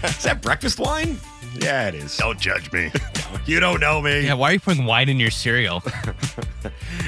is 0.04 0.22
that 0.24 0.42
breakfast 0.44 0.78
wine? 0.80 1.18
Yeah, 1.56 1.88
it 1.88 1.96
is. 1.96 2.18
Don't 2.18 2.40
judge 2.40 2.72
me. 2.72 2.92
You 3.46 3.60
don't 3.60 3.82
know 3.82 4.00
me. 4.02 4.22
Yeah, 4.22 4.36
why 4.36 4.52
are 4.52 4.54
you 4.54 4.60
putting 4.60 4.86
wine 4.86 5.10
in 5.10 5.20
your 5.20 5.32
cereal? 5.32 5.84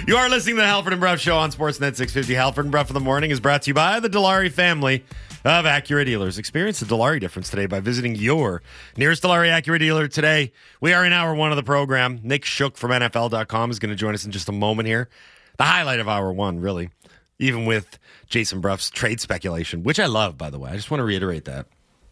You 0.07 0.17
are 0.17 0.29
listening 0.29 0.57
to 0.57 0.61
the 0.61 0.67
Halford 0.67 0.93
and 0.93 0.99
Brough 0.99 1.15
Show 1.15 1.35
on 1.35 1.49
Sportsnet 1.51 1.95
650. 1.95 2.35
Halford 2.35 2.65
and 2.65 2.71
Brough 2.71 2.85
in 2.87 2.93
the 2.93 2.99
morning 2.99 3.31
is 3.31 3.39
brought 3.39 3.63
to 3.63 3.71
you 3.71 3.73
by 3.73 3.99
the 3.99 4.07
Dilawri 4.07 4.51
family 4.51 5.03
of 5.43 5.65
Acura 5.65 6.05
dealers. 6.05 6.37
Experience 6.37 6.79
the 6.79 6.85
Dilawri 6.85 7.19
difference 7.19 7.49
today 7.49 7.65
by 7.65 7.79
visiting 7.79 8.13
your 8.13 8.61
nearest 8.97 9.23
Dilawri 9.23 9.49
Acura 9.49 9.79
dealer 9.79 10.07
today. 10.07 10.51
We 10.79 10.93
are 10.93 11.03
in 11.05 11.11
hour 11.11 11.33
one 11.33 11.51
of 11.51 11.55
the 11.55 11.63
program. 11.63 12.19
Nick 12.21 12.45
Shook 12.45 12.77
from 12.77 12.91
NFL.com 12.91 13.71
is 13.71 13.79
going 13.79 13.89
to 13.89 13.95
join 13.95 14.13
us 14.13 14.25
in 14.25 14.31
just 14.31 14.47
a 14.47 14.51
moment 14.51 14.87
here. 14.87 15.09
The 15.57 15.63
highlight 15.63 15.99
of 15.99 16.07
hour 16.07 16.31
one, 16.31 16.59
really, 16.59 16.91
even 17.39 17.65
with 17.65 17.97
Jason 18.27 18.61
Brough's 18.61 18.91
trade 18.91 19.19
speculation, 19.19 19.81
which 19.81 19.99
I 19.99 20.05
love, 20.05 20.37
by 20.37 20.51
the 20.51 20.59
way. 20.59 20.69
I 20.69 20.75
just 20.75 20.91
want 20.91 20.99
to 20.99 21.05
reiterate 21.05 21.45
that. 21.45 21.65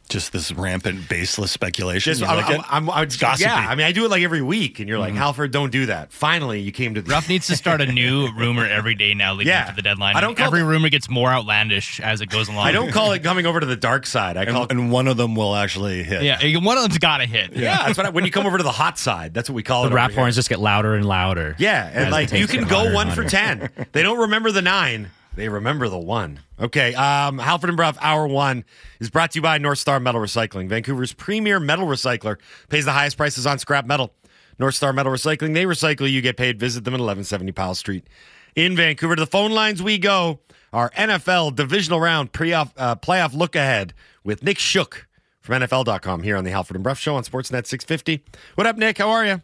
Just 0.09 0.33
this 0.33 0.51
rampant, 0.51 1.07
baseless 1.07 1.51
speculation. 1.51 2.11
Just, 2.11 2.21
You 2.21 2.27
I'm, 2.27 2.35
like 2.37 2.45
I'm, 2.47 2.53
it? 2.59 2.61
I'm, 2.69 2.89
I'm- 2.89 3.03
It's 3.03 3.15
gossipy. 3.17 3.49
yeah, 3.49 3.55
I 3.55 3.73
mean, 3.73 3.87
I 3.87 3.93
do 3.93 4.03
it 4.05 4.11
like 4.11 4.21
every 4.21 4.41
week, 4.41 4.79
and 4.79 4.87
you're 4.89 4.99
like, 4.99 5.11
mm-hmm. 5.13 5.17
Halford, 5.19 5.51
don't 5.51 5.71
do 5.71 5.85
that. 5.87 6.11
Finally, 6.11 6.59
you 6.59 6.71
came 6.73 6.93
to 6.95 7.01
the 7.01 7.09
Ruff 7.09 7.29
needs 7.29 7.47
to 7.47 7.55
start 7.55 7.79
a 7.81 7.85
new 7.91 8.29
rumor 8.37 8.65
every 8.65 8.95
day 8.95 9.13
now 9.13 9.33
leading 9.33 9.53
Yeah. 9.53 9.61
up 9.63 9.69
to 9.69 9.75
the 9.77 9.81
deadline. 9.81 10.15
I 10.15 10.21
don't 10.21 10.35
call 10.35 10.47
every 10.47 10.59
the- 10.59 10.65
rumor 10.65 10.89
gets 10.89 11.09
more 11.09 11.29
outlandish 11.29 11.99
as 12.01 12.19
it 12.21 12.27
goes 12.29 12.47
along. 12.49 12.67
I 12.67 12.71
don't 12.73 12.91
call 12.91 13.13
it 13.13 13.23
coming 13.23 13.45
over 13.45 13.59
to 13.61 13.65
the 13.65 13.77
dark 13.77 14.05
side. 14.05 14.35
I 14.37 14.45
call 14.45 14.63
and, 14.63 14.71
it 14.71 14.77
and 14.77 14.91
one 14.91 15.07
of 15.07 15.15
them 15.17 15.35
will 15.35 15.55
actually 15.55 16.03
hit. 16.03 16.21
Yeah, 16.21 16.57
one 16.59 16.77
of 16.77 16.83
them's 16.83 16.97
got 16.99 17.17
to 17.19 17.25
hit. 17.25 17.53
Yeah, 17.55 17.77
that's 17.85 17.97
what 17.97 18.05
I, 18.05 18.09
when 18.09 18.25
you 18.25 18.31
come 18.31 18.45
over 18.45 18.57
to 18.57 18.63
the 18.63 18.71
hot 18.73 18.99
side, 18.99 19.33
that's 19.33 19.49
what 19.49 19.55
we 19.55 19.63
call 19.63 19.83
The 19.83 19.87
it. 19.87 19.91
over 19.91 19.95
rap 19.95 20.11
here. 20.11 20.19
horns 20.19 20.35
just 20.35 20.49
get 20.49 20.59
louder 20.59 20.95
and 20.95 21.05
louder. 21.05 21.55
Yeah, 21.57 21.87
and 21.87 22.05
as 22.07 22.11
like 22.11 22.29
the 22.29 22.39
you 22.39 22.47
can 22.47 22.61
get 22.61 22.69
go 22.69 22.77
hotter 22.79 22.93
one 22.93 23.07
for 23.11 23.23
hotter. 23.23 23.69
ten. 23.69 23.87
They 23.93 24.03
don't 24.03 24.19
remember 24.19 24.51
the 24.51 24.61
nine. 24.61 25.09
They 25.35 25.49
remember 25.49 25.89
the 25.89 25.97
one. 25.97 26.41
Okay, 26.59 26.93
um, 26.93 27.39
Halford 27.39 27.69
and 27.69 27.77
Brough 27.77 27.93
Hour 27.99 28.27
One 28.27 28.63
is 28.99 29.09
brought 29.09 29.31
to 29.31 29.39
you 29.39 29.41
by 29.41 29.57
North 29.57 29.79
Star 29.79 29.99
Metal 29.99 30.21
Recycling, 30.21 30.69
Vancouver's 30.69 31.13
premier 31.13 31.59
metal 31.59 31.87
recycler. 31.87 32.37
Pays 32.69 32.85
the 32.85 32.91
highest 32.91 33.17
prices 33.17 33.47
on 33.47 33.57
scrap 33.57 33.85
metal. 33.85 34.13
North 34.59 34.75
Star 34.75 34.93
Metal 34.93 35.11
Recycling, 35.11 35.55
they 35.55 35.65
recycle, 35.65 36.09
you 36.09 36.21
get 36.21 36.37
paid. 36.37 36.59
Visit 36.59 36.83
them 36.83 36.93
at 36.93 36.99
1170 36.99 37.51
Powell 37.53 37.73
Street 37.73 38.07
in 38.55 38.75
Vancouver. 38.75 39.15
To 39.15 39.21
the 39.21 39.27
phone 39.27 39.51
lines 39.51 39.81
we 39.81 39.97
go. 39.97 40.39
Our 40.71 40.89
NFL 40.91 41.55
divisional 41.55 41.99
round 41.99 42.31
pre-off, 42.31 42.73
uh, 42.77 42.95
playoff 42.95 43.35
look 43.35 43.55
ahead 43.55 43.93
with 44.23 44.43
Nick 44.43 44.57
Shook 44.57 45.07
from 45.39 45.61
NFL.com 45.61 46.23
here 46.23 46.35
on 46.35 46.43
the 46.43 46.49
Halford 46.51 46.75
and 46.77 46.83
Brough 46.83 46.95
Show 46.95 47.15
on 47.15 47.23
Sportsnet 47.23 47.67
650. 47.67 48.23
What 48.55 48.65
up, 48.65 48.77
Nick? 48.77 48.97
How 48.97 49.09
are 49.09 49.23
you? 49.25 49.41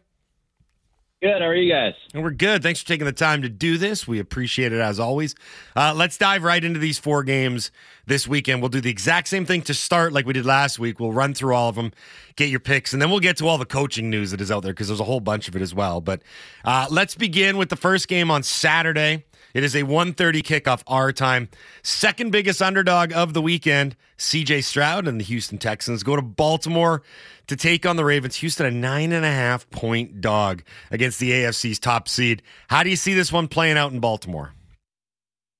Good. 1.22 1.42
How 1.42 1.50
are 1.50 1.56
you 1.56 1.70
guys? 1.70 1.96
And 2.14 2.24
we're 2.24 2.32
good. 2.32 2.64
Thanks 2.64 2.80
for 2.80 2.88
taking 2.88 3.06
the 3.06 3.12
time 3.12 3.42
to 3.42 3.50
do 3.50 3.78
this. 3.78 4.08
We 4.08 4.20
appreciate 4.20 4.72
it 4.72 4.80
as 4.80 5.02
always. 5.02 5.36
Uh, 5.76 5.94
let's 5.94 6.18
dive 6.18 6.44
right 6.44 6.64
into 6.64 6.80
these 6.80 6.98
four 6.98 7.24
games 7.24 7.72
this 8.06 8.26
weekend. 8.26 8.62
We'll 8.62 8.70
do 8.70 8.80
the 8.80 8.90
exact 8.90 9.28
same 9.28 9.46
thing 9.46 9.62
to 9.64 9.74
start 9.74 10.14
like 10.14 10.26
we 10.26 10.32
did 10.32 10.46
last 10.46 10.80
week. 10.80 10.98
We'll 10.98 11.12
run 11.12 11.34
through 11.34 11.56
all 11.56 11.68
of 11.68 11.76
them, 11.76 11.92
get 12.38 12.48
your 12.48 12.62
picks, 12.62 12.94
and 12.94 13.02
then 13.02 13.10
we'll 13.10 13.20
get 13.20 13.36
to 13.38 13.50
all 13.50 13.58
the 13.58 13.66
coaching 13.66 14.10
news 14.10 14.32
that 14.32 14.40
is 14.40 14.50
out 14.50 14.64
there 14.64 14.72
because 14.72 14.88
there's 14.88 15.02
a 15.02 15.06
whole 15.06 15.20
bunch 15.20 15.50
of 15.50 15.58
it 15.58 15.62
as 15.62 15.76
well. 15.76 16.00
But 16.00 16.22
uh, 16.64 16.88
let's 16.90 17.16
begin 17.16 17.58
with 17.58 17.68
the 17.68 17.76
first 17.76 18.08
game 18.08 18.32
on 18.32 18.42
Saturday. 18.42 19.26
It 19.54 19.64
is 19.64 19.76
a 19.76 19.84
1:30 19.84 20.42
kickoff 20.42 20.84
our 20.88 21.12
time. 21.12 21.50
Second 21.82 22.32
biggest 22.32 22.62
underdog 22.62 23.12
of 23.14 23.34
the 23.34 23.42
weekend, 23.42 23.96
CJ 24.18 24.64
Stroud 24.64 25.08
and 25.08 25.20
the 25.20 25.26
Houston 25.26 25.58
Texans 25.58 26.04
go 26.04 26.16
to 26.16 26.22
Baltimore 26.22 27.02
to 27.48 27.56
take 27.56 27.86
on 27.86 27.96
the 27.96 28.06
Ravens. 28.06 28.38
Houston 28.38 28.66
a 28.66 28.72
nine 28.72 29.12
and 29.12 29.26
a 29.26 29.32
half 29.32 29.70
point 29.70 30.22
dog 30.22 30.64
against 30.92 31.20
the 31.20 31.32
AFC's 31.32 31.80
top 31.80 32.08
seed. 32.08 32.44
How 32.68 32.84
do 32.84 32.90
you 32.90 32.96
see 32.96 33.14
this 33.14 33.32
one 33.32 33.48
playing 33.48 33.78
out 33.78 33.92
in 33.92 34.00
Baltimore? 34.00 34.54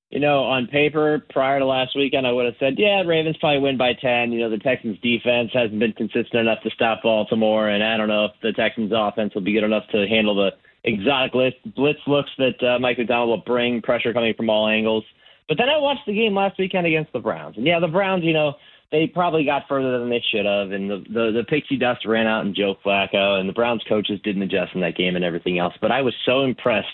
You 0.10 0.20
know, 0.20 0.44
on 0.44 0.66
paper, 0.66 1.24
prior 1.30 1.60
to 1.60 1.66
last 1.66 1.96
weekend, 1.96 2.26
I 2.26 2.32
would 2.32 2.46
have 2.46 2.56
said, 2.60 2.76
yeah, 2.78 3.04
Ravens 3.04 3.38
probably 3.38 3.60
win 3.60 3.78
by 3.78 3.94
10. 3.94 4.32
You 4.32 4.40
know, 4.40 4.50
the 4.50 4.58
Texans' 4.58 4.98
defense 5.04 5.52
hasn't 5.54 5.78
been 5.78 5.94
consistent 5.94 6.34
enough 6.34 6.64
to 6.64 6.72
stop 6.72 7.04
Baltimore, 7.04 7.70
and 7.70 7.84
I 7.84 7.96
don't 7.96 8.08
know 8.08 8.26
if 8.26 8.32
the 8.42 8.52
Texans' 8.52 8.92
offense 8.92 9.36
will 9.36 9.44
be 9.44 9.54
good 9.54 9.64
enough 9.64 9.88
to 9.92 10.08
handle 10.08 10.34
the 10.34 10.54
exotic 10.84 11.34
list, 11.34 11.58
blitz 11.76 12.00
looks 12.08 12.30
that 12.38 12.62
uh, 12.64 12.80
Mike 12.80 12.98
Macdonald 12.98 13.30
will 13.30 13.46
bring, 13.46 13.82
pressure 13.82 14.14
coming 14.14 14.34
from 14.36 14.50
all 14.50 14.68
angles. 14.68 15.04
But 15.48 15.58
then 15.58 15.70
I 15.70 15.78
watched 15.78 16.06
the 16.06 16.14
game 16.14 16.36
last 16.36 16.60
weekend 16.60 16.86
against 16.86 17.12
the 17.12 17.20
Browns. 17.20 17.58
And 17.58 17.66
yeah, 17.66 17.80
the 17.80 17.88
Browns, 17.88 18.24
you 18.24 18.34
know, 18.34 18.54
they 18.92 19.08
probably 19.08 19.44
got 19.44 19.68
further 19.68 20.00
than 20.00 20.10
they 20.10 20.24
should 20.32 20.46
have, 20.46 20.72
and 20.72 20.90
the, 20.90 21.04
the 21.10 21.32
the 21.32 21.44
pixie 21.48 21.78
dust 21.78 22.06
ran 22.06 22.26
out 22.26 22.46
in 22.46 22.56
Joe 22.56 22.76
Flacco, 22.84 23.40
and 23.40 23.48
the 23.48 23.54
Browns 23.54 23.84
coaches 23.88 24.20
didn't 24.24 24.42
adjust 24.42 24.74
in 24.74 24.82
that 24.82 24.96
game 24.96 25.16
and 25.16 25.24
everything 25.24 25.60
else. 25.60 25.76
But 25.80 25.92
I 25.92 26.02
was 26.02 26.16
so 26.26 26.42
impressed 26.42 26.88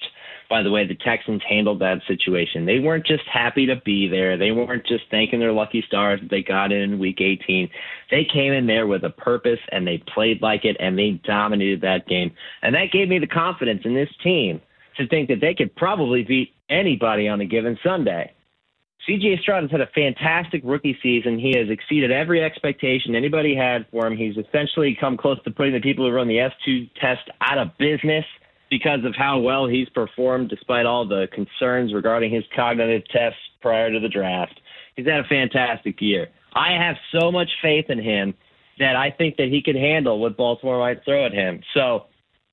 by 0.50 0.62
the 0.62 0.72
way 0.72 0.88
the 0.88 0.96
Texans 0.96 1.42
handled 1.48 1.80
that 1.80 2.02
situation. 2.08 2.66
They 2.66 2.80
weren't 2.80 3.06
just 3.06 3.24
happy 3.32 3.66
to 3.68 3.76
be 3.78 4.08
there. 4.08 4.38
They 4.38 4.52
weren't 4.52 4.86
just 4.86 5.06
thanking 5.10 5.40
their 5.40 5.52
lucky 5.52 5.84
stars 5.88 6.20
that 6.22 6.30
they 6.30 6.44
got 6.44 6.72
in 6.72 7.00
week 7.00 7.20
18. 7.20 7.70
They 8.12 8.26
came 8.32 8.54
in 8.54 8.68
there 8.68 8.88
with 8.88 9.04
a 9.04 9.10
purpose 9.10 9.60
and 9.72 9.88
they 9.88 10.04
played 10.14 10.42
like 10.42 10.66
it 10.66 10.78
and 10.80 10.98
they 10.98 11.22
dominated 11.24 11.82
that 11.82 12.08
game. 12.08 12.32
And 12.62 12.76
that 12.76 12.92
gave 12.92 13.10
me 13.10 13.20
the 13.20 13.28
confidence 13.28 13.82
in 13.86 13.94
this 13.94 14.10
team 14.24 14.62
to 14.98 15.08
think 15.08 15.30
that 15.30 15.42
they 15.42 15.54
could 15.54 15.76
probably 15.76 16.24
beat 16.24 16.54
anybody 16.70 17.28
on 17.28 17.42
a 17.42 17.46
given 17.46 17.78
Sunday. 17.84 18.32
CJ 19.08 19.42
Stroud 19.42 19.64
has 19.64 19.72
had 19.72 19.82
a 19.82 19.88
fantastic 19.88 20.62
rookie 20.64 20.98
season. 21.04 21.38
He 21.38 21.56
has 21.58 21.70
exceeded 21.70 22.12
every 22.12 22.44
expectation 22.44 23.14
anybody 23.14 23.56
had 23.56 23.86
for 23.92 24.08
him. 24.08 24.18
He's 24.18 24.36
essentially 24.38 24.98
come 25.00 25.16
close 25.16 25.42
to 25.44 25.52
putting 25.52 25.74
the 25.74 25.80
people 25.80 26.06
who 26.06 26.12
run 26.12 26.28
the 26.28 26.38
S2 26.38 26.90
test 27.00 27.30
out 27.42 27.60
of 27.60 27.78
business 27.78 28.26
because 28.70 29.06
of 29.06 29.16
how 29.16 29.40
well 29.40 29.68
he's 29.68 29.90
performed 29.90 30.50
despite 30.50 30.86
all 30.86 31.08
the 31.08 31.28
concerns 31.34 31.94
regarding 31.94 32.34
his 32.34 32.44
cognitive 32.56 33.04
tests 33.12 33.40
prior 33.62 33.92
to 33.92 34.00
the 34.00 34.10
draft. 34.10 34.60
He's 34.96 35.06
had 35.06 35.20
a 35.20 35.28
fantastic 35.28 36.02
year. 36.02 36.28
I 36.54 36.72
have 36.72 36.96
so 37.18 37.32
much 37.32 37.50
faith 37.62 37.86
in 37.90 38.02
him 38.02 38.34
that 38.80 38.96
I 38.96 39.12
think 39.12 39.38
that 39.38 39.50
he 39.50 39.62
can 39.62 39.76
handle 39.76 40.20
what 40.20 40.38
Baltimore 40.38 40.80
might 40.80 41.04
throw 41.04 41.26
at 41.26 41.34
him. 41.34 41.62
So, 41.74 42.06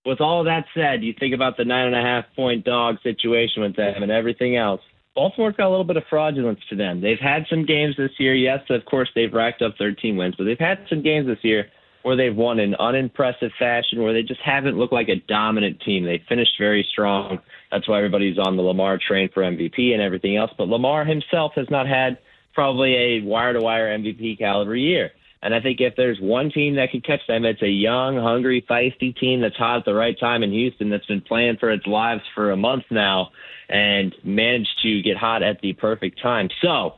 with 0.04 0.20
all 0.20 0.42
that 0.44 0.64
said, 0.74 1.04
you 1.04 1.14
think 1.18 1.34
about 1.34 1.56
the 1.56 1.64
nine 1.64 1.86
and 1.86 1.96
a 1.96 2.02
half 2.02 2.24
point 2.34 2.64
dog 2.64 2.96
situation 3.02 3.62
with 3.62 3.76
them 3.76 4.02
and 4.02 4.10
everything 4.10 4.56
else. 4.56 4.80
Baltimore's 5.14 5.54
got 5.56 5.68
a 5.68 5.70
little 5.70 5.84
bit 5.84 5.96
of 5.96 6.04
fraudulence 6.10 6.58
to 6.70 6.76
them. 6.76 7.00
They've 7.00 7.18
had 7.20 7.44
some 7.48 7.66
games 7.66 7.96
this 7.96 8.10
year. 8.18 8.34
Yes, 8.34 8.60
of 8.70 8.84
course, 8.86 9.10
they've 9.14 9.32
racked 9.32 9.62
up 9.62 9.74
13 9.78 10.16
wins, 10.16 10.34
but 10.36 10.44
they've 10.44 10.58
had 10.58 10.78
some 10.88 11.02
games 11.02 11.26
this 11.26 11.42
year 11.42 11.66
where 12.02 12.16
they've 12.16 12.34
won 12.34 12.58
in 12.58 12.74
unimpressive 12.74 13.50
fashion, 13.58 14.02
where 14.02 14.12
they 14.12 14.22
just 14.22 14.40
haven't 14.40 14.78
looked 14.78 14.92
like 14.92 15.08
a 15.08 15.22
dominant 15.28 15.80
team. 15.80 16.04
They 16.04 16.22
finished 16.28 16.52
very 16.58 16.86
strong. 16.90 17.38
That's 17.70 17.88
why 17.88 17.98
everybody's 17.98 18.38
on 18.38 18.56
the 18.56 18.62
Lamar 18.62 18.98
train 18.98 19.28
for 19.32 19.42
MVP 19.42 19.92
and 19.92 20.02
everything 20.02 20.36
else. 20.36 20.50
But 20.56 20.68
Lamar 20.68 21.04
himself 21.04 21.52
has 21.56 21.66
not 21.70 21.86
had 21.86 22.18
probably 22.54 22.94
a 22.94 23.20
wire 23.22 23.52
to 23.52 23.60
wire 23.60 23.96
MVP 23.96 24.38
caliber 24.38 24.76
year. 24.76 25.12
And 25.42 25.54
I 25.54 25.60
think 25.60 25.80
if 25.80 25.94
there's 25.96 26.18
one 26.20 26.50
team 26.50 26.76
that 26.76 26.92
could 26.92 27.04
catch 27.04 27.26
them, 27.26 27.44
it's 27.44 27.62
a 27.62 27.68
young, 27.68 28.16
hungry, 28.16 28.64
feisty 28.68 29.16
team 29.16 29.40
that's 29.40 29.56
hot 29.56 29.78
at 29.78 29.84
the 29.84 29.94
right 29.94 30.18
time 30.18 30.44
in 30.44 30.52
Houston 30.52 30.88
that's 30.88 31.06
been 31.06 31.20
playing 31.20 31.56
for 31.58 31.70
its 31.70 31.84
lives 31.84 32.22
for 32.34 32.52
a 32.52 32.56
month 32.56 32.84
now 32.90 33.30
and 33.68 34.14
managed 34.22 34.80
to 34.82 35.02
get 35.02 35.16
hot 35.16 35.42
at 35.42 35.60
the 35.60 35.72
perfect 35.72 36.22
time. 36.22 36.48
So 36.62 36.94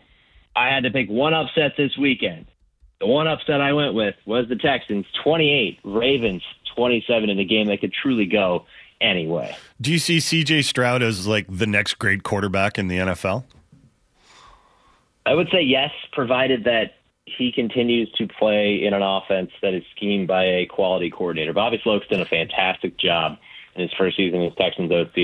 I 0.54 0.68
had 0.68 0.84
to 0.84 0.90
pick 0.90 1.08
one 1.08 1.32
upset 1.32 1.72
this 1.78 1.96
weekend. 1.98 2.46
The 3.04 3.10
one 3.10 3.26
upset 3.26 3.60
I 3.60 3.74
went 3.74 3.92
with 3.92 4.14
was 4.24 4.48
the 4.48 4.56
Texans 4.56 5.04
28, 5.22 5.78
Ravens 5.84 6.42
27 6.74 7.28
in 7.28 7.38
a 7.38 7.44
game 7.44 7.66
that 7.66 7.82
could 7.82 7.92
truly 7.92 8.24
go 8.24 8.64
anyway. 8.98 9.54
Do 9.78 9.92
you 9.92 9.98
see 9.98 10.16
CJ 10.16 10.64
Stroud 10.64 11.02
as 11.02 11.26
like 11.26 11.44
the 11.50 11.66
next 11.66 11.98
great 11.98 12.22
quarterback 12.22 12.78
in 12.78 12.88
the 12.88 12.96
NFL? 12.96 13.44
I 15.26 15.34
would 15.34 15.50
say 15.52 15.60
yes, 15.60 15.90
provided 16.12 16.64
that 16.64 16.94
he 17.26 17.52
continues 17.52 18.10
to 18.12 18.26
play 18.26 18.82
in 18.82 18.94
an 18.94 19.02
offense 19.02 19.50
that 19.60 19.74
is 19.74 19.82
schemed 19.94 20.26
by 20.26 20.44
a 20.44 20.64
quality 20.64 21.10
coordinator. 21.10 21.52
Bobby 21.52 21.82
Slowik's 21.84 22.08
done 22.08 22.22
a 22.22 22.24
fantastic 22.24 22.96
job 22.96 23.36
his 23.82 23.92
first 23.98 24.16
season 24.16 24.42
as 24.42 24.52
Texans 24.56 24.90
OC. 24.90 25.14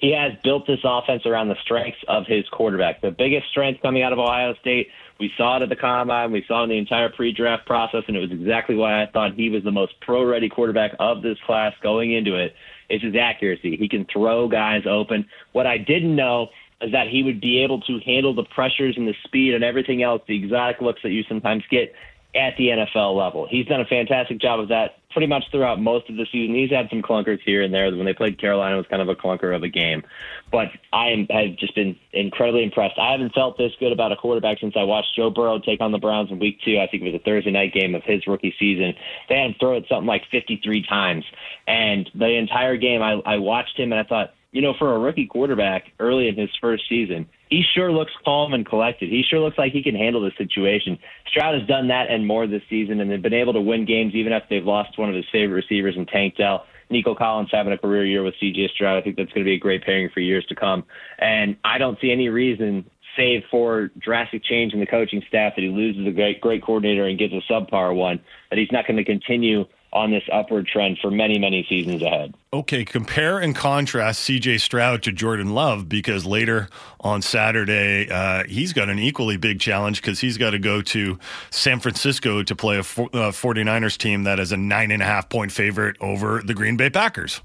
He 0.00 0.12
has 0.12 0.32
built 0.42 0.66
this 0.66 0.80
offense 0.84 1.26
around 1.26 1.48
the 1.48 1.56
strengths 1.62 2.00
of 2.08 2.26
his 2.26 2.48
quarterback. 2.50 3.00
The 3.00 3.10
biggest 3.10 3.48
strength 3.50 3.80
coming 3.82 4.02
out 4.02 4.12
of 4.12 4.18
Ohio 4.18 4.54
State 4.60 4.88
we 5.22 5.30
saw 5.36 5.56
it 5.56 5.62
at 5.62 5.68
the 5.68 5.76
combine. 5.76 6.32
We 6.32 6.44
saw 6.48 6.62
it 6.62 6.64
in 6.64 6.70
the 6.70 6.78
entire 6.78 7.08
pre-draft 7.08 7.64
process, 7.64 8.02
and 8.08 8.16
it 8.16 8.20
was 8.20 8.32
exactly 8.32 8.74
why 8.74 9.04
I 9.04 9.06
thought 9.06 9.34
he 9.34 9.50
was 9.50 9.62
the 9.62 9.70
most 9.70 9.92
pro-ready 10.00 10.48
quarterback 10.48 10.96
of 10.98 11.22
this 11.22 11.38
class 11.46 11.74
going 11.80 12.12
into 12.12 12.34
it. 12.34 12.56
It's 12.88 13.04
his 13.04 13.14
accuracy. 13.14 13.76
He 13.76 13.88
can 13.88 14.04
throw 14.12 14.48
guys 14.48 14.82
open. 14.84 15.26
What 15.52 15.64
I 15.64 15.78
didn't 15.78 16.16
know 16.16 16.48
is 16.80 16.90
that 16.90 17.06
he 17.06 17.22
would 17.22 17.40
be 17.40 17.62
able 17.62 17.80
to 17.82 18.00
handle 18.04 18.34
the 18.34 18.42
pressures 18.42 18.96
and 18.96 19.06
the 19.06 19.14
speed 19.22 19.54
and 19.54 19.62
everything 19.62 20.02
else, 20.02 20.22
the 20.26 20.36
exotic 20.36 20.80
looks 20.80 21.02
that 21.04 21.10
you 21.10 21.22
sometimes 21.28 21.62
get 21.70 21.94
at 22.34 22.56
the 22.56 22.68
NFL 22.68 23.16
level. 23.16 23.46
He's 23.48 23.66
done 23.66 23.80
a 23.80 23.84
fantastic 23.84 24.38
job 24.40 24.60
of 24.60 24.68
that 24.68 24.96
pretty 25.12 25.26
much 25.26 25.44
throughout 25.50 25.78
most 25.78 26.08
of 26.08 26.16
the 26.16 26.26
season. 26.32 26.54
He's 26.54 26.70
had 26.70 26.88
some 26.88 27.02
clunkers 27.02 27.40
here 27.44 27.62
and 27.62 27.72
there. 27.72 27.94
When 27.94 28.06
they 28.06 28.14
played 28.14 28.40
Carolina, 28.40 28.76
it 28.76 28.78
was 28.78 28.86
kind 28.88 29.02
of 29.02 29.08
a 29.08 29.14
clunker 29.14 29.54
of 29.54 29.62
a 29.62 29.68
game. 29.68 30.02
But 30.50 30.68
I 30.92 31.08
am, 31.08 31.26
have 31.28 31.56
just 31.56 31.74
been 31.74 31.96
incredibly 32.12 32.62
impressed. 32.62 32.98
I 32.98 33.12
haven't 33.12 33.34
felt 33.34 33.58
this 33.58 33.72
good 33.78 33.92
about 33.92 34.12
a 34.12 34.16
quarterback 34.16 34.58
since 34.60 34.74
I 34.76 34.84
watched 34.84 35.14
Joe 35.14 35.28
Burrow 35.30 35.58
take 35.58 35.80
on 35.82 35.92
the 35.92 35.98
Browns 35.98 36.30
in 36.30 36.38
Week 36.38 36.58
Two. 36.64 36.78
I 36.78 36.86
think 36.86 37.02
it 37.02 37.12
was 37.12 37.20
a 37.20 37.24
Thursday 37.24 37.50
night 37.50 37.74
game 37.74 37.94
of 37.94 38.02
his 38.04 38.26
rookie 38.26 38.54
season. 38.58 38.94
They 39.28 39.36
had 39.36 39.50
him 39.50 39.54
throw 39.60 39.76
it 39.76 39.84
something 39.88 40.06
like 40.06 40.22
53 40.30 40.86
times, 40.86 41.24
and 41.66 42.08
the 42.14 42.28
entire 42.28 42.76
game 42.76 43.02
I, 43.02 43.20
I 43.26 43.36
watched 43.38 43.78
him 43.78 43.92
and 43.92 44.00
I 44.00 44.04
thought, 44.04 44.34
you 44.52 44.62
know, 44.62 44.74
for 44.78 44.94
a 44.94 44.98
rookie 44.98 45.26
quarterback 45.26 45.84
early 45.98 46.28
in 46.28 46.36
his 46.36 46.50
first 46.60 46.84
season, 46.88 47.28
he 47.52 47.62
sure 47.74 47.92
looks 47.92 48.12
calm 48.24 48.54
and 48.54 48.64
collected. 48.64 49.10
He 49.10 49.22
sure 49.28 49.38
looks 49.38 49.58
like 49.58 49.72
he 49.72 49.82
can 49.82 49.94
handle 49.94 50.22
the 50.22 50.30
situation. 50.38 50.98
Stroud 51.28 51.58
has 51.58 51.68
done 51.68 51.88
that 51.88 52.10
and 52.10 52.26
more 52.26 52.46
this 52.46 52.62
season, 52.70 52.98
and 52.98 53.10
they've 53.10 53.20
been 53.20 53.34
able 53.34 53.52
to 53.52 53.60
win 53.60 53.84
games 53.84 54.14
even 54.14 54.32
after 54.32 54.46
they've 54.48 54.64
lost 54.64 54.98
one 54.98 55.10
of 55.10 55.14
his 55.14 55.26
favorite 55.30 55.56
receivers 55.56 55.94
in 55.94 56.06
Tank 56.06 56.36
Dell. 56.38 56.64
Nico 56.88 57.14
Collins 57.14 57.50
having 57.52 57.74
a 57.74 57.76
career 57.76 58.06
year 58.06 58.22
with 58.22 58.34
CJ 58.42 58.70
Stroud. 58.70 58.96
I 58.96 59.02
think 59.02 59.16
that's 59.16 59.30
going 59.32 59.44
to 59.44 59.48
be 59.48 59.56
a 59.56 59.58
great 59.58 59.84
pairing 59.84 60.08
for 60.14 60.20
years 60.20 60.46
to 60.46 60.54
come. 60.54 60.84
And 61.18 61.58
I 61.62 61.76
don't 61.76 61.98
see 62.00 62.10
any 62.10 62.30
reason, 62.30 62.88
save 63.18 63.42
for 63.50 63.90
drastic 63.98 64.42
change 64.44 64.72
in 64.72 64.80
the 64.80 64.86
coaching 64.86 65.22
staff, 65.28 65.52
that 65.54 65.62
he 65.62 65.68
loses 65.68 66.06
a 66.06 66.10
great, 66.10 66.40
great 66.40 66.64
coordinator 66.64 67.06
and 67.06 67.18
gets 67.18 67.34
a 67.34 67.52
subpar 67.52 67.94
one, 67.94 68.18
that 68.48 68.58
he's 68.58 68.72
not 68.72 68.86
going 68.86 68.96
to 68.96 69.04
continue– 69.04 69.66
on 69.92 70.10
this 70.10 70.22
upward 70.32 70.66
trend 70.66 70.98
for 71.00 71.10
many, 71.10 71.38
many 71.38 71.66
seasons 71.68 72.02
ahead. 72.02 72.34
Okay, 72.52 72.84
compare 72.84 73.38
and 73.38 73.54
contrast 73.54 74.28
CJ 74.28 74.60
Stroud 74.60 75.02
to 75.02 75.12
Jordan 75.12 75.54
Love 75.54 75.88
because 75.88 76.24
later 76.24 76.68
on 77.00 77.20
Saturday, 77.20 78.08
uh, 78.10 78.44
he's 78.44 78.72
got 78.72 78.88
an 78.88 78.98
equally 78.98 79.36
big 79.36 79.60
challenge 79.60 80.00
because 80.00 80.20
he's 80.20 80.38
got 80.38 80.50
to 80.50 80.58
go 80.58 80.80
to 80.82 81.18
San 81.50 81.80
Francisco 81.80 82.42
to 82.42 82.56
play 82.56 82.78
a 82.78 82.82
for, 82.82 83.06
uh, 83.12 83.30
49ers 83.30 83.98
team 83.98 84.24
that 84.24 84.40
is 84.40 84.52
a 84.52 84.56
nine 84.56 84.90
and 84.90 85.02
a 85.02 85.06
half 85.06 85.28
point 85.28 85.52
favorite 85.52 85.96
over 86.00 86.42
the 86.42 86.54
Green 86.54 86.76
Bay 86.76 86.90
Packers. 86.90 87.40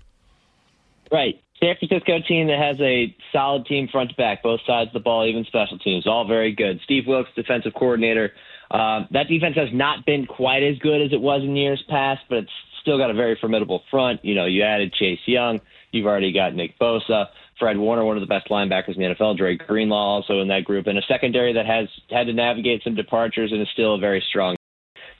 Right. 1.11 1.41
San 1.59 1.75
Francisco 1.77 2.19
team 2.19 2.47
that 2.47 2.59
has 2.59 2.79
a 2.79 3.15
solid 3.31 3.65
team 3.65 3.87
front 3.87 4.11
to 4.11 4.15
back, 4.15 4.43
both 4.43 4.61
sides 4.65 4.89
of 4.89 4.93
the 4.93 4.99
ball, 4.99 5.25
even 5.25 5.43
special 5.45 5.79
teams, 5.79 6.05
all 6.05 6.25
very 6.27 6.53
good. 6.53 6.79
Steve 6.83 7.07
Wilks, 7.07 7.31
defensive 7.35 7.73
coordinator, 7.73 8.31
uh, 8.71 9.05
that 9.11 9.27
defense 9.27 9.55
has 9.55 9.69
not 9.73 10.05
been 10.05 10.25
quite 10.25 10.63
as 10.63 10.77
good 10.79 11.01
as 11.01 11.13
it 11.13 11.21
was 11.21 11.41
in 11.43 11.55
years 11.55 11.83
past, 11.89 12.21
but 12.29 12.39
it's 12.39 12.51
still 12.81 12.97
got 12.97 13.09
a 13.09 13.13
very 13.13 13.37
formidable 13.39 13.83
front. 13.89 14.23
You 14.23 14.35
know, 14.35 14.45
you 14.45 14.63
added 14.63 14.93
Chase 14.93 15.19
Young. 15.25 15.59
You've 15.91 16.05
already 16.05 16.33
got 16.33 16.53
Nick 16.53 16.77
Bosa, 16.79 17.27
Fred 17.59 17.77
Warner, 17.77 18.03
one 18.05 18.17
of 18.17 18.21
the 18.21 18.27
best 18.27 18.49
linebackers 18.49 18.95
in 18.95 19.01
the 19.01 19.15
NFL, 19.15 19.37
Dre 19.37 19.55
Greenlaw 19.55 19.95
also 19.95 20.41
in 20.41 20.47
that 20.49 20.65
group, 20.65 20.87
and 20.87 20.97
a 20.97 21.01
secondary 21.07 21.53
that 21.53 21.65
has 21.65 21.87
had 22.09 22.27
to 22.27 22.33
navigate 22.33 22.83
some 22.83 22.95
departures 22.95 23.51
and 23.51 23.61
is 23.61 23.67
still 23.73 23.95
a 23.95 23.99
very 23.99 24.23
strong. 24.29 24.55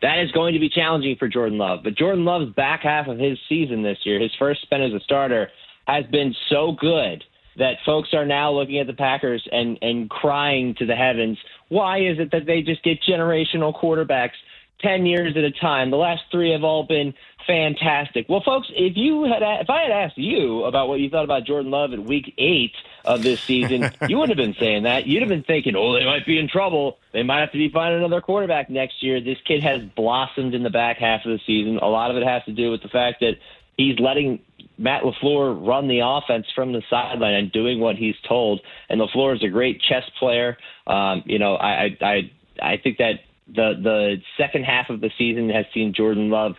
That 0.02 0.20
is 0.20 0.32
going 0.32 0.54
to 0.54 0.60
be 0.60 0.70
challenging 0.70 1.16
for 1.18 1.28
Jordan 1.28 1.58
Love. 1.58 1.80
But 1.84 1.96
Jordan 1.96 2.26
Love's 2.26 2.54
back 2.54 2.82
half 2.82 3.08
of 3.08 3.18
his 3.18 3.38
season 3.50 3.82
this 3.82 3.98
year, 4.04 4.20
his 4.20 4.32
first 4.38 4.62
spin 4.62 4.82
as 4.82 4.94
a 4.94 5.00
starter, 5.00 5.50
has 5.88 6.06
been 6.12 6.36
so 6.50 6.74
good 6.80 7.24
that 7.58 7.78
folks 7.86 8.14
are 8.14 8.26
now 8.26 8.52
looking 8.52 8.80
at 8.80 8.88
the 8.88 8.94
Packers 8.94 9.48
and, 9.52 9.78
and 9.82 10.10
crying 10.10 10.76
to 10.76 10.86
the 10.86 10.96
heavens 10.96 11.38
why 11.70 12.00
is 12.00 12.20
it 12.20 12.32
that 12.32 12.46
they 12.46 12.62
just 12.62 12.84
get 12.84 13.00
generational 13.02 13.78
quarterbacks 13.78 14.36
10 14.82 15.06
years 15.06 15.36
at 15.36 15.44
a 15.44 15.52
time? 15.52 15.92
The 15.92 15.98
last 15.98 16.24
three 16.32 16.52
have 16.52 16.64
all 16.64 16.84
been 16.84 17.14
fantastic. 17.46 18.28
Well, 18.30 18.42
folks, 18.44 18.68
if 18.76 18.96
you 18.96 19.24
had 19.24 19.42
if 19.62 19.70
I 19.70 19.84
had 19.84 19.92
asked 19.92 20.18
you 20.18 20.64
about 20.64 20.88
what 20.88 21.00
you 21.00 21.10
thought 21.10 21.24
about 21.24 21.46
Jordan 21.46 21.72
Love 21.72 21.94
at 21.94 22.04
week 22.04 22.34
8 22.38 22.72
of 23.06 23.24
this 23.24 23.42
season, 23.42 23.90
you 24.08 24.18
wouldn't 24.18 24.38
have 24.38 24.46
been 24.46 24.56
saying 24.60 24.84
that. 24.84 25.08
You'd 25.08 25.22
have 25.22 25.30
been 25.30 25.44
thinking, 25.44 25.76
"Oh, 25.76 25.94
they 25.94 26.06
might 26.06 26.26
be 26.26 26.38
in 26.38 26.48
trouble. 26.48 27.00
They 27.14 27.24
might 27.24 27.40
have 27.40 27.52
to 27.54 27.58
be 27.58 27.70
finding 27.70 28.00
another 28.00 28.22
quarterback 28.22 28.70
next 28.70 29.02
year." 29.02 29.22
This 29.22 29.38
kid 29.46 29.64
has 29.64 29.82
blossomed 29.96 30.54
in 30.54 30.64
the 30.64 30.70
back 30.70 30.98
half 30.98 31.26
of 31.26 31.32
the 31.32 31.40
season. 31.46 31.80
A 31.82 31.88
lot 31.88 32.12
of 32.12 32.18
it 32.18 32.24
has 32.24 32.44
to 32.46 32.52
do 32.52 32.70
with 32.70 32.82
the 32.82 32.90
fact 32.90 33.22
that 33.22 33.36
he's 33.78 33.98
letting 34.00 34.40
Matt 34.78 35.04
LaFleur 35.04 35.66
run 35.68 35.88
the 35.88 36.02
offense 36.04 36.46
from 36.54 36.72
the 36.72 36.84
sideline 36.90 37.34
and 37.34 37.52
doing 37.52 37.80
what 37.80 37.96
he's 37.96 38.16
told. 38.28 38.62
And 38.90 39.02
LaFleur 39.02 39.36
is 39.36 39.44
a 39.44 39.50
great 39.50 39.82
chess 39.82 40.04
player. 40.20 40.58
Um, 40.86 41.24
you 41.26 41.40
know, 41.40 41.56
I, 41.56 41.98
I, 42.00 42.32
I 42.62 42.78
think 42.78 42.98
that 43.00 43.22
the, 43.48 43.74
the 43.82 44.18
second 44.38 44.66
half 44.66 44.90
of 44.90 45.02
the 45.02 45.10
season 45.18 45.50
has 45.50 45.66
seen 45.74 45.94
Jordan 45.94 46.30
Love 46.30 46.56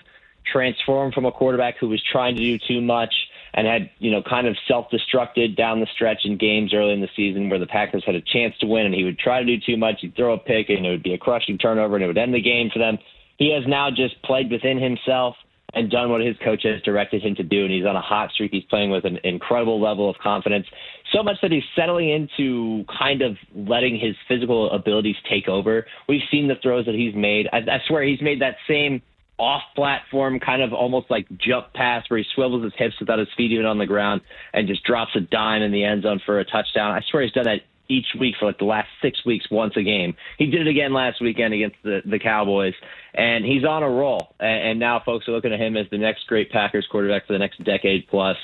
transform 0.51 1.13
from 1.13 1.27
a 1.27 1.33
quarterback 1.33 1.77
who 1.79 1.89
was 1.89 2.03
trying 2.11 2.35
to 2.37 2.43
do 2.43 2.59
too 2.67 2.81
much 2.81 3.15
and 3.55 3.67
had, 3.67 3.91
you 3.99 4.11
know, 4.11 4.23
kind 4.23 4.47
of 4.47 4.57
self-destructed 4.67 5.57
down 5.57 5.81
the 5.81 5.87
stretch 5.95 6.25
in 6.25 6.37
games 6.37 6.73
early 6.75 6.93
in 6.93 7.01
the 7.01 7.09
season 7.15 7.49
where 7.51 7.59
the 7.59 7.67
Packers 7.67 8.03
had 8.05 8.15
a 8.15 8.21
chance 8.21 8.55
to 8.59 8.67
win 8.67 8.87
and 8.87 8.95
he 8.95 9.05
would 9.05 9.19
try 9.19 9.41
to 9.41 9.47
do 9.47 9.59
too 9.65 9.77
much. 9.77 9.97
He'd 10.01 10.17
throw 10.17 10.35
a 10.35 10.39
pick 10.39 10.71
and 10.71 10.87
it 10.87 10.91
would 10.91 11.03
be 11.03 11.15
a 11.15 11.19
crushing 11.19 11.59
turnover 11.59 11.97
and 11.97 12.05
it 12.05 12.09
would 12.09 12.19
end 12.19 12.35
the 12.35 12.43
game 12.43 12.71
for 12.73 12.79
them. 12.79 12.99
He 13.37 13.53
has 13.53 13.65
now 13.67 13.91
just 13.91 14.21
played 14.23 14.51
within 14.51 14.79
himself 14.79 15.37
and 15.75 15.91
done 15.91 16.11
what 16.11 16.21
his 16.21 16.37
coach 16.43 16.63
has 16.65 16.81
directed 16.83 17.23
him 17.23 17.35
to 17.35 17.43
do. 17.43 17.65
And 17.65 17.73
he's 17.73 17.85
on 17.85 17.95
a 17.95 18.01
hot 18.01 18.31
streak. 18.33 18.53
He's 18.53 18.65
playing 18.65 18.91
with 18.91 19.05
an 19.05 19.19
incredible 19.25 19.81
level 19.81 20.09
of 20.09 20.17
confidence, 20.19 20.67
so 21.13 21.23
much 21.23 21.37
that 21.43 21.53
he's 21.53 21.65
settling 21.77 22.11
into 22.11 22.85
kind 22.99 23.23
of 23.23 23.37
letting 23.55 23.99
his 23.99 24.15
physical 24.27 24.71
abilities 24.71 25.17
take 25.29 25.49
over. 25.49 25.87
We've 26.09 26.23
seen 26.31 26.49
the 26.49 26.57
throws 26.63 26.87
that 26.87 26.95
he's 26.95 27.15
made. 27.15 27.49
I, 27.53 27.59
I 27.59 27.79
swear 27.87 28.03
he's 28.03 28.23
made 28.23 28.41
that 28.41 28.57
same 28.67 29.03
off 29.39 29.63
platform, 29.77 30.41
kind 30.41 30.63
of 30.63 30.73
almost 30.73 31.11
like 31.11 31.27
jump 31.39 31.73
pass 31.73 32.05
where 32.09 32.19
he 32.19 32.27
swivels 32.35 32.65
his 32.65 32.73
hips 32.77 32.95
without 32.99 33.19
his 33.19 33.29
feet 33.37 33.53
even 33.53 33.67
on 33.67 33.79
the 33.79 33.87
ground 33.87 34.21
and 34.53 34.67
just 34.67 34.83
drops 34.85 35.13
a 35.15 35.21
dime 35.21 35.63
in 35.63 35.71
the 35.71 35.85
end 35.85 36.03
zone 36.03 36.21
for 36.27 36.41
a 36.41 36.45
touchdown. 36.45 36.91
I 36.91 37.01
swear 37.09 37.23
he's 37.23 37.33
done 37.33 37.45
that 37.45 37.61
each 37.89 38.07
week 38.19 38.35
for 38.39 38.47
like 38.47 38.59
the 38.59 38.65
last 38.65 38.89
six 39.01 39.25
weeks 39.25 39.47
once 39.51 39.75
a 39.77 39.83
game. 39.83 40.15
He 40.37 40.47
did 40.47 40.67
it 40.67 40.71
again 40.71 40.93
last 40.93 41.21
weekend 41.21 41.55
against 41.55 41.77
the, 41.83 42.01
the 42.05 42.19
Cowboys, 42.19 42.75
and 43.15 43.45
he's 43.45 43.65
on 43.65 43.83
a 43.83 43.89
roll. 43.89 44.35
And, 44.39 44.71
and 44.71 44.81
now 44.81 45.03
folks 45.05 45.29
are 45.29 45.33
looking 45.33 45.53
at 45.53 45.61
him 45.61 45.77
as 45.77 45.87
the 45.91 45.99
next 45.99 46.27
great 46.27 46.51
Packers 46.51 46.87
quarterback 46.91 47.27
for 47.27 47.33
the 47.33 47.39
next 47.39 47.63
decade 47.65 48.07
plus. 48.09 48.37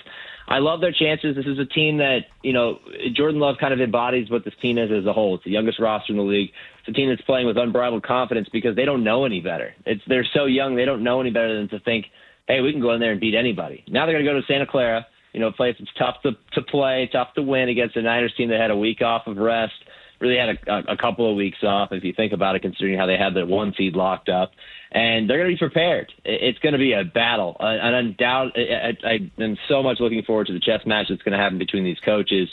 I 0.47 0.59
love 0.59 0.81
their 0.81 0.93
chances. 0.93 1.37
This 1.37 1.47
is 1.47 1.59
a 1.59 1.65
team 1.65 1.99
that, 1.99 2.21
you 2.43 2.53
know, 2.53 2.79
Jordan 3.15 3.41
Love 3.41 3.57
kind 3.59 3.73
of 3.73 3.81
embodies 3.81 4.31
what 4.31 4.45
this 4.45 4.53
team 4.61 4.77
is 4.77 4.91
as 4.91 5.07
a 5.07 5.13
whole. 5.13 5.37
It's 5.37 5.45
the 5.45 5.51
youngest 5.51 5.81
roster 5.81 6.13
in 6.13 6.19
the 6.19 6.23
league. 6.23 6.51
It's 6.81 6.89
a 6.89 6.93
team 6.93 7.09
that's 7.09 7.23
playing 7.23 7.47
with 7.47 7.57
unbridled 7.57 8.03
confidence 8.03 8.49
because 8.53 8.77
they 8.77 8.85
don't 8.85 9.05
know 9.05 9.25
any 9.25 9.41
better. 9.41 9.75
It's 9.87 10.03
they're 10.07 10.27
so 10.35 10.45
young, 10.45 10.77
they 10.77 10.85
don't 10.85 11.03
know 11.03 11.21
any 11.21 11.31
better 11.31 11.57
than 11.57 11.69
to 11.71 11.81
think, 11.81 12.07
hey, 12.47 12.61
we 12.61 12.73
can 12.73 12.83
go 12.83 12.93
in 12.93 13.01
there 13.01 13.13
and 13.13 13.21
beat 13.21 13.35
anybody. 13.35 13.85
Now 13.89 14.05
they're 14.05 14.15
going 14.15 14.25
to 14.27 14.33
go 14.33 14.39
to 14.39 14.47
Santa 14.47 14.67
Clara 14.67 15.07
you 15.35 15.41
know, 15.41 15.49
a 15.49 15.53
place 15.53 15.75
that's 15.79 15.91
tough 15.99 16.23
to 16.23 16.33
to 16.53 16.63
play, 16.63 17.11
tough 17.13 17.35
to 17.35 17.43
win 17.43 17.69
against 17.69 17.97
a 17.97 18.03
Niners 18.03 18.33
team 18.37 18.49
that 18.49 18.61
had 18.61 18.71
a 18.71 18.77
week 18.77 19.03
off 19.03 19.27
of 19.27 19.37
rest. 19.37 19.75
Really 20.21 20.39
had 20.39 20.57
a, 20.69 20.93
a 20.93 20.97
couple 20.97 21.29
of 21.29 21.37
weeks 21.37 21.59
off, 21.65 21.91
if 21.91 22.05
you 22.05 22.13
think 22.13 22.33
about 22.33 22.55
it, 22.55 22.63
considering 22.63 22.97
how 22.97 23.05
they 23.05 23.19
had 23.19 23.35
the 23.35 23.45
one 23.45 23.75
seed 23.77 23.97
locked 23.97 24.29
up, 24.29 24.53
and 24.93 25.29
they're 25.29 25.39
going 25.39 25.51
to 25.51 25.55
be 25.55 25.59
prepared. 25.59 26.13
It's 26.25 26.59
going 26.61 26.73
to 26.73 26.79
be 26.79 26.93
a 26.93 27.03
battle, 27.03 27.57
an 27.59 27.95
undoubted. 27.95 28.97
I, 29.05 29.07
I 29.07 29.43
am 29.43 29.59
so 29.69 29.83
much 29.83 29.99
looking 29.99 30.23
forward 30.23 30.47
to 30.47 30.53
the 30.53 30.61
chess 30.61 30.87
match 30.87 31.07
that's 31.11 31.23
going 31.23 31.37
to 31.37 31.39
happen 31.39 31.59
between 31.59 31.83
these 31.83 31.99
coaches. 32.05 32.49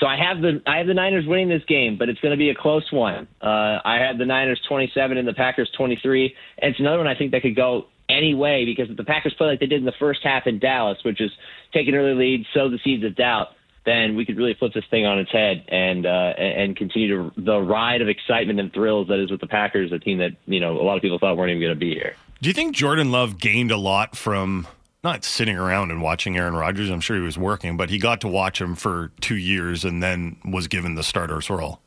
So 0.00 0.06
I 0.06 0.16
have 0.16 0.42
the 0.42 0.60
I 0.66 0.78
have 0.78 0.88
the 0.88 0.94
Niners 0.94 1.26
winning 1.26 1.48
this 1.48 1.62
game, 1.66 1.96
but 1.96 2.08
it's 2.08 2.20
going 2.20 2.32
to 2.32 2.36
be 2.36 2.50
a 2.50 2.54
close 2.54 2.90
one. 2.92 3.28
Uh, 3.40 3.78
I 3.84 3.98
had 4.04 4.18
the 4.18 4.26
Niners 4.26 4.60
27 4.68 5.16
and 5.16 5.26
the 5.26 5.32
Packers 5.32 5.70
23, 5.76 6.34
and 6.58 6.70
it's 6.72 6.80
another 6.80 6.98
one 6.98 7.06
I 7.06 7.14
think 7.14 7.30
that 7.30 7.42
could 7.42 7.56
go 7.56 7.86
any 8.08 8.34
way 8.34 8.64
because 8.64 8.90
if 8.90 8.96
the 8.96 9.04
Packers 9.04 9.34
play 9.34 9.48
like 9.48 9.60
they 9.60 9.66
did 9.66 9.80
in 9.80 9.84
the 9.84 9.94
first 9.98 10.20
half 10.22 10.46
in 10.46 10.58
Dallas, 10.58 10.98
which 11.04 11.20
is 11.20 11.30
take 11.72 11.88
an 11.88 11.94
early 11.94 12.14
lead, 12.14 12.46
sow 12.52 12.68
the 12.68 12.78
seeds 12.84 13.04
of 13.04 13.16
doubt, 13.16 13.48
then 13.84 14.16
we 14.16 14.26
could 14.26 14.36
really 14.36 14.54
flip 14.54 14.72
this 14.74 14.84
thing 14.90 15.06
on 15.06 15.18
its 15.18 15.30
head 15.30 15.64
and 15.68 16.06
uh, 16.06 16.34
and 16.36 16.76
continue 16.76 17.30
to, 17.30 17.40
the 17.40 17.58
ride 17.58 18.02
of 18.02 18.08
excitement 18.08 18.60
and 18.60 18.72
thrills 18.72 19.08
that 19.08 19.20
is 19.20 19.30
with 19.30 19.40
the 19.40 19.46
Packers, 19.46 19.92
a 19.92 19.98
team 19.98 20.18
that 20.18 20.32
you 20.46 20.60
know 20.60 20.80
a 20.80 20.82
lot 20.82 20.96
of 20.96 21.02
people 21.02 21.18
thought 21.18 21.36
weren't 21.36 21.50
even 21.50 21.62
going 21.62 21.74
to 21.74 21.78
be 21.78 21.94
here. 21.94 22.14
Do 22.42 22.50
you 22.50 22.54
think 22.54 22.74
Jordan 22.74 23.10
Love 23.12 23.38
gained 23.38 23.70
a 23.70 23.76
lot 23.76 24.16
from 24.16 24.66
not 25.02 25.24
sitting 25.24 25.56
around 25.56 25.90
and 25.90 26.02
watching 26.02 26.36
Aaron 26.36 26.54
Rodgers? 26.54 26.90
I'm 26.90 27.00
sure 27.00 27.16
he 27.16 27.22
was 27.22 27.38
working, 27.38 27.76
but 27.76 27.88
he 27.88 27.98
got 27.98 28.20
to 28.22 28.28
watch 28.28 28.60
him 28.60 28.74
for 28.74 29.12
two 29.20 29.36
years 29.36 29.84
and 29.84 30.02
then 30.02 30.36
was 30.44 30.66
given 30.66 30.96
the 30.96 31.04
starter's 31.04 31.48
role. 31.48 31.80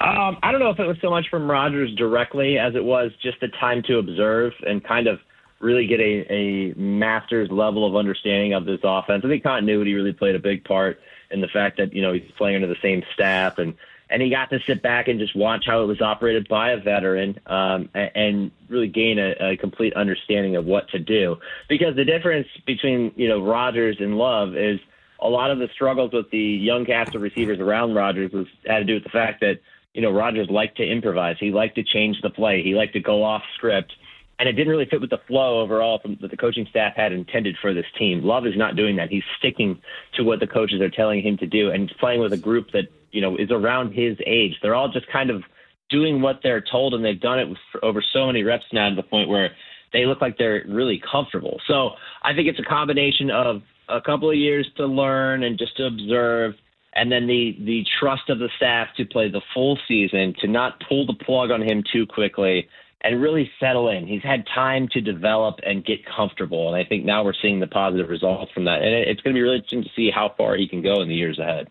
Um, 0.00 0.38
I 0.42 0.50
don't 0.50 0.60
know 0.60 0.70
if 0.70 0.80
it 0.80 0.86
was 0.86 0.96
so 1.00 1.10
much 1.10 1.28
from 1.30 1.50
Rodgers 1.50 1.94
directly 1.94 2.58
as 2.58 2.74
it 2.74 2.84
was 2.84 3.12
just 3.22 3.40
the 3.40 3.48
time 3.48 3.82
to 3.84 3.98
observe 3.98 4.52
and 4.66 4.82
kind 4.82 5.06
of 5.06 5.20
really 5.60 5.86
get 5.86 6.00
a, 6.00 6.32
a 6.32 6.74
master's 6.74 7.50
level 7.50 7.86
of 7.86 7.96
understanding 7.96 8.54
of 8.54 8.64
this 8.64 8.80
offense. 8.82 9.24
I 9.24 9.28
think 9.28 9.42
continuity 9.42 9.94
really 9.94 10.12
played 10.12 10.34
a 10.34 10.40
big 10.40 10.64
part 10.64 11.00
in 11.30 11.40
the 11.40 11.48
fact 11.48 11.78
that 11.78 11.92
you 11.92 12.02
know 12.02 12.12
he's 12.12 12.30
playing 12.36 12.56
under 12.56 12.68
the 12.68 12.76
same 12.82 13.02
staff 13.14 13.58
and 13.58 13.74
and 14.10 14.20
he 14.20 14.28
got 14.28 14.50
to 14.50 14.60
sit 14.66 14.82
back 14.82 15.08
and 15.08 15.18
just 15.18 15.34
watch 15.34 15.64
how 15.66 15.82
it 15.82 15.86
was 15.86 16.00
operated 16.00 16.46
by 16.46 16.72
a 16.72 16.76
veteran 16.76 17.40
um, 17.46 17.88
and, 17.94 18.10
and 18.14 18.50
really 18.68 18.88
gain 18.88 19.18
a, 19.18 19.32
a 19.40 19.56
complete 19.56 19.94
understanding 19.94 20.56
of 20.56 20.66
what 20.66 20.88
to 20.90 20.98
do. 20.98 21.38
Because 21.68 21.96
the 21.96 22.04
difference 22.04 22.48
between 22.66 23.12
you 23.16 23.28
know 23.28 23.42
Rodgers 23.42 23.96
and 24.00 24.18
Love 24.18 24.56
is 24.56 24.80
a 25.20 25.28
lot 25.28 25.50
of 25.50 25.58
the 25.58 25.68
struggles 25.72 26.12
with 26.12 26.30
the 26.30 26.38
young 26.38 26.84
cast 26.84 27.14
of 27.14 27.22
receivers 27.22 27.58
around 27.60 27.94
Rodgers 27.94 28.32
was 28.32 28.46
had 28.66 28.78
to 28.80 28.84
do 28.84 28.94
with 28.94 29.04
the 29.04 29.10
fact 29.10 29.40
that 29.40 29.60
you 29.94 30.02
know, 30.02 30.10
Rodgers 30.10 30.48
liked 30.50 30.76
to 30.78 30.84
improvise. 30.84 31.36
He 31.40 31.50
liked 31.50 31.76
to 31.76 31.84
change 31.84 32.20
the 32.22 32.30
play. 32.30 32.62
He 32.62 32.74
liked 32.74 32.92
to 32.94 33.00
go 33.00 33.22
off 33.22 33.42
script. 33.56 33.92
And 34.38 34.48
it 34.48 34.52
didn't 34.52 34.70
really 34.70 34.86
fit 34.86 35.00
with 35.00 35.10
the 35.10 35.20
flow 35.28 35.60
overall 35.60 36.00
from 36.00 36.18
that 36.20 36.30
the 36.30 36.36
coaching 36.36 36.66
staff 36.68 36.94
had 36.96 37.12
intended 37.12 37.56
for 37.62 37.72
this 37.72 37.86
team. 37.96 38.24
Love 38.24 38.46
is 38.46 38.56
not 38.56 38.74
doing 38.74 38.96
that. 38.96 39.08
He's 39.08 39.22
sticking 39.38 39.80
to 40.14 40.24
what 40.24 40.40
the 40.40 40.46
coaches 40.48 40.80
are 40.80 40.90
telling 40.90 41.22
him 41.22 41.36
to 41.38 41.46
do, 41.46 41.70
and 41.70 41.88
he's 41.88 41.96
playing 41.98 42.20
with 42.20 42.32
a 42.32 42.36
group 42.36 42.72
that 42.72 42.88
you 43.12 43.20
know 43.20 43.36
is 43.36 43.52
around 43.52 43.92
his 43.92 44.18
age. 44.26 44.58
They're 44.60 44.74
all 44.74 44.88
just 44.88 45.06
kind 45.12 45.30
of 45.30 45.44
doing 45.88 46.20
what 46.20 46.40
they're 46.42 46.60
told, 46.60 46.94
and 46.94 47.04
they've 47.04 47.20
done 47.20 47.38
it 47.38 47.56
for 47.70 47.84
over 47.84 48.02
so 48.12 48.26
many 48.26 48.42
reps 48.42 48.64
now 48.72 48.88
to 48.88 48.96
the 48.96 49.04
point 49.04 49.28
where 49.28 49.50
they 49.92 50.04
look 50.04 50.20
like 50.20 50.36
they're 50.36 50.64
really 50.66 51.00
comfortable. 51.08 51.60
So 51.68 51.90
I 52.22 52.34
think 52.34 52.48
it's 52.48 52.58
a 52.58 52.68
combination 52.68 53.30
of 53.30 53.62
a 53.88 54.00
couple 54.00 54.28
of 54.28 54.36
years 54.36 54.68
to 54.78 54.86
learn 54.86 55.44
and 55.44 55.56
just 55.56 55.76
to 55.76 55.86
observe, 55.86 56.54
and 56.94 57.10
then 57.10 57.26
the 57.26 57.56
the 57.60 57.84
trust 57.98 58.30
of 58.30 58.38
the 58.38 58.48
staff 58.56 58.88
to 58.96 59.04
play 59.04 59.28
the 59.28 59.42
full 59.52 59.78
season, 59.86 60.34
to 60.40 60.46
not 60.46 60.82
pull 60.88 61.06
the 61.06 61.14
plug 61.14 61.50
on 61.50 61.62
him 61.62 61.82
too 61.92 62.06
quickly, 62.06 62.68
and 63.02 63.20
really 63.20 63.50
settle 63.60 63.88
in. 63.88 64.06
He's 64.06 64.22
had 64.22 64.46
time 64.46 64.88
to 64.92 65.00
develop 65.00 65.60
and 65.64 65.84
get 65.84 66.00
comfortable, 66.06 66.68
and 66.68 66.76
I 66.76 66.88
think 66.88 67.04
now 67.04 67.24
we're 67.24 67.34
seeing 67.40 67.60
the 67.60 67.66
positive 67.66 68.08
results 68.08 68.52
from 68.52 68.64
that. 68.64 68.82
And 68.82 68.94
it's 68.94 69.20
going 69.20 69.34
to 69.34 69.38
be 69.38 69.42
really 69.42 69.56
interesting 69.56 69.82
to 69.84 69.90
see 69.94 70.10
how 70.10 70.34
far 70.36 70.56
he 70.56 70.68
can 70.68 70.82
go 70.82 71.02
in 71.02 71.08
the 71.08 71.14
years 71.14 71.38
ahead. 71.38 71.68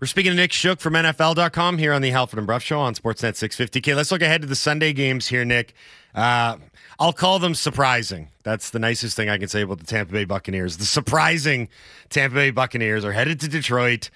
We're 0.00 0.08
speaking 0.08 0.32
to 0.32 0.36
Nick 0.36 0.52
Shook 0.52 0.80
from 0.80 0.94
NFL.com 0.94 1.78
here 1.78 1.92
on 1.92 2.02
the 2.02 2.10
Halford 2.10 2.38
and 2.38 2.46
Brough 2.46 2.58
Show 2.58 2.80
on 2.80 2.94
Sportsnet 2.94 3.34
650K. 3.34 3.94
Let's 3.94 4.10
look 4.10 4.22
ahead 4.22 4.42
to 4.42 4.46
the 4.46 4.56
Sunday 4.56 4.92
games 4.92 5.28
here, 5.28 5.44
Nick. 5.44 5.74
Uh, 6.14 6.56
I'll 6.98 7.12
call 7.12 7.38
them 7.38 7.54
surprising. 7.54 8.28
That's 8.42 8.70
the 8.70 8.78
nicest 8.78 9.16
thing 9.16 9.28
I 9.28 9.38
can 9.38 9.48
say 9.48 9.62
about 9.62 9.78
the 9.78 9.86
Tampa 9.86 10.12
Bay 10.12 10.24
Buccaneers. 10.24 10.76
The 10.76 10.84
surprising 10.84 11.68
Tampa 12.08 12.34
Bay 12.34 12.50
Buccaneers 12.50 13.04
are 13.04 13.12
headed 13.12 13.40
to 13.40 13.48
Detroit 13.48 14.10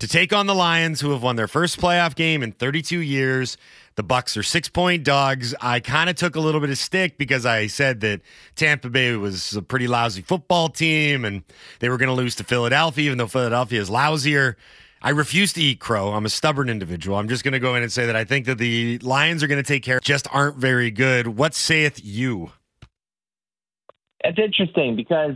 to 0.00 0.08
take 0.08 0.32
on 0.32 0.46
the 0.46 0.54
Lions, 0.54 1.00
who 1.00 1.10
have 1.10 1.22
won 1.22 1.36
their 1.36 1.46
first 1.46 1.78
playoff 1.78 2.14
game 2.14 2.42
in 2.42 2.52
32 2.52 3.00
years. 3.00 3.56
The 3.96 4.02
Bucks 4.02 4.36
are 4.36 4.42
six 4.42 4.68
point 4.68 5.04
dogs. 5.04 5.54
I 5.60 5.80
kind 5.80 6.08
of 6.08 6.16
took 6.16 6.36
a 6.36 6.40
little 6.40 6.60
bit 6.60 6.70
of 6.70 6.78
stick 6.78 7.18
because 7.18 7.44
I 7.44 7.66
said 7.66 8.00
that 8.00 8.22
Tampa 8.56 8.88
Bay 8.88 9.14
was 9.16 9.54
a 9.54 9.62
pretty 9.62 9.86
lousy 9.86 10.22
football 10.22 10.70
team 10.70 11.24
and 11.24 11.44
they 11.80 11.90
were 11.90 11.98
going 11.98 12.08
to 12.08 12.14
lose 12.14 12.34
to 12.36 12.44
Philadelphia, 12.44 13.04
even 13.04 13.18
though 13.18 13.26
Philadelphia 13.26 13.80
is 13.80 13.90
lousier. 13.90 14.56
I 15.02 15.10
refuse 15.10 15.52
to 15.54 15.62
eat 15.62 15.80
crow. 15.80 16.12
I'm 16.12 16.26
a 16.26 16.30
stubborn 16.30 16.68
individual. 16.68 17.18
I'm 17.18 17.28
just 17.28 17.44
going 17.44 17.52
to 17.52 17.58
go 17.58 17.74
in 17.74 17.82
and 17.82 17.92
say 17.92 18.06
that 18.06 18.16
I 18.16 18.24
think 18.24 18.46
that 18.46 18.58
the 18.58 18.98
Lions 18.98 19.42
are 19.42 19.46
going 19.46 19.62
to 19.62 19.66
take 19.66 19.82
care, 19.82 20.00
just 20.00 20.26
aren't 20.30 20.56
very 20.56 20.90
good. 20.90 21.26
What 21.26 21.54
saith 21.54 22.00
you? 22.02 22.52
It's 24.22 24.38
interesting 24.38 24.96
because 24.96 25.34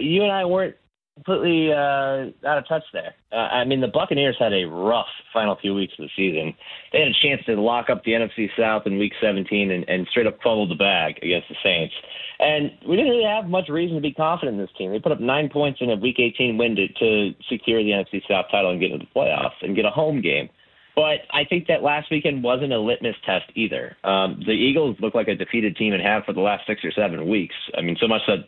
you 0.00 0.22
and 0.22 0.32
I 0.32 0.44
weren't 0.44 0.76
completely 1.14 1.72
uh, 1.72 2.30
out 2.46 2.58
of 2.58 2.66
touch 2.68 2.82
there. 2.92 3.14
Uh, 3.32 3.36
I 3.36 3.64
mean, 3.64 3.80
the 3.80 3.88
Buccaneers 3.88 4.36
had 4.38 4.52
a 4.52 4.64
rough 4.64 5.06
final 5.32 5.56
few 5.60 5.74
weeks 5.74 5.92
of 5.98 6.04
the 6.04 6.10
season. 6.16 6.54
They 6.92 7.00
had 7.00 7.08
a 7.08 7.20
chance 7.22 7.44
to 7.46 7.60
lock 7.60 7.88
up 7.88 8.04
the 8.04 8.12
NFC 8.12 8.48
South 8.58 8.82
in 8.86 8.98
Week 8.98 9.12
17 9.20 9.70
and, 9.70 9.88
and 9.88 10.06
straight 10.10 10.26
up 10.26 10.38
fumble 10.42 10.68
the 10.68 10.74
bag 10.74 11.18
against 11.22 11.48
the 11.48 11.56
Saints. 11.62 11.94
And 12.40 12.72
we 12.88 12.96
didn't 12.96 13.12
really 13.12 13.24
have 13.24 13.48
much 13.48 13.68
reason 13.68 13.94
to 13.94 14.02
be 14.02 14.12
confident 14.12 14.58
in 14.58 14.60
this 14.60 14.74
team. 14.76 14.90
They 14.90 14.98
put 14.98 15.12
up 15.12 15.20
nine 15.20 15.48
points 15.48 15.80
in 15.80 15.90
a 15.90 15.96
Week 15.96 16.16
18 16.18 16.58
win 16.58 16.76
to, 16.76 16.88
to 16.88 17.34
secure 17.48 17.82
the 17.82 17.90
NFC 17.90 18.20
South 18.28 18.46
title 18.50 18.72
and 18.72 18.80
get 18.80 18.90
into 18.90 19.06
the 19.06 19.20
playoffs 19.20 19.62
and 19.62 19.76
get 19.76 19.84
a 19.84 19.90
home 19.90 20.20
game. 20.20 20.48
But 20.96 21.26
I 21.32 21.44
think 21.48 21.66
that 21.66 21.82
last 21.82 22.08
weekend 22.10 22.44
wasn't 22.44 22.72
a 22.72 22.78
litmus 22.78 23.16
test 23.26 23.46
either. 23.56 23.96
Um, 24.04 24.40
the 24.46 24.52
Eagles 24.52 24.96
look 25.00 25.14
like 25.14 25.26
a 25.26 25.34
defeated 25.34 25.76
team 25.76 25.92
and 25.92 26.02
have 26.02 26.24
for 26.24 26.32
the 26.32 26.40
last 26.40 26.66
six 26.66 26.84
or 26.84 26.92
seven 26.92 27.28
weeks. 27.28 27.54
I 27.76 27.82
mean, 27.82 27.96
so 28.00 28.06
much 28.06 28.22
that 28.28 28.46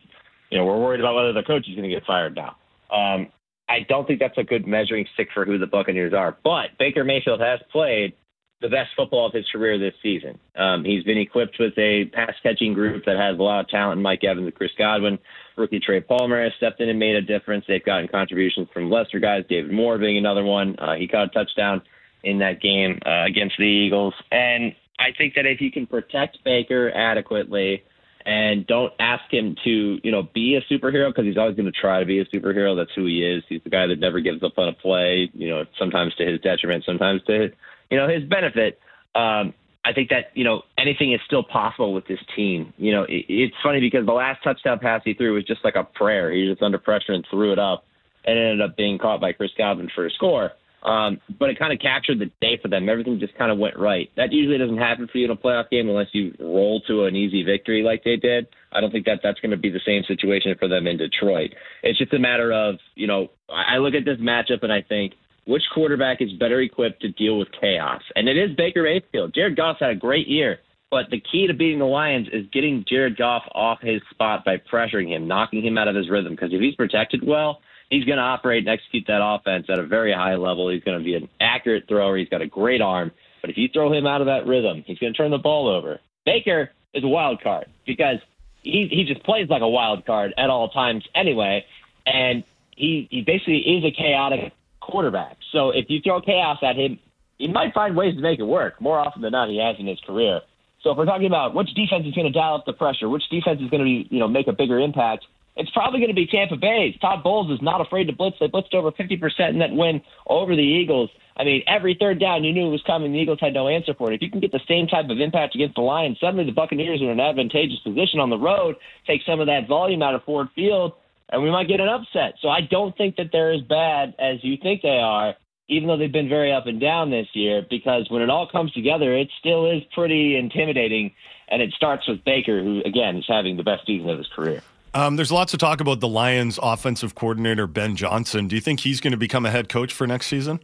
you 0.51 0.59
know, 0.59 0.65
we're 0.65 0.81
worried 0.81 1.01
about 1.01 1.15
whether 1.15 1.33
the 1.33 1.43
coach 1.43 1.69
is 1.69 1.75
going 1.75 1.89
to 1.89 1.95
get 1.95 2.05
fired 2.05 2.35
now. 2.37 2.57
Um, 2.91 3.29
I 3.69 3.81
don't 3.89 4.07
think 4.07 4.21
that's 4.21 4.39
a 4.39 4.45
good 4.45 4.67
measuring 4.67 5.07
stick 5.15 5.29
for 5.35 5.45
who 5.45 5.59
the 5.59 5.67
Buccaneers 5.67 6.13
are. 6.13 6.37
But 6.45 6.79
Baker 6.79 7.05
Mayfield 7.05 7.41
has 7.41 7.61
played 7.73 8.15
the 8.63 8.69
best 8.69 8.91
football 8.97 9.27
of 9.27 9.33
his 9.35 9.45
career 9.53 9.79
this 9.79 9.95
season. 10.03 10.39
Um, 10.57 10.85
he's 10.85 11.05
been 11.05 11.19
equipped 11.19 11.57
with 11.59 11.77
a 11.77 12.07
pass 12.07 12.33
catching 12.43 12.73
group 12.73 13.05
that 13.05 13.17
has 13.17 13.39
a 13.39 13.43
lot 13.43 13.61
of 13.61 13.69
talent. 13.69 14.01
Mike 14.01 14.25
Evans 14.25 14.47
and 14.47 14.55
Chris 14.55 14.71
Godwin, 14.79 15.19
rookie 15.57 15.81
Trey 15.81 16.01
Palmer 16.01 16.43
has 16.43 16.53
stepped 16.57 16.81
in 16.81 16.89
and 16.89 16.99
made 16.99 17.17
a 17.17 17.23
difference. 17.23 17.65
They've 17.69 17.85
gotten 17.85 18.09
contributions 18.09 18.69
from 18.73 18.91
lesser 18.91 19.19
guys, 19.19 19.45
David 19.49 19.73
Moore 19.73 19.99
being 19.99 20.17
another 20.17 20.45
one. 20.45 20.77
Uh, 20.79 20.95
he 20.95 21.07
caught 21.07 21.29
a 21.29 21.31
touchdown 21.31 21.83
in 22.23 22.39
that 22.39 22.63
game 22.63 22.99
uh, 23.05 23.25
against 23.25 23.57
the 23.59 23.65
Eagles. 23.65 24.15
And 24.31 24.75
I 24.99 25.09
think 25.17 25.35
that 25.35 25.45
if 25.45 25.61
you 25.61 25.71
can 25.71 25.87
protect 25.87 26.39
Baker 26.45 26.91
adequately 26.91 27.83
and 28.27 28.67
don't 28.67 28.93
ask 28.99 29.23
him 29.33 29.55
to, 29.63 30.01
you 30.03 30.11
know, 30.11 30.25
be 30.35 30.57
a 30.57 30.73
superhero 30.73 31.11
because 31.11 31.25
he's 31.25 31.39
always 31.39 31.55
going 31.55 31.73
to 31.73 31.81
try 31.81 32.01
to 32.01 32.05
be 32.05 32.19
a 32.19 32.25
superhero. 32.25 32.77
That's 32.77 32.91
who 32.95 33.07
he 33.07 33.25
is. 33.25 33.45
He's 33.49 33.63
the 33.63 33.71
guy 33.71 33.87
that 33.87 34.01
never 34.01 34.19
gives 34.19 34.43
up 34.43 34.59
on 34.59 34.67
a 34.69 34.73
play. 34.73 35.31
You 35.33 35.49
know, 35.49 35.65
sometimes 35.79 36.13
to 36.17 36.27
his 36.27 36.41
detriment, 36.41 36.85
sometimes 36.85 37.23
to, 37.29 37.53
you 37.89 37.97
know, 37.97 38.09
his 38.09 38.25
benefit. 38.25 38.81
Um, 39.15 39.55
I 39.85 39.93
think 39.93 40.11
that 40.11 40.33
you 40.35 40.43
know 40.43 40.63
anything 40.77 41.13
is 41.13 41.21
still 41.25 41.45
possible 41.45 41.95
with 41.95 42.09
this 42.09 42.19
team. 42.35 42.75
You 42.77 42.91
know, 42.91 43.05
it, 43.05 43.27
it's 43.29 43.55
funny 43.63 43.79
because 43.79 44.05
the 44.05 44.13
last 44.13 44.43
touchdown 44.43 44.81
pass 44.81 45.03
he 45.05 45.15
threw 45.15 45.35
was 45.35 45.45
just 45.45 45.65
like 45.65 45.77
a 45.77 45.85
prayer. 45.85 46.33
He 46.33 46.43
was 46.43 46.57
just 46.57 46.63
under 46.63 46.79
pressure 46.79 47.13
and 47.13 47.25
threw 47.31 47.53
it 47.53 47.61
up, 47.61 47.87
and 48.25 48.37
it 48.37 48.43
ended 48.43 48.61
up 48.69 48.77
being 48.77 48.99
caught 48.99 49.21
by 49.21 49.33
Chris 49.33 49.53
Godwin 49.57 49.89
for 49.95 50.05
a 50.05 50.11
score. 50.11 50.51
Um, 50.87 51.21
but 51.41 51.51
it 51.51 51.59
kind 51.59 51.73
of 51.73 51.81
captured 51.81 52.21
the 52.21 52.31
day 52.41 52.59
for 52.63 52.69
them. 52.69 52.89
Everything 52.89 53.19
just 53.19 53.37
kind 53.37 53.51
of 53.51 53.59
went 53.59 53.77
right. 53.77 54.09
That 54.17 54.33
usually 54.33 54.57
doesn't 54.57 54.79
happen 54.79 55.09
for 55.11 55.19
you 55.19 55.25
in 55.25 55.33
a 55.33 55.37
playoff 55.37 55.69
game 55.69 55.89
unless 55.89 56.07
you 56.13 56.33
roll 56.39 56.81
to 56.83 57.05
an 57.05 57.17
easy 57.17 57.43
victory 57.43 57.83
like 57.83 58.05
they 58.05 58.15
did. 58.15 58.47
I 58.73 58.81
don't 58.81 58.93
think 58.93 59.05
that 59.07 59.19
that's 59.21 59.41
going 59.41 59.51
to 59.51 59.57
be 59.57 59.69
the 59.69 59.81
same 59.85 60.05
situation 60.07 60.55
for 60.59 60.69
them 60.69 60.87
in 60.87 60.97
Detroit. 60.97 61.51
It's 61.83 61.99
just 61.99 62.15
a 62.15 62.21
matter 62.21 62.53
of, 62.53 62.77
you 62.95 63.09
know, 63.09 63.29
I 63.51 63.79
look 63.79 63.95
at 63.95 64.05
this 64.05 64.19
matchup 64.19 64.63
and 64.63 64.73
I 64.73 64.81
think 64.81 65.15
which 65.47 65.63
quarterback 65.75 66.23
is 66.23 66.33
better 66.35 66.61
equipped 66.61 67.03
to 67.03 67.09
deal 67.09 67.37
with 67.37 67.49
chaos. 67.61 68.03
And 68.15 68.29
it 68.29 68.37
is 68.37 68.57
Baker 68.57 68.85
Mayfield. 68.85 69.35
Jared 69.35 69.57
Goff's 69.57 69.81
had 69.81 69.91
a 69.91 69.97
great 69.97 70.29
year. 70.29 70.59
But 70.89 71.11
the 71.11 71.21
key 71.21 71.49
to 71.49 71.55
beating 71.55 71.81
the 71.81 71.85
Lions 71.85 72.29
is 72.33 72.47
getting 72.53 72.85
Jared 72.89 73.17
Goff 73.17 73.43
off 73.53 73.81
his 73.83 74.01
spot 74.11 74.45
by 74.45 74.57
pressuring 74.73 75.09
him, 75.09 75.27
knocking 75.27 75.65
him 75.65 75.77
out 75.77 75.89
of 75.89 75.97
his 75.97 76.09
rhythm. 76.09 76.35
Because 76.35 76.53
if 76.53 76.61
he's 76.61 76.77
protected 76.77 77.27
well, 77.27 77.61
he's 77.91 78.05
going 78.05 78.19
to 78.19 78.23
operate 78.23 78.67
and 78.67 78.69
execute 78.69 79.05
that 79.09 79.21
offense 79.23 79.67
at 79.69 79.79
a 79.79 79.87
very 79.87 80.13
high 80.13 80.37
level. 80.37 80.71
He's 80.71 80.83
going 80.83 80.99
to 80.99 81.05
be 81.05 81.15
an 81.15 81.29
accurate 81.41 81.85
thrower. 81.89 82.17
He's 82.17 82.29
got 82.29 82.43
a 82.43 82.47
great 82.47 82.81
arm. 82.81 83.13
But 83.41 83.51
if 83.51 83.57
you 83.57 83.69
throw 83.73 83.93
him 83.93 84.07
out 84.07 84.21
of 84.21 84.27
that 84.27 84.47
rhythm, 84.47 84.83
he's 84.87 84.99
going 84.99 85.13
to 85.13 85.17
turn 85.17 85.31
the 85.31 85.39
ball 85.39 85.69
over. 85.69 86.01
Baker 86.25 86.71
is 86.95 87.05
a 87.05 87.09
wild 87.09 87.43
card 87.43 87.67
because 87.87 88.19
he 88.63 88.89
he 88.91 89.05
just 89.05 89.25
plays 89.25 89.49
like 89.49 89.63
a 89.63 89.69
wild 89.69 90.05
card 90.05 90.35
at 90.37 90.51
all 90.51 90.69
times 90.69 91.05
anyway, 91.15 91.65
and 92.05 92.43
he 92.73 93.07
he 93.11 93.23
basically 93.23 93.59
is 93.59 93.85
a 93.85 93.93
chaotic 93.93 94.53
quarterback. 94.81 95.37
So 95.53 95.71
if 95.71 95.87
you 95.89 96.01
throw 96.01 96.21
chaos 96.21 96.59
at 96.63 96.77
him, 96.77 96.99
he 97.39 97.49
might 97.49 97.73
find 97.75 97.97
ways 97.97 98.17
to 98.17 98.21
make 98.21 98.41
it 98.41 98.45
work. 98.45 98.81
More 98.81 98.99
often 98.99 99.23
than 99.23 99.33
not, 99.33 99.49
he 99.49 99.59
has 99.59 99.77
in 99.79 99.87
his 99.87 100.01
career. 100.01 100.41
So 100.83 100.91
if 100.91 100.99
we're 100.99 101.07
talking 101.07 101.27
about 101.27 101.55
which 101.55 101.69
defense 101.75 102.07
is 102.07 102.15
going 102.15 102.27
to 102.27 102.33
dial 102.33 102.57
up 102.57 102.65
the 102.67 102.73
pressure, 102.73 103.09
which 103.09 103.29
defense 103.31 103.61
is 103.61 103.71
going 103.71 103.81
to 103.81 103.85
be 103.85 104.09
you 104.11 104.19
know 104.19 104.29
make 104.29 104.49
a 104.49 104.53
bigger 104.53 104.81
impact, 104.81 105.25
it's 105.57 105.71
probably 105.71 106.01
going 106.01 106.11
to 106.11 106.15
be 106.15 106.27
Tampa 106.27 106.57
Bay. 106.57 106.97
Todd 107.01 107.23
Bowles 107.23 107.51
is 107.51 107.63
not 107.63 107.81
afraid 107.81 108.05
to 108.05 108.13
blitz. 108.13 108.37
They 108.39 108.47
blitzed 108.47 108.75
over 108.75 108.93
50% 108.93 109.49
in 109.49 109.59
that 109.61 109.73
win 109.73 110.03
over 110.27 110.55
the 110.55 110.63
Eagles. 110.63 111.11
I 111.37 111.45
mean, 111.45 111.63
every 111.67 111.97
third 111.99 112.21
down 112.21 112.45
you 112.45 112.53
knew 112.53 112.69
it 112.69 112.71
was 112.71 112.83
coming. 112.87 113.13
The 113.13 113.19
Eagles 113.19 113.39
had 113.41 113.55
no 113.55 113.69
answer 113.69 113.95
for 113.95 114.13
it. 114.13 114.17
If 114.17 114.23
you 114.23 114.31
can 114.31 114.41
get 114.41 114.53
the 114.53 114.61
same 114.69 114.87
type 114.87 115.09
of 115.09 115.19
impact 115.19 115.55
against 115.55 115.75
the 115.75 115.83
Lions, 115.83 116.19
suddenly 116.21 116.45
the 116.45 116.53
Buccaneers 116.53 117.01
are 117.01 117.11
in 117.11 117.19
an 117.19 117.21
advantageous 117.21 117.79
position 117.81 118.21
on 118.21 118.31
the 118.31 118.39
road, 118.39 118.77
take 119.07 119.23
some 119.27 119.41
of 119.41 119.47
that 119.47 119.67
volume 119.67 120.03
out 120.03 120.15
of 120.15 120.25
Ford 120.25 120.49
Field, 120.55 120.93
and 121.31 121.43
we 121.43 121.51
might 121.51 121.69
get 121.69 121.81
an 121.81 121.89
upset. 121.89 122.35
So 122.41 122.49
I 122.49 122.61
don't 122.61 122.97
think 122.97 123.17
that 123.17 123.31
they're 123.33 123.53
as 123.53 123.63
bad 123.63 124.15
as 124.19 124.43
you 124.43 124.57
think 124.63 124.83
they 124.83 124.99
are, 124.99 125.35
even 125.69 125.89
though 125.89 125.97
they've 125.97 126.13
been 126.13 126.29
very 126.29 126.53
up 126.53 126.67
and 126.67 126.81
down 126.81 127.11
this 127.11 127.29
year, 127.33 127.67
because 127.69 128.09
when 128.11 128.23
it 128.23 128.31
all 128.31 128.49
comes 128.49 128.73
together, 128.73 129.17
it 129.17 129.29
still 129.41 129.71
is 129.71 129.83
pretty 129.95 130.37
intimidating. 130.37 131.13
And 131.49 131.63
it 131.63 131.73
starts 131.73 132.07
with 132.09 132.25
Baker, 132.25 132.63
who, 132.63 132.83
again, 132.85 133.17
is 133.17 133.25
having 133.27 133.57
the 133.57 133.63
best 133.63 133.87
season 133.87 134.09
of 134.11 134.19
his 134.19 134.29
career. 134.35 134.63
Um, 134.97 135.17
there's 135.17 135.31
lots 135.31 135.53
of 135.53 135.59
talk 135.61 135.83
about 135.83 136.01
the 136.01 136.09
Lions 136.09 136.59
offensive 136.63 137.15
coordinator, 137.15 137.67
Ben 137.67 137.97
Johnson. 137.97 138.49
Do 138.49 138.55
you 138.55 138.63
think 138.63 138.81
he's 138.81 138.99
going 138.99 139.11
to 139.11 139.19
become 139.19 139.45
a 139.45 139.51
head 139.51 139.69
coach 139.69 139.93
for 139.93 140.07
next 140.07 140.27
season? 140.27 140.59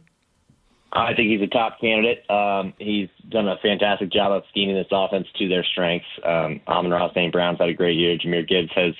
I 0.91 1.13
think 1.13 1.29
he's 1.29 1.41
a 1.43 1.47
top 1.47 1.79
candidate. 1.79 2.27
Um, 2.31 2.73
he's 2.79 3.09
done 3.29 3.47
a 3.47 3.57
fantastic 3.61 4.11
job 4.11 4.31
of 4.31 4.41
scheming 4.49 4.73
this 4.73 4.87
offense 4.91 5.27
to 5.37 5.47
their 5.47 5.63
strengths. 5.63 6.07
Um, 6.25 6.61
Amon-Ra 6.67 7.11
St. 7.11 7.31
Brown's 7.31 7.59
had 7.59 7.69
a 7.69 7.75
great 7.75 7.95
year. 7.95 8.17
Jahmyr 8.17 8.47
Gibbs 8.47 8.71
has 8.73 8.95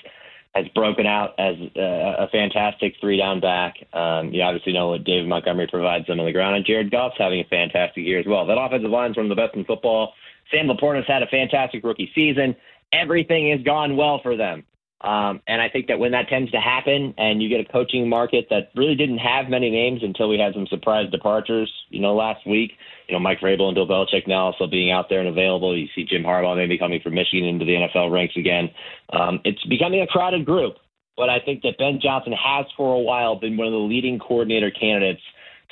has 0.54 0.68
broken 0.68 1.04
out 1.04 1.34
as 1.36 1.56
a, 1.74 2.14
a 2.20 2.28
fantastic 2.28 2.94
three 3.00 3.16
down 3.16 3.40
back. 3.40 3.74
Um, 3.92 4.32
you 4.32 4.40
obviously 4.40 4.72
know 4.72 4.90
what 4.90 5.02
David 5.02 5.26
Montgomery 5.26 5.66
provides 5.66 6.06
them 6.06 6.20
on 6.20 6.26
the 6.26 6.32
ground, 6.32 6.54
and 6.54 6.64
Jared 6.64 6.92
Goff's 6.92 7.16
having 7.18 7.40
a 7.40 7.44
fantastic 7.50 8.04
year 8.04 8.20
as 8.20 8.26
well. 8.26 8.46
That 8.46 8.56
offensive 8.56 8.88
line 8.88 9.10
is 9.10 9.16
one 9.16 9.26
of 9.26 9.30
the 9.30 9.42
best 9.42 9.56
in 9.56 9.64
football. 9.64 10.12
Sam 10.52 10.68
LaPorta's 10.68 11.08
had 11.08 11.24
a 11.24 11.26
fantastic 11.26 11.82
rookie 11.82 12.12
season. 12.14 12.54
Everything 12.92 13.50
has 13.50 13.62
gone 13.62 13.96
well 13.96 14.20
for 14.22 14.36
them. 14.36 14.62
Um, 15.04 15.42
and 15.46 15.60
I 15.60 15.68
think 15.68 15.88
that 15.88 15.98
when 15.98 16.12
that 16.12 16.28
tends 16.28 16.50
to 16.52 16.60
happen 16.60 17.12
and 17.18 17.42
you 17.42 17.50
get 17.50 17.60
a 17.60 17.70
coaching 17.70 18.08
market 18.08 18.46
that 18.48 18.70
really 18.74 18.94
didn't 18.94 19.18
have 19.18 19.50
many 19.50 19.68
names 19.68 20.00
until 20.02 20.30
we 20.30 20.38
had 20.38 20.54
some 20.54 20.66
surprise 20.66 21.10
departures, 21.10 21.70
you 21.90 22.00
know, 22.00 22.14
last 22.14 22.46
week, 22.46 22.72
you 23.06 23.12
know, 23.12 23.20
Mike 23.20 23.40
Vrabel 23.40 23.68
and 23.68 23.74
Bill 23.74 23.86
Belichick 23.86 24.26
now 24.26 24.46
also 24.46 24.66
being 24.66 24.90
out 24.90 25.10
there 25.10 25.20
and 25.20 25.28
available. 25.28 25.76
You 25.76 25.88
see 25.94 26.04
Jim 26.04 26.22
Harbaugh 26.22 26.56
maybe 26.56 26.78
coming 26.78 27.00
from 27.02 27.14
Michigan 27.14 27.46
into 27.46 27.66
the 27.66 27.72
NFL 27.72 28.12
ranks 28.12 28.34
again. 28.38 28.70
Um, 29.12 29.40
it's 29.44 29.62
becoming 29.64 30.00
a 30.00 30.06
crowded 30.06 30.46
group, 30.46 30.76
but 31.18 31.28
I 31.28 31.38
think 31.38 31.62
that 31.64 31.76
Ben 31.76 32.00
Johnson 32.02 32.32
has 32.32 32.64
for 32.74 32.94
a 32.94 33.00
while 33.00 33.38
been 33.38 33.58
one 33.58 33.66
of 33.66 33.74
the 33.74 33.78
leading 33.78 34.18
coordinator 34.18 34.70
candidates 34.70 35.20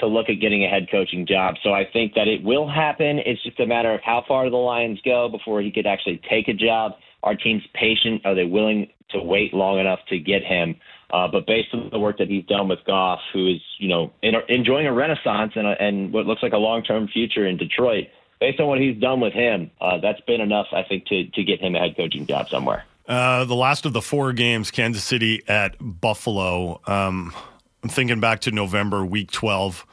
to 0.01 0.07
look 0.07 0.29
at 0.29 0.41
getting 0.43 0.63
a 0.63 0.69
head 0.69 0.89
coaching 0.91 1.27
job. 1.27 1.55
So 1.63 1.73
I 1.73 1.85
think 1.91 2.13
that 2.15 2.29
it 2.29 2.43
will 2.43 2.69
happen. 2.69 3.19
It's 3.25 3.43
just 3.43 3.61
a 3.61 3.67
matter 3.67 3.95
of 3.95 4.01
how 4.05 4.25
far 4.29 4.51
the 4.51 4.57
Lions 4.57 5.01
go 5.07 5.31
before 5.31 5.63
he 5.63 5.71
could 5.71 5.87
actually 5.87 6.21
take 6.29 6.49
a 6.49 6.55
job. 6.55 6.93
Our 7.23 7.37
team's 7.37 7.63
patient. 7.73 8.23
Are 8.27 8.35
they 8.35 8.45
willing 8.45 8.89
to 9.13 9.23
wait 9.23 9.55
long 9.55 9.79
enough 9.79 10.01
to 10.09 10.19
get 10.19 10.45
him? 10.45 10.77
Uh, 11.11 11.29
but 11.29 11.47
based 11.47 11.69
on 11.75 11.91
the 11.91 11.99
work 11.99 12.19
that 12.19 12.29
he's 12.29 12.45
done 12.47 12.69
with 12.69 12.79
Goff, 12.87 13.21
who 13.33 13.47
is 13.49 13.61
you 13.79 13.89
know 13.89 14.13
in, 14.23 14.35
enjoying 14.49 14.87
a 14.87 14.93
renaissance 14.93 15.53
and, 15.55 15.67
a, 15.67 15.81
and 15.81 16.13
what 16.13 16.27
looks 16.27 16.43
like 16.43 16.53
a 16.53 16.59
long-term 16.59 17.09
future 17.09 17.47
in 17.47 17.57
Detroit, 17.57 18.09
based 18.41 18.61
on 18.61 18.67
what 18.67 18.81
he's 18.81 18.99
done 18.99 19.21
with 19.21 19.33
him, 19.33 19.71
uh, 19.81 19.99
that's 19.99 20.21
been 20.23 20.41
enough, 20.41 20.67
I 20.73 20.83
think, 20.83 21.07
to 21.07 21.25
to 21.25 21.45
get 21.45 21.61
him 21.61 21.75
a 21.77 21.79
head 21.79 21.97
coaching 21.97 22.27
job 22.27 22.49
somewhere. 22.49 22.85
Uh, 23.07 23.45
the 23.45 23.55
last 23.55 23.85
of 23.85 23.93
the 23.93 24.03
four 24.03 24.33
games, 24.33 24.71
Kansas 24.71 25.05
City 25.05 25.43
at 25.49 25.77
Buffalo. 25.81 26.81
Um, 26.87 27.35
I'm 27.83 27.89
thinking 27.89 28.21
back 28.21 28.41
to 28.43 28.53
November, 28.53 29.05
Week 29.05 29.31
12. 29.31 29.87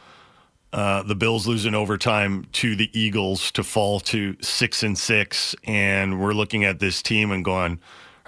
Uh, 0.72 1.02
the 1.02 1.16
Bills 1.16 1.48
losing 1.48 1.74
overtime 1.74 2.46
to 2.52 2.76
the 2.76 2.90
Eagles 2.98 3.52
to 3.52 3.64
fall 3.64 4.00
to 4.02 4.38
six 4.42 4.84
and 4.84 4.96
six, 4.98 5.56
and 5.64 6.22
we're 6.22 6.34
looking 6.34 6.64
at 6.64 6.80
this 6.80 7.02
team 7.02 7.32
and 7.32 7.44
going, 7.44 7.80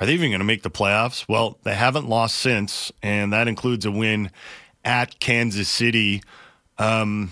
are 0.02 0.08
they 0.08 0.14
even 0.14 0.32
going 0.32 0.39
to 0.39 0.45
make 0.45 0.64
the 0.64 0.72
playoffs? 0.72 1.28
Well, 1.30 1.60
they 1.62 1.76
haven't 1.76 2.10
lost 2.10 2.39
since, 2.39 2.91
and 3.04 3.32
that 3.34 3.47
includes 3.47 3.86
a 3.86 3.91
win 3.91 4.32
at 4.84 5.20
Kansas 5.20 5.70
City. 5.70 6.24
Um, 6.80 7.32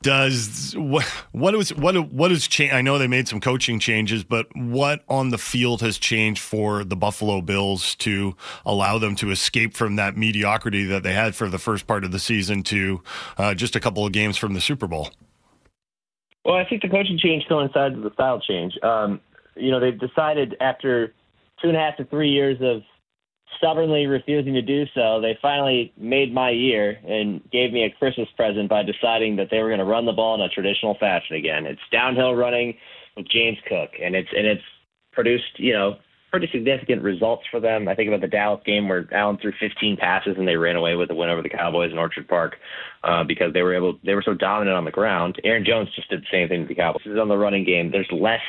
does 0.00 0.74
what 0.78 1.04
what 1.32 1.54
was 1.54 1.74
what 1.74 2.12
what 2.12 2.30
has 2.30 2.46
changed? 2.46 2.72
I 2.72 2.82
know 2.82 2.98
they 2.98 3.08
made 3.08 3.26
some 3.26 3.40
coaching 3.40 3.80
changes, 3.80 4.22
but 4.22 4.46
what 4.54 5.02
on 5.08 5.30
the 5.30 5.38
field 5.38 5.80
has 5.80 5.98
changed 5.98 6.40
for 6.40 6.84
the 6.84 6.94
Buffalo 6.94 7.40
Bills 7.40 7.96
to 7.96 8.36
allow 8.64 8.98
them 8.98 9.16
to 9.16 9.32
escape 9.32 9.74
from 9.74 9.96
that 9.96 10.16
mediocrity 10.16 10.84
that 10.84 11.02
they 11.02 11.14
had 11.14 11.34
for 11.34 11.48
the 11.48 11.58
first 11.58 11.88
part 11.88 12.04
of 12.04 12.12
the 12.12 12.20
season 12.20 12.62
to 12.62 13.02
uh, 13.38 13.54
just 13.54 13.74
a 13.74 13.80
couple 13.80 14.06
of 14.06 14.12
games 14.12 14.36
from 14.36 14.54
the 14.54 14.60
Super 14.60 14.86
Bowl? 14.86 15.10
Well, 16.44 16.54
I 16.54 16.64
think 16.64 16.82
the 16.82 16.88
coaching 16.88 17.18
change 17.18 17.44
coincides 17.48 17.96
with 17.96 18.04
the 18.04 18.12
style 18.12 18.40
change. 18.40 18.78
Um, 18.84 19.20
you 19.56 19.72
know, 19.72 19.80
they've 19.80 19.98
decided 19.98 20.56
after 20.60 21.12
two 21.62 21.68
and 21.68 21.76
a 21.76 21.80
half 21.80 21.96
to 21.96 22.04
three 22.04 22.30
years 22.30 22.58
of 22.60 22.82
stubbornly 23.58 24.06
refusing 24.06 24.54
to 24.54 24.62
do 24.62 24.84
so, 24.94 25.20
they 25.20 25.38
finally 25.42 25.92
made 25.96 26.32
my 26.32 26.50
year 26.50 26.98
and 27.06 27.40
gave 27.50 27.72
me 27.72 27.84
a 27.84 27.90
Christmas 27.90 28.28
present 28.36 28.68
by 28.68 28.82
deciding 28.82 29.36
that 29.36 29.48
they 29.50 29.58
were 29.58 29.68
going 29.68 29.80
to 29.80 29.84
run 29.84 30.06
the 30.06 30.12
ball 30.12 30.34
in 30.34 30.40
a 30.40 30.48
traditional 30.48 30.96
fashion 30.98 31.36
again. 31.36 31.66
It's 31.66 31.80
downhill 31.92 32.34
running 32.34 32.74
with 33.16 33.28
James 33.28 33.58
Cook, 33.68 33.90
and 34.02 34.14
it's 34.14 34.28
and 34.36 34.46
it's 34.46 34.62
produced 35.12 35.58
you 35.58 35.72
know 35.72 35.96
pretty 36.30 36.48
significant 36.52 37.02
results 37.02 37.42
for 37.50 37.58
them. 37.58 37.88
I 37.88 37.94
think 37.94 38.08
about 38.08 38.20
the 38.20 38.28
Dallas 38.28 38.62
game 38.64 38.88
where 38.88 39.08
Allen 39.12 39.36
threw 39.42 39.52
15 39.58 39.96
passes 39.96 40.36
and 40.38 40.46
they 40.46 40.54
ran 40.54 40.76
away 40.76 40.94
with 40.94 41.10
a 41.10 41.14
win 41.14 41.28
over 41.28 41.42
the 41.42 41.48
Cowboys 41.48 41.90
in 41.90 41.98
Orchard 41.98 42.28
Park 42.28 42.54
uh, 43.02 43.24
because 43.24 43.52
they 43.52 43.62
were 43.62 43.74
able 43.74 43.98
they 44.04 44.14
were 44.14 44.22
so 44.22 44.34
dominant 44.34 44.76
on 44.76 44.84
the 44.84 44.90
ground. 44.90 45.40
Aaron 45.44 45.64
Jones 45.64 45.88
just 45.94 46.08
did 46.08 46.22
the 46.22 46.26
same 46.30 46.48
thing 46.48 46.62
to 46.62 46.68
the 46.68 46.74
Cowboys. 46.74 47.02
This 47.04 47.12
is 47.12 47.18
on 47.18 47.28
the 47.28 47.36
running 47.36 47.64
game. 47.64 47.90
There's 47.90 48.08
less 48.12 48.40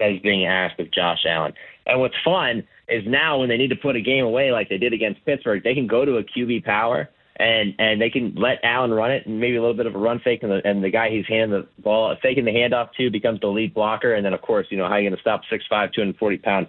that 0.00 0.10
is 0.10 0.20
being 0.20 0.46
asked 0.46 0.78
of 0.80 0.90
Josh 0.90 1.24
Allen. 1.28 1.52
And 1.86 2.00
what's 2.00 2.14
fun 2.24 2.66
is 2.88 3.02
now 3.06 3.38
when 3.38 3.48
they 3.48 3.56
need 3.56 3.70
to 3.70 3.76
put 3.76 3.96
a 3.96 4.00
game 4.00 4.24
away 4.24 4.52
like 4.52 4.68
they 4.68 4.78
did 4.78 4.92
against 4.92 5.24
Pittsburgh, 5.24 5.62
they 5.62 5.74
can 5.74 5.86
go 5.86 6.04
to 6.04 6.16
a 6.16 6.24
QB 6.24 6.64
power 6.64 7.08
and 7.36 7.74
and 7.78 8.00
they 8.00 8.10
can 8.10 8.34
let 8.34 8.58
Allen 8.64 8.90
run 8.92 9.12
it 9.12 9.26
and 9.26 9.40
maybe 9.40 9.56
a 9.56 9.60
little 9.60 9.76
bit 9.76 9.86
of 9.86 9.94
a 9.94 9.98
run 9.98 10.20
fake 10.24 10.42
and 10.42 10.50
the 10.50 10.60
and 10.64 10.82
the 10.82 10.90
guy 10.90 11.08
he's 11.10 11.26
handing 11.28 11.50
the 11.50 11.82
ball 11.82 12.14
faking 12.20 12.44
the 12.44 12.50
handoff 12.50 12.92
to 12.94 13.10
becomes 13.10 13.40
the 13.40 13.46
lead 13.46 13.74
blocker. 13.74 14.14
And 14.14 14.24
then 14.24 14.34
of 14.34 14.42
course 14.42 14.66
you 14.70 14.76
know 14.76 14.88
how 14.88 14.96
you 14.96 15.08
going 15.08 15.16
to 15.16 15.20
stop 15.20 15.42
six 15.48 15.64
five 15.68 15.92
two 15.92 16.00
hundred 16.00 16.16
forty 16.16 16.38
pound 16.38 16.66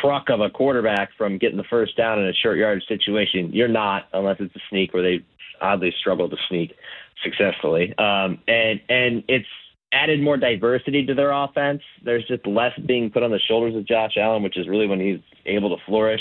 truck 0.00 0.30
of 0.30 0.40
a 0.40 0.50
quarterback 0.50 1.10
from 1.18 1.38
getting 1.38 1.56
the 1.56 1.64
first 1.64 1.96
down 1.96 2.20
in 2.20 2.26
a 2.26 2.32
short 2.32 2.58
yardage 2.58 2.86
situation? 2.86 3.52
You're 3.52 3.68
not 3.68 4.04
unless 4.12 4.36
it's 4.38 4.54
a 4.54 4.60
sneak 4.70 4.94
where 4.94 5.02
they 5.02 5.24
oddly 5.60 5.92
struggle 5.98 6.28
to 6.28 6.36
sneak 6.48 6.74
successfully. 7.22 7.94
Um 7.98 8.38
and 8.46 8.80
and 8.88 9.24
it's 9.26 9.48
added 9.94 10.20
more 10.20 10.36
diversity 10.36 11.06
to 11.06 11.14
their 11.14 11.30
offense. 11.30 11.80
There's 12.04 12.26
just 12.26 12.46
less 12.46 12.72
being 12.86 13.10
put 13.10 13.22
on 13.22 13.30
the 13.30 13.38
shoulders 13.38 13.76
of 13.76 13.86
Josh 13.86 14.16
Allen, 14.18 14.42
which 14.42 14.58
is 14.58 14.68
really 14.68 14.86
when 14.86 15.00
he's 15.00 15.20
able 15.46 15.74
to 15.74 15.82
flourish 15.86 16.20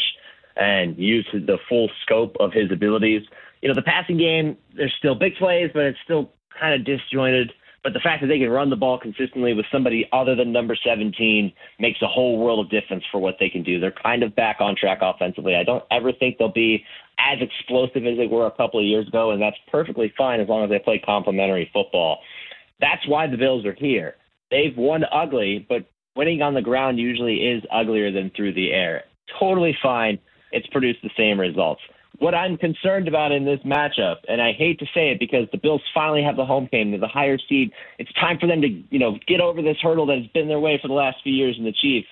and 0.55 0.97
use 0.97 1.28
the 1.34 1.57
full 1.67 1.89
scope 2.03 2.38
of 2.39 2.53
his 2.53 2.71
abilities. 2.71 3.24
You 3.61 3.69
know, 3.69 3.76
the 3.76 3.82
passing 3.82 4.17
game, 4.17 4.57
there's 4.76 4.93
still 4.97 5.15
big 5.15 5.36
plays, 5.36 5.71
but 5.74 5.84
it's 5.84 5.97
still 6.03 6.32
kind 6.59 6.74
of 6.76 6.86
disjointed. 6.86 7.51
But 7.84 7.91
the 7.91 7.99
fact 7.99 8.21
that 8.21 8.28
they 8.28 8.39
can 8.39 8.49
run 8.49 8.69
the 8.69 8.78
ball 8.78 8.97
consistently 8.97 9.53
with 9.53 9.65
somebody 9.69 10.07
other 10.13 10.36
than 10.36 10.53
number 10.53 10.78
17 10.82 11.51
makes 11.80 12.01
a 12.01 12.07
whole 12.07 12.38
world 12.38 12.65
of 12.65 12.71
difference 12.71 13.03
for 13.11 13.19
what 13.19 13.36
they 13.39 13.49
can 13.49 13.61
do. 13.61 13.80
They're 13.80 13.91
kind 13.91 14.24
of 14.24 14.36
back 14.36 14.57
on 14.61 14.76
track 14.76 14.99
offensively. 15.01 15.55
I 15.55 15.63
don't 15.63 15.84
ever 15.91 16.13
think 16.13 16.38
they'll 16.38 16.47
be 16.51 16.86
as 17.19 17.39
explosive 17.41 18.05
as 18.05 18.17
they 18.17 18.28
were 18.28 18.45
a 18.45 18.51
couple 18.51 18.80
of 18.80 18.86
years 18.86 19.07
ago, 19.07 19.32
and 19.32 19.41
that's 19.41 19.57
perfectly 19.69 20.13
fine 20.17 20.39
as 20.39 20.47
long 20.47 20.63
as 20.63 20.69
they 20.69 20.80
play 20.80 21.01
complementary 21.03 21.69
football. 21.74 22.19
That's 22.84 23.07
why 23.07 23.27
the 23.27 23.38
Bills 23.38 23.65
are 23.65 23.73
here. 23.73 24.15
They've 24.51 24.75
won 24.75 25.05
ugly, 25.09 25.65
but 25.69 25.86
winning 26.17 26.41
on 26.41 26.53
the 26.53 26.61
ground 26.61 26.99
usually 26.99 27.38
is 27.38 27.63
uglier 27.71 28.11
than 28.11 28.29
through 28.36 28.55
the 28.55 28.71
air. 28.73 29.05
Totally 29.39 29.75
fine. 29.81 30.19
It's 30.51 30.67
produced 30.67 30.99
the 31.01 31.09
same 31.17 31.39
results. 31.39 31.81
What 32.19 32.36
I'm 32.36 32.57
concerned 32.57 33.07
about 33.07 33.31
in 33.31 33.45
this 33.45 33.61
matchup, 33.65 34.17
and 34.27 34.41
I 34.41 34.51
hate 34.51 34.79
to 34.79 34.86
say 34.93 35.11
it 35.11 35.19
because 35.19 35.47
the 35.53 35.57
Bills 35.57 35.81
finally 35.93 36.23
have 36.23 36.36
the 36.36 36.45
home 36.45 36.67
game, 36.73 36.91
they're 36.91 36.99
the 36.99 37.07
higher 37.07 37.38
seed. 37.47 37.71
It's 37.99 38.11
time 38.19 38.38
for 38.38 38.47
them 38.47 38.61
to, 38.61 38.67
you 38.67 38.99
know, 38.99 39.17
get 39.27 39.39
over 39.39 39.61
this 39.61 39.77
hurdle 39.81 40.05
that 40.07 40.17
has 40.17 40.27
been 40.27 40.49
their 40.49 40.59
way 40.59 40.77
for 40.81 40.89
the 40.89 40.93
last 40.93 41.17
few 41.23 41.34
years 41.34 41.55
in 41.57 41.63
the 41.63 41.71
Chiefs. 41.71 42.09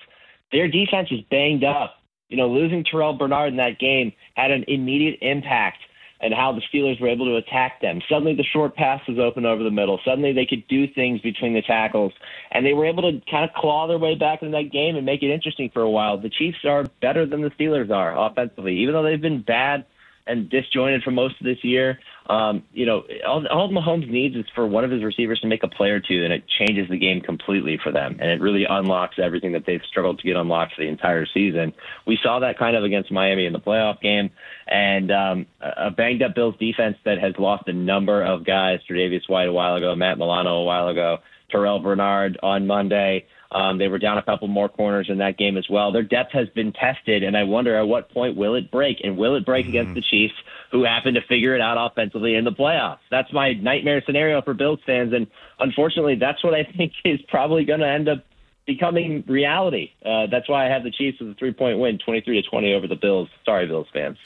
Their 0.52 0.68
defense 0.68 1.08
is 1.10 1.20
banged 1.30 1.64
up. 1.64 1.96
You 2.30 2.38
know, 2.38 2.48
losing 2.48 2.82
Terrell 2.82 3.12
Bernard 3.12 3.50
in 3.50 3.58
that 3.58 3.78
game 3.78 4.10
had 4.36 4.50
an 4.50 4.64
immediate 4.66 5.18
impact 5.20 5.78
and 6.22 6.32
how 6.32 6.52
the 6.52 6.62
Steelers 6.72 7.00
were 7.00 7.08
able 7.08 7.26
to 7.26 7.36
attack 7.36 7.80
them. 7.80 8.00
Suddenly 8.08 8.34
the 8.34 8.44
short 8.44 8.76
pass 8.76 9.00
was 9.08 9.18
open 9.18 9.44
over 9.44 9.62
the 9.62 9.70
middle. 9.70 10.00
Suddenly 10.04 10.32
they 10.32 10.46
could 10.46 10.66
do 10.68 10.86
things 10.86 11.20
between 11.20 11.52
the 11.52 11.62
tackles, 11.62 12.12
and 12.52 12.64
they 12.64 12.72
were 12.72 12.86
able 12.86 13.02
to 13.02 13.20
kind 13.30 13.44
of 13.44 13.54
claw 13.54 13.88
their 13.88 13.98
way 13.98 14.14
back 14.14 14.42
into 14.42 14.56
that 14.56 14.70
game 14.72 14.96
and 14.96 15.04
make 15.04 15.22
it 15.22 15.32
interesting 15.32 15.70
for 15.72 15.82
a 15.82 15.90
while. 15.90 16.16
The 16.16 16.30
Chiefs 16.30 16.64
are 16.64 16.84
better 17.00 17.26
than 17.26 17.42
the 17.42 17.50
Steelers 17.50 17.90
are 17.90 18.16
offensively, 18.16 18.78
even 18.78 18.94
though 18.94 19.02
they've 19.02 19.20
been 19.20 19.42
bad 19.42 19.84
and 20.26 20.48
disjointed 20.48 21.02
for 21.02 21.10
most 21.10 21.34
of 21.40 21.44
this 21.44 21.58
year. 21.62 21.98
Um, 22.28 22.62
you 22.72 22.86
know, 22.86 23.02
all, 23.26 23.44
all 23.48 23.68
Mahomes 23.70 24.08
needs 24.08 24.36
is 24.36 24.44
for 24.54 24.66
one 24.66 24.84
of 24.84 24.90
his 24.90 25.02
receivers 25.02 25.40
to 25.40 25.48
make 25.48 25.62
a 25.64 25.68
play 25.68 25.88
or 25.88 26.00
two, 26.00 26.22
and 26.24 26.32
it 26.32 26.44
changes 26.58 26.88
the 26.88 26.96
game 26.96 27.20
completely 27.20 27.78
for 27.82 27.90
them. 27.90 28.16
And 28.20 28.30
it 28.30 28.40
really 28.40 28.64
unlocks 28.68 29.16
everything 29.22 29.52
that 29.52 29.64
they've 29.66 29.82
struggled 29.88 30.20
to 30.20 30.26
get 30.26 30.36
unlocked 30.36 30.74
for 30.74 30.82
the 30.82 30.88
entire 30.88 31.26
season. 31.26 31.72
We 32.06 32.18
saw 32.22 32.38
that 32.40 32.58
kind 32.58 32.76
of 32.76 32.84
against 32.84 33.10
Miami 33.10 33.46
in 33.46 33.52
the 33.52 33.58
playoff 33.58 34.00
game, 34.00 34.30
and 34.68 35.10
um, 35.10 35.46
a 35.60 35.90
banged 35.90 36.22
up 36.22 36.34
Bills 36.34 36.54
defense 36.60 36.96
that 37.04 37.18
has 37.18 37.34
lost 37.38 37.66
a 37.66 37.72
number 37.72 38.22
of 38.22 38.44
guys. 38.46 38.78
Tre'Davious 38.88 39.28
White 39.28 39.48
a 39.48 39.52
while 39.52 39.74
ago, 39.74 39.94
Matt 39.96 40.18
Milano 40.18 40.60
a 40.60 40.64
while 40.64 40.88
ago, 40.88 41.18
Terrell 41.50 41.80
Bernard 41.80 42.38
on 42.42 42.66
Monday. 42.66 43.26
Um, 43.52 43.78
they 43.78 43.88
were 43.88 43.98
down 43.98 44.18
a 44.18 44.22
couple 44.22 44.48
more 44.48 44.68
corners 44.68 45.06
in 45.10 45.18
that 45.18 45.36
game 45.36 45.56
as 45.56 45.66
well. 45.68 45.92
Their 45.92 46.02
depth 46.02 46.32
has 46.32 46.48
been 46.50 46.72
tested, 46.72 47.22
and 47.22 47.36
I 47.36 47.44
wonder 47.44 47.76
at 47.78 47.86
what 47.86 48.10
point 48.10 48.36
will 48.36 48.54
it 48.54 48.70
break? 48.70 48.98
And 49.04 49.16
will 49.16 49.36
it 49.36 49.44
break 49.44 49.66
mm-hmm. 49.66 49.76
against 49.76 49.94
the 49.94 50.02
Chiefs, 50.02 50.34
who 50.70 50.84
happen 50.84 51.14
to 51.14 51.20
figure 51.28 51.54
it 51.54 51.60
out 51.60 51.76
offensively 51.78 52.34
in 52.34 52.44
the 52.44 52.52
playoffs? 52.52 53.00
That's 53.10 53.32
my 53.32 53.52
nightmare 53.52 54.02
scenario 54.06 54.40
for 54.40 54.54
Bills 54.54 54.80
fans, 54.86 55.12
and 55.12 55.26
unfortunately, 55.58 56.16
that's 56.16 56.42
what 56.42 56.54
I 56.54 56.64
think 56.64 56.92
is 57.04 57.20
probably 57.28 57.64
going 57.64 57.80
to 57.80 57.88
end 57.88 58.08
up 58.08 58.24
becoming 58.66 59.24
reality. 59.26 59.90
Uh, 60.04 60.26
that's 60.30 60.48
why 60.48 60.66
I 60.66 60.70
have 60.70 60.82
the 60.84 60.90
Chiefs 60.90 61.20
with 61.20 61.30
a 61.30 61.34
three-point 61.34 61.78
win, 61.78 61.98
twenty-three 61.98 62.40
to 62.40 62.48
twenty 62.48 62.72
over 62.72 62.86
the 62.86 62.96
Bills. 62.96 63.28
Sorry, 63.44 63.66
Bills 63.66 63.88
fans. 63.92 64.16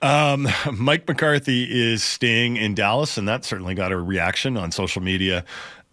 Um, 0.00 0.48
Mike 0.72 1.06
McCarthy 1.06 1.64
is 1.70 2.02
staying 2.02 2.56
in 2.56 2.74
Dallas, 2.74 3.18
and 3.18 3.28
that 3.28 3.44
certainly 3.44 3.74
got 3.74 3.92
a 3.92 3.98
reaction 3.98 4.56
on 4.56 4.72
social 4.72 5.02
media 5.02 5.44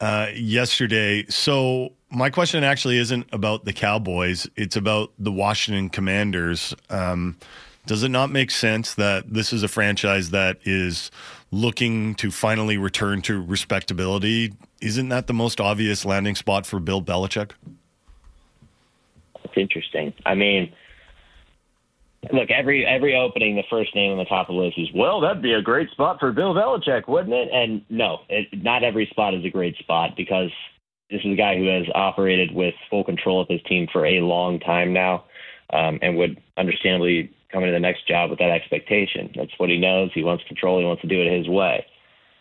uh, 0.01 0.27
yesterday. 0.33 1.25
So 1.27 1.93
my 2.11 2.29
question 2.29 2.63
actually 2.63 2.97
isn't 2.97 3.27
about 3.31 3.65
the 3.65 3.73
Cowboys; 3.73 4.47
it's 4.55 4.75
about 4.75 5.11
the 5.19 5.31
Washington 5.31 5.89
Commanders. 5.89 6.73
Um, 6.89 7.37
does 7.85 8.03
it 8.03 8.09
not 8.09 8.29
make 8.29 8.51
sense 8.51 8.93
that 8.95 9.33
this 9.33 9.53
is 9.53 9.63
a 9.63 9.67
franchise 9.67 10.29
that 10.31 10.57
is 10.63 11.11
looking 11.51 12.15
to 12.15 12.31
finally 12.31 12.77
return 12.77 13.21
to 13.23 13.41
respectability? 13.41 14.53
Isn't 14.81 15.09
that 15.09 15.27
the 15.27 15.33
most 15.33 15.59
obvious 15.59 16.05
landing 16.05 16.35
spot 16.35 16.65
for 16.65 16.79
Bill 16.79 17.01
Belichick? 17.01 17.51
It's 19.43 19.53
interesting. 19.57 20.13
I 20.25 20.35
mean, 20.35 20.71
look, 22.31 22.51
every 22.51 22.85
every 22.85 23.15
opening, 23.15 23.55
the 23.55 23.63
first 23.69 23.95
name 23.95 24.11
on 24.11 24.17
the 24.17 24.25
top 24.25 24.49
of 24.49 24.55
the 24.55 24.61
list 24.61 24.77
is, 24.77 24.89
well, 24.93 25.21
that'd 25.21 25.41
be 25.41 25.53
a 25.53 25.61
great 25.61 25.89
spot 25.91 26.19
for 26.19 26.31
Bill 26.31 26.53
Belichick, 26.53 27.07
wouldn't 27.07 27.33
it? 27.33 27.49
And 27.51 27.83
no, 27.89 28.19
it, 28.29 28.47
not 28.63 28.83
every 28.83 29.07
spot 29.07 29.33
is 29.33 29.43
a 29.45 29.49
great 29.49 29.77
spot 29.77 30.15
because 30.15 30.51
this 31.09 31.21
is 31.23 31.33
a 31.33 31.35
guy 31.35 31.57
who 31.57 31.67
has 31.67 31.85
operated 31.95 32.53
with 32.53 32.73
full 32.89 33.03
control 33.03 33.41
of 33.41 33.47
his 33.47 33.61
team 33.63 33.87
for 33.91 34.05
a 34.05 34.21
long 34.21 34.59
time 34.59 34.93
now, 34.93 35.25
um, 35.71 35.99
and 36.01 36.17
would 36.17 36.41
understandably 36.57 37.31
come 37.51 37.63
into 37.63 37.73
the 37.73 37.79
next 37.79 38.07
job 38.07 38.29
with 38.29 38.39
that 38.39 38.51
expectation. 38.51 39.31
That's 39.35 39.51
what 39.57 39.69
he 39.69 39.77
knows. 39.77 40.11
He 40.13 40.23
wants 40.23 40.43
control. 40.47 40.79
He 40.79 40.85
wants 40.85 41.01
to 41.01 41.07
do 41.07 41.21
it 41.21 41.35
his 41.35 41.47
way. 41.47 41.85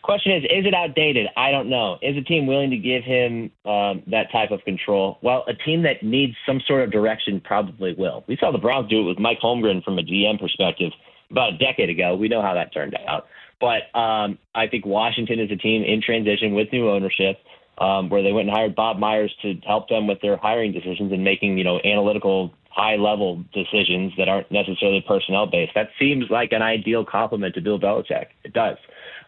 Question 0.01 0.31
is, 0.31 0.43
is 0.43 0.65
it 0.65 0.73
outdated? 0.73 1.27
I 1.35 1.51
don't 1.51 1.69
know. 1.69 1.97
Is 2.01 2.15
a 2.15 2.21
team 2.21 2.47
willing 2.47 2.69
to 2.69 2.77
give 2.77 3.03
him 3.03 3.51
um, 3.65 4.01
that 4.07 4.31
type 4.31 4.51
of 4.51 4.63
control? 4.63 5.17
Well, 5.21 5.43
a 5.47 5.53
team 5.53 5.83
that 5.83 6.03
needs 6.03 6.35
some 6.45 6.61
sort 6.65 6.83
of 6.83 6.91
direction 6.91 7.41
probably 7.43 7.93
will. 7.93 8.23
We 8.27 8.37
saw 8.39 8.51
the 8.51 8.59
Browns 8.59 8.89
do 8.89 9.01
it 9.01 9.03
with 9.03 9.19
Mike 9.19 9.39
Holmgren 9.41 9.83
from 9.83 9.99
a 9.99 10.01
GM 10.01 10.39
perspective 10.39 10.91
about 11.29 11.53
a 11.53 11.57
decade 11.57 11.89
ago. 11.89 12.15
We 12.15 12.27
know 12.27 12.41
how 12.41 12.53
that 12.53 12.73
turned 12.73 12.95
out. 13.07 13.27
But 13.59 13.93
um, 13.97 14.39
I 14.55 14.67
think 14.67 14.85
Washington 14.85 15.39
is 15.39 15.51
a 15.51 15.57
team 15.57 15.83
in 15.83 16.01
transition 16.01 16.53
with 16.53 16.71
new 16.71 16.89
ownership 16.89 17.37
um, 17.79 18.09
where 18.09 18.21
they 18.21 18.31
went 18.31 18.47
and 18.49 18.55
hired 18.55 18.75
Bob 18.75 18.99
Myers 18.99 19.33
to 19.41 19.55
help 19.65 19.89
them 19.89 20.07
with 20.07 20.19
their 20.21 20.37
hiring 20.37 20.71
decisions 20.71 21.11
and 21.11 21.23
making, 21.23 21.57
you 21.57 21.63
know, 21.63 21.79
analytical 21.83 22.53
high 22.69 22.95
level 22.95 23.43
decisions 23.53 24.13
that 24.17 24.29
aren't 24.29 24.51
necessarily 24.51 25.03
personnel 25.07 25.47
based. 25.47 25.73
That 25.75 25.89
seems 25.97 26.25
like 26.29 26.51
an 26.51 26.61
ideal 26.61 27.05
complement 27.05 27.55
to 27.55 27.61
Bill 27.61 27.79
Belichick. 27.79 28.27
It 28.43 28.53
does. 28.53 28.77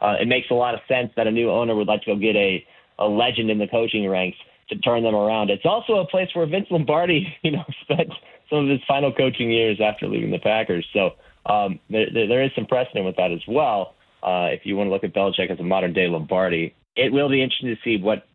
Uh, 0.02 0.16
it 0.20 0.28
makes 0.28 0.50
a 0.52 0.54
lot 0.54 0.74
of 0.74 0.82
sense 0.88 1.12
that 1.16 1.28
a 1.28 1.32
new 1.32 1.50
owner 1.50 1.76
would 1.76 1.88
like 1.88 2.02
to 2.04 2.14
go 2.14 2.20
get 2.20 2.36
a, 2.36 2.66
a 3.00 3.06
legend 3.06 3.50
in 3.50 3.58
the 3.58 3.68
coaching 3.68 4.08
ranks 4.08 4.38
to 4.70 4.78
turn 4.78 5.04
them 5.04 5.16
around. 5.16 5.50
It's 5.50 5.66
also 5.66 5.98
a 5.98 6.08
place 6.08 6.30
where 6.34 6.46
Vince 6.46 6.68
Lombardi, 6.72 7.36
you 7.42 7.52
know, 7.52 7.64
spent 7.82 8.10
some 8.50 8.66
of 8.66 8.70
his 8.70 8.80
final 8.88 9.14
coaching 9.14 9.52
years 9.52 9.80
after 9.84 10.08
leaving 10.08 10.32
the 10.32 10.40
Packers. 10.40 10.86
So 10.94 11.12
um, 11.46 11.80
there, 11.90 12.08
there 12.12 12.44
is 12.44 12.52
some 12.56 12.66
precedent 12.66 13.06
with 13.06 13.16
that 13.16 13.32
as 13.32 13.42
well. 13.48 13.96
Uh, 14.24 14.50
if 14.52 14.62
you 14.66 14.76
want 14.76 14.88
to 14.88 14.92
look 14.92 15.04
at 15.04 15.14
Belichick 15.14 15.50
as 15.50 15.60
a 15.60 15.64
modern 15.64 15.94
day 15.94 16.08
Lombardi, 16.08 16.76
it 16.96 17.12
will 17.12 17.30
be 17.30 17.42
interesting 17.42 17.76
to 17.76 17.82
see 17.84 18.02
what 18.02 18.28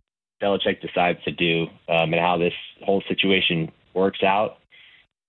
Belichick 0.43 0.80
decides 0.80 1.22
to 1.24 1.32
do 1.32 1.64
um, 1.89 2.12
and 2.12 2.20
how 2.20 2.37
this 2.37 2.53
whole 2.84 3.03
situation 3.09 3.70
works 3.95 4.22
out. 4.22 4.59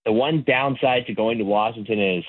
The 0.06 0.12
one 0.12 0.44
downside 0.46 1.06
to 1.08 1.14
going 1.14 1.38
to 1.38 1.44
Washington 1.44 2.00
is 2.00 2.24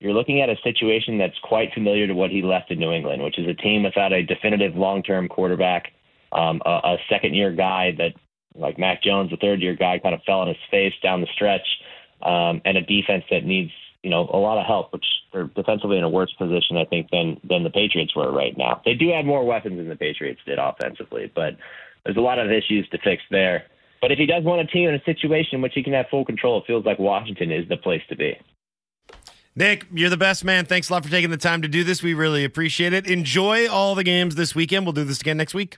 you're 0.00 0.12
looking 0.12 0.40
at 0.40 0.48
a 0.48 0.56
situation 0.64 1.18
that's 1.18 1.38
quite 1.42 1.72
familiar 1.72 2.06
to 2.08 2.14
what 2.14 2.30
he 2.30 2.42
left 2.42 2.70
in 2.70 2.78
New 2.78 2.92
England, 2.92 3.22
which 3.22 3.38
is 3.38 3.46
a 3.46 3.54
team 3.54 3.84
without 3.84 4.12
a 4.12 4.22
definitive 4.22 4.74
long-term 4.74 5.28
quarterback, 5.28 5.92
um, 6.32 6.60
a, 6.66 6.70
a 6.70 6.96
second-year 7.08 7.52
guy 7.52 7.92
that, 7.98 8.14
like 8.56 8.78
Mac 8.78 9.02
Jones, 9.02 9.30
the 9.30 9.36
third-year 9.36 9.76
guy, 9.76 10.00
kind 10.00 10.14
of 10.14 10.22
fell 10.24 10.40
on 10.40 10.48
his 10.48 10.56
face 10.70 10.94
down 11.02 11.20
the 11.20 11.28
stretch, 11.32 11.66
um, 12.22 12.60
and 12.64 12.76
a 12.76 12.82
defense 12.82 13.24
that 13.30 13.44
needs 13.44 13.70
you 14.02 14.10
know 14.10 14.28
a 14.32 14.36
lot 14.36 14.58
of 14.58 14.66
help, 14.66 14.92
which 14.92 15.06
they're 15.32 15.44
defensively 15.44 15.96
in 15.96 16.04
a 16.04 16.08
worse 16.08 16.32
position, 16.36 16.76
I 16.76 16.84
think, 16.84 17.10
than 17.10 17.40
than 17.48 17.62
the 17.62 17.70
Patriots 17.70 18.14
were 18.14 18.32
right 18.32 18.56
now. 18.56 18.82
They 18.84 18.94
do 18.94 19.10
have 19.12 19.24
more 19.24 19.44
weapons 19.44 19.76
than 19.76 19.88
the 19.88 19.96
Patriots 19.96 20.40
did 20.44 20.58
offensively, 20.58 21.30
but 21.34 21.56
there's 22.04 22.16
a 22.16 22.20
lot 22.20 22.38
of 22.38 22.50
issues 22.50 22.88
to 22.90 22.98
fix 22.98 23.22
there. 23.30 23.64
But 24.00 24.10
if 24.10 24.18
he 24.18 24.26
does 24.26 24.42
want 24.42 24.60
a 24.60 24.66
team 24.66 24.88
in 24.88 24.94
a 24.94 25.04
situation 25.04 25.56
in 25.56 25.62
which 25.62 25.72
he 25.74 25.82
can 25.82 25.92
have 25.92 26.06
full 26.10 26.24
control, 26.24 26.58
it 26.58 26.64
feels 26.66 26.84
like 26.84 26.98
Washington 26.98 27.52
is 27.52 27.68
the 27.68 27.76
place 27.76 28.02
to 28.08 28.16
be. 28.16 28.36
Nick, 29.54 29.86
you're 29.92 30.10
the 30.10 30.16
best 30.16 30.44
man. 30.44 30.64
Thanks 30.64 30.88
a 30.88 30.92
lot 30.94 31.04
for 31.04 31.10
taking 31.10 31.30
the 31.30 31.36
time 31.36 31.62
to 31.62 31.68
do 31.68 31.84
this. 31.84 32.02
We 32.02 32.14
really 32.14 32.42
appreciate 32.44 32.92
it. 32.92 33.06
Enjoy 33.06 33.68
all 33.68 33.94
the 33.94 34.02
games 34.02 34.34
this 34.34 34.54
weekend. 34.54 34.86
We'll 34.86 34.94
do 34.94 35.04
this 35.04 35.20
again 35.20 35.36
next 35.36 35.54
week. 35.54 35.76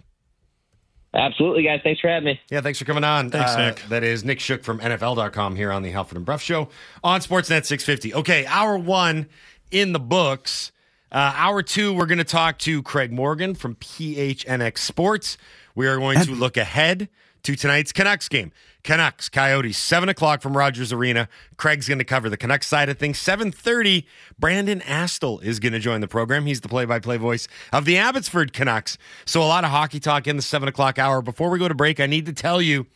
Absolutely, 1.13 1.63
guys. 1.63 1.81
Thanks 1.85 2.01
for 2.01 2.09
having 2.09 2.25
me. 2.25 2.41
Yeah, 2.51 2.61
thanks 2.61 2.79
for 2.79 2.85
coming 2.85 3.05
on. 3.05 3.31
Thanks, 3.31 3.53
uh, 3.53 3.67
Nick. 3.67 3.83
That 3.89 4.03
is 4.03 4.25
Nick 4.25 4.41
Shook 4.41 4.65
from 4.65 4.81
NFL.com 4.81 5.55
here 5.55 5.71
on 5.71 5.83
the 5.83 5.91
Halford 5.91 6.17
and 6.17 6.27
Brough 6.27 6.39
Show 6.39 6.69
on 7.05 7.21
Sportsnet 7.21 7.65
650. 7.67 8.15
Okay, 8.15 8.47
hour 8.47 8.77
one 8.77 9.29
in 9.71 9.93
the 9.93 10.01
books. 10.01 10.73
Uh, 11.13 11.33
hour 11.37 11.63
two, 11.63 11.93
we're 11.93 12.07
going 12.07 12.19
to 12.19 12.25
talk 12.25 12.59
to 12.61 12.83
Craig 12.83 13.13
Morgan 13.13 13.55
from 13.55 13.77
PHNX 13.77 14.79
Sports. 14.79 15.39
We 15.75 15.87
are 15.87 15.99
going 15.99 16.21
to 16.21 16.33
look 16.33 16.57
ahead 16.57 17.09
to 17.43 17.55
tonight's 17.57 17.93
Canucks 17.93 18.29
game. 18.29 18.53
Canucks, 18.83 19.29
Coyotes, 19.29 19.77
7 19.77 20.09
o'clock 20.09 20.41
from 20.41 20.57
Rogers 20.57 20.93
Arena. 20.93 21.29
Craig's 21.57 21.89
going 21.89 21.99
to 21.99 22.05
cover 22.05 22.31
the 22.31 22.37
Canucks 22.37 22.67
side 22.67 22.89
of 22.89 22.99
things. 22.99 23.19
7.30, 23.19 24.05
Brandon 24.39 24.81
Astle 24.81 25.43
is 25.43 25.61
going 25.61 25.73
to 25.73 25.79
join 25.79 26.01
the 26.01 26.09
program. 26.09 26.47
He's 26.47 26.61
the 26.61 26.69
play-by-play 26.69 27.19
voice 27.19 27.49
of 27.73 27.85
the 27.85 27.99
Abbotsford 27.99 28.53
Canucks. 28.53 28.99
So 29.27 29.43
a 29.43 29.45
lot 29.45 29.65
of 29.65 29.71
hockey 29.71 30.01
talk 30.01 30.27
in 30.27 30.37
the 30.37 30.43
7 30.43 30.69
o'clock 30.69 30.99
hour. 30.99 31.23
Before 31.23 31.51
we 31.51 31.59
go 31.59 31.69
to 31.69 31.75
break, 31.75 32.01
I 32.01 32.07
need 32.07 32.27
to 32.27 32.33
tell 32.33 32.63
you 32.63 32.87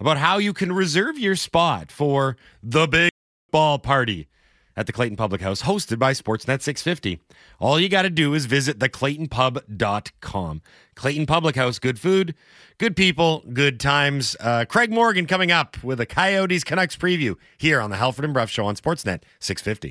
about 0.00 0.18
how 0.18 0.38
you 0.38 0.52
can 0.52 0.72
reserve 0.72 1.18
your 1.18 1.36
spot 1.36 1.92
for 1.92 2.36
the 2.62 2.86
big 2.86 3.10
ball 3.50 3.78
party 3.78 4.28
at 4.76 4.86
the 4.86 4.92
Clayton 4.92 5.16
Public 5.16 5.40
House, 5.40 5.62
hosted 5.62 5.98
by 5.98 6.12
Sportsnet 6.12 6.62
650. 6.62 7.20
All 7.58 7.78
you 7.78 7.88
got 7.88 8.02
to 8.02 8.10
do 8.10 8.34
is 8.34 8.46
visit 8.46 8.78
theclaytonpub.com. 8.78 10.62
Clayton 10.94 11.26
Public 11.26 11.56
House, 11.56 11.78
good 11.78 11.98
food, 11.98 12.34
good 12.78 12.96
people, 12.96 13.44
good 13.52 13.80
times. 13.80 14.36
Uh, 14.40 14.64
Craig 14.68 14.90
Morgan 14.90 15.26
coming 15.26 15.50
up 15.50 15.82
with 15.82 16.00
a 16.00 16.06
Coyotes 16.06 16.64
Canucks 16.64 16.96
preview 16.96 17.36
here 17.56 17.80
on 17.80 17.90
the 17.90 17.96
Halford 17.96 18.24
and 18.24 18.34
Brough 18.34 18.46
Show 18.46 18.66
on 18.66 18.76
Sportsnet 18.76 19.22
650. 19.40 19.90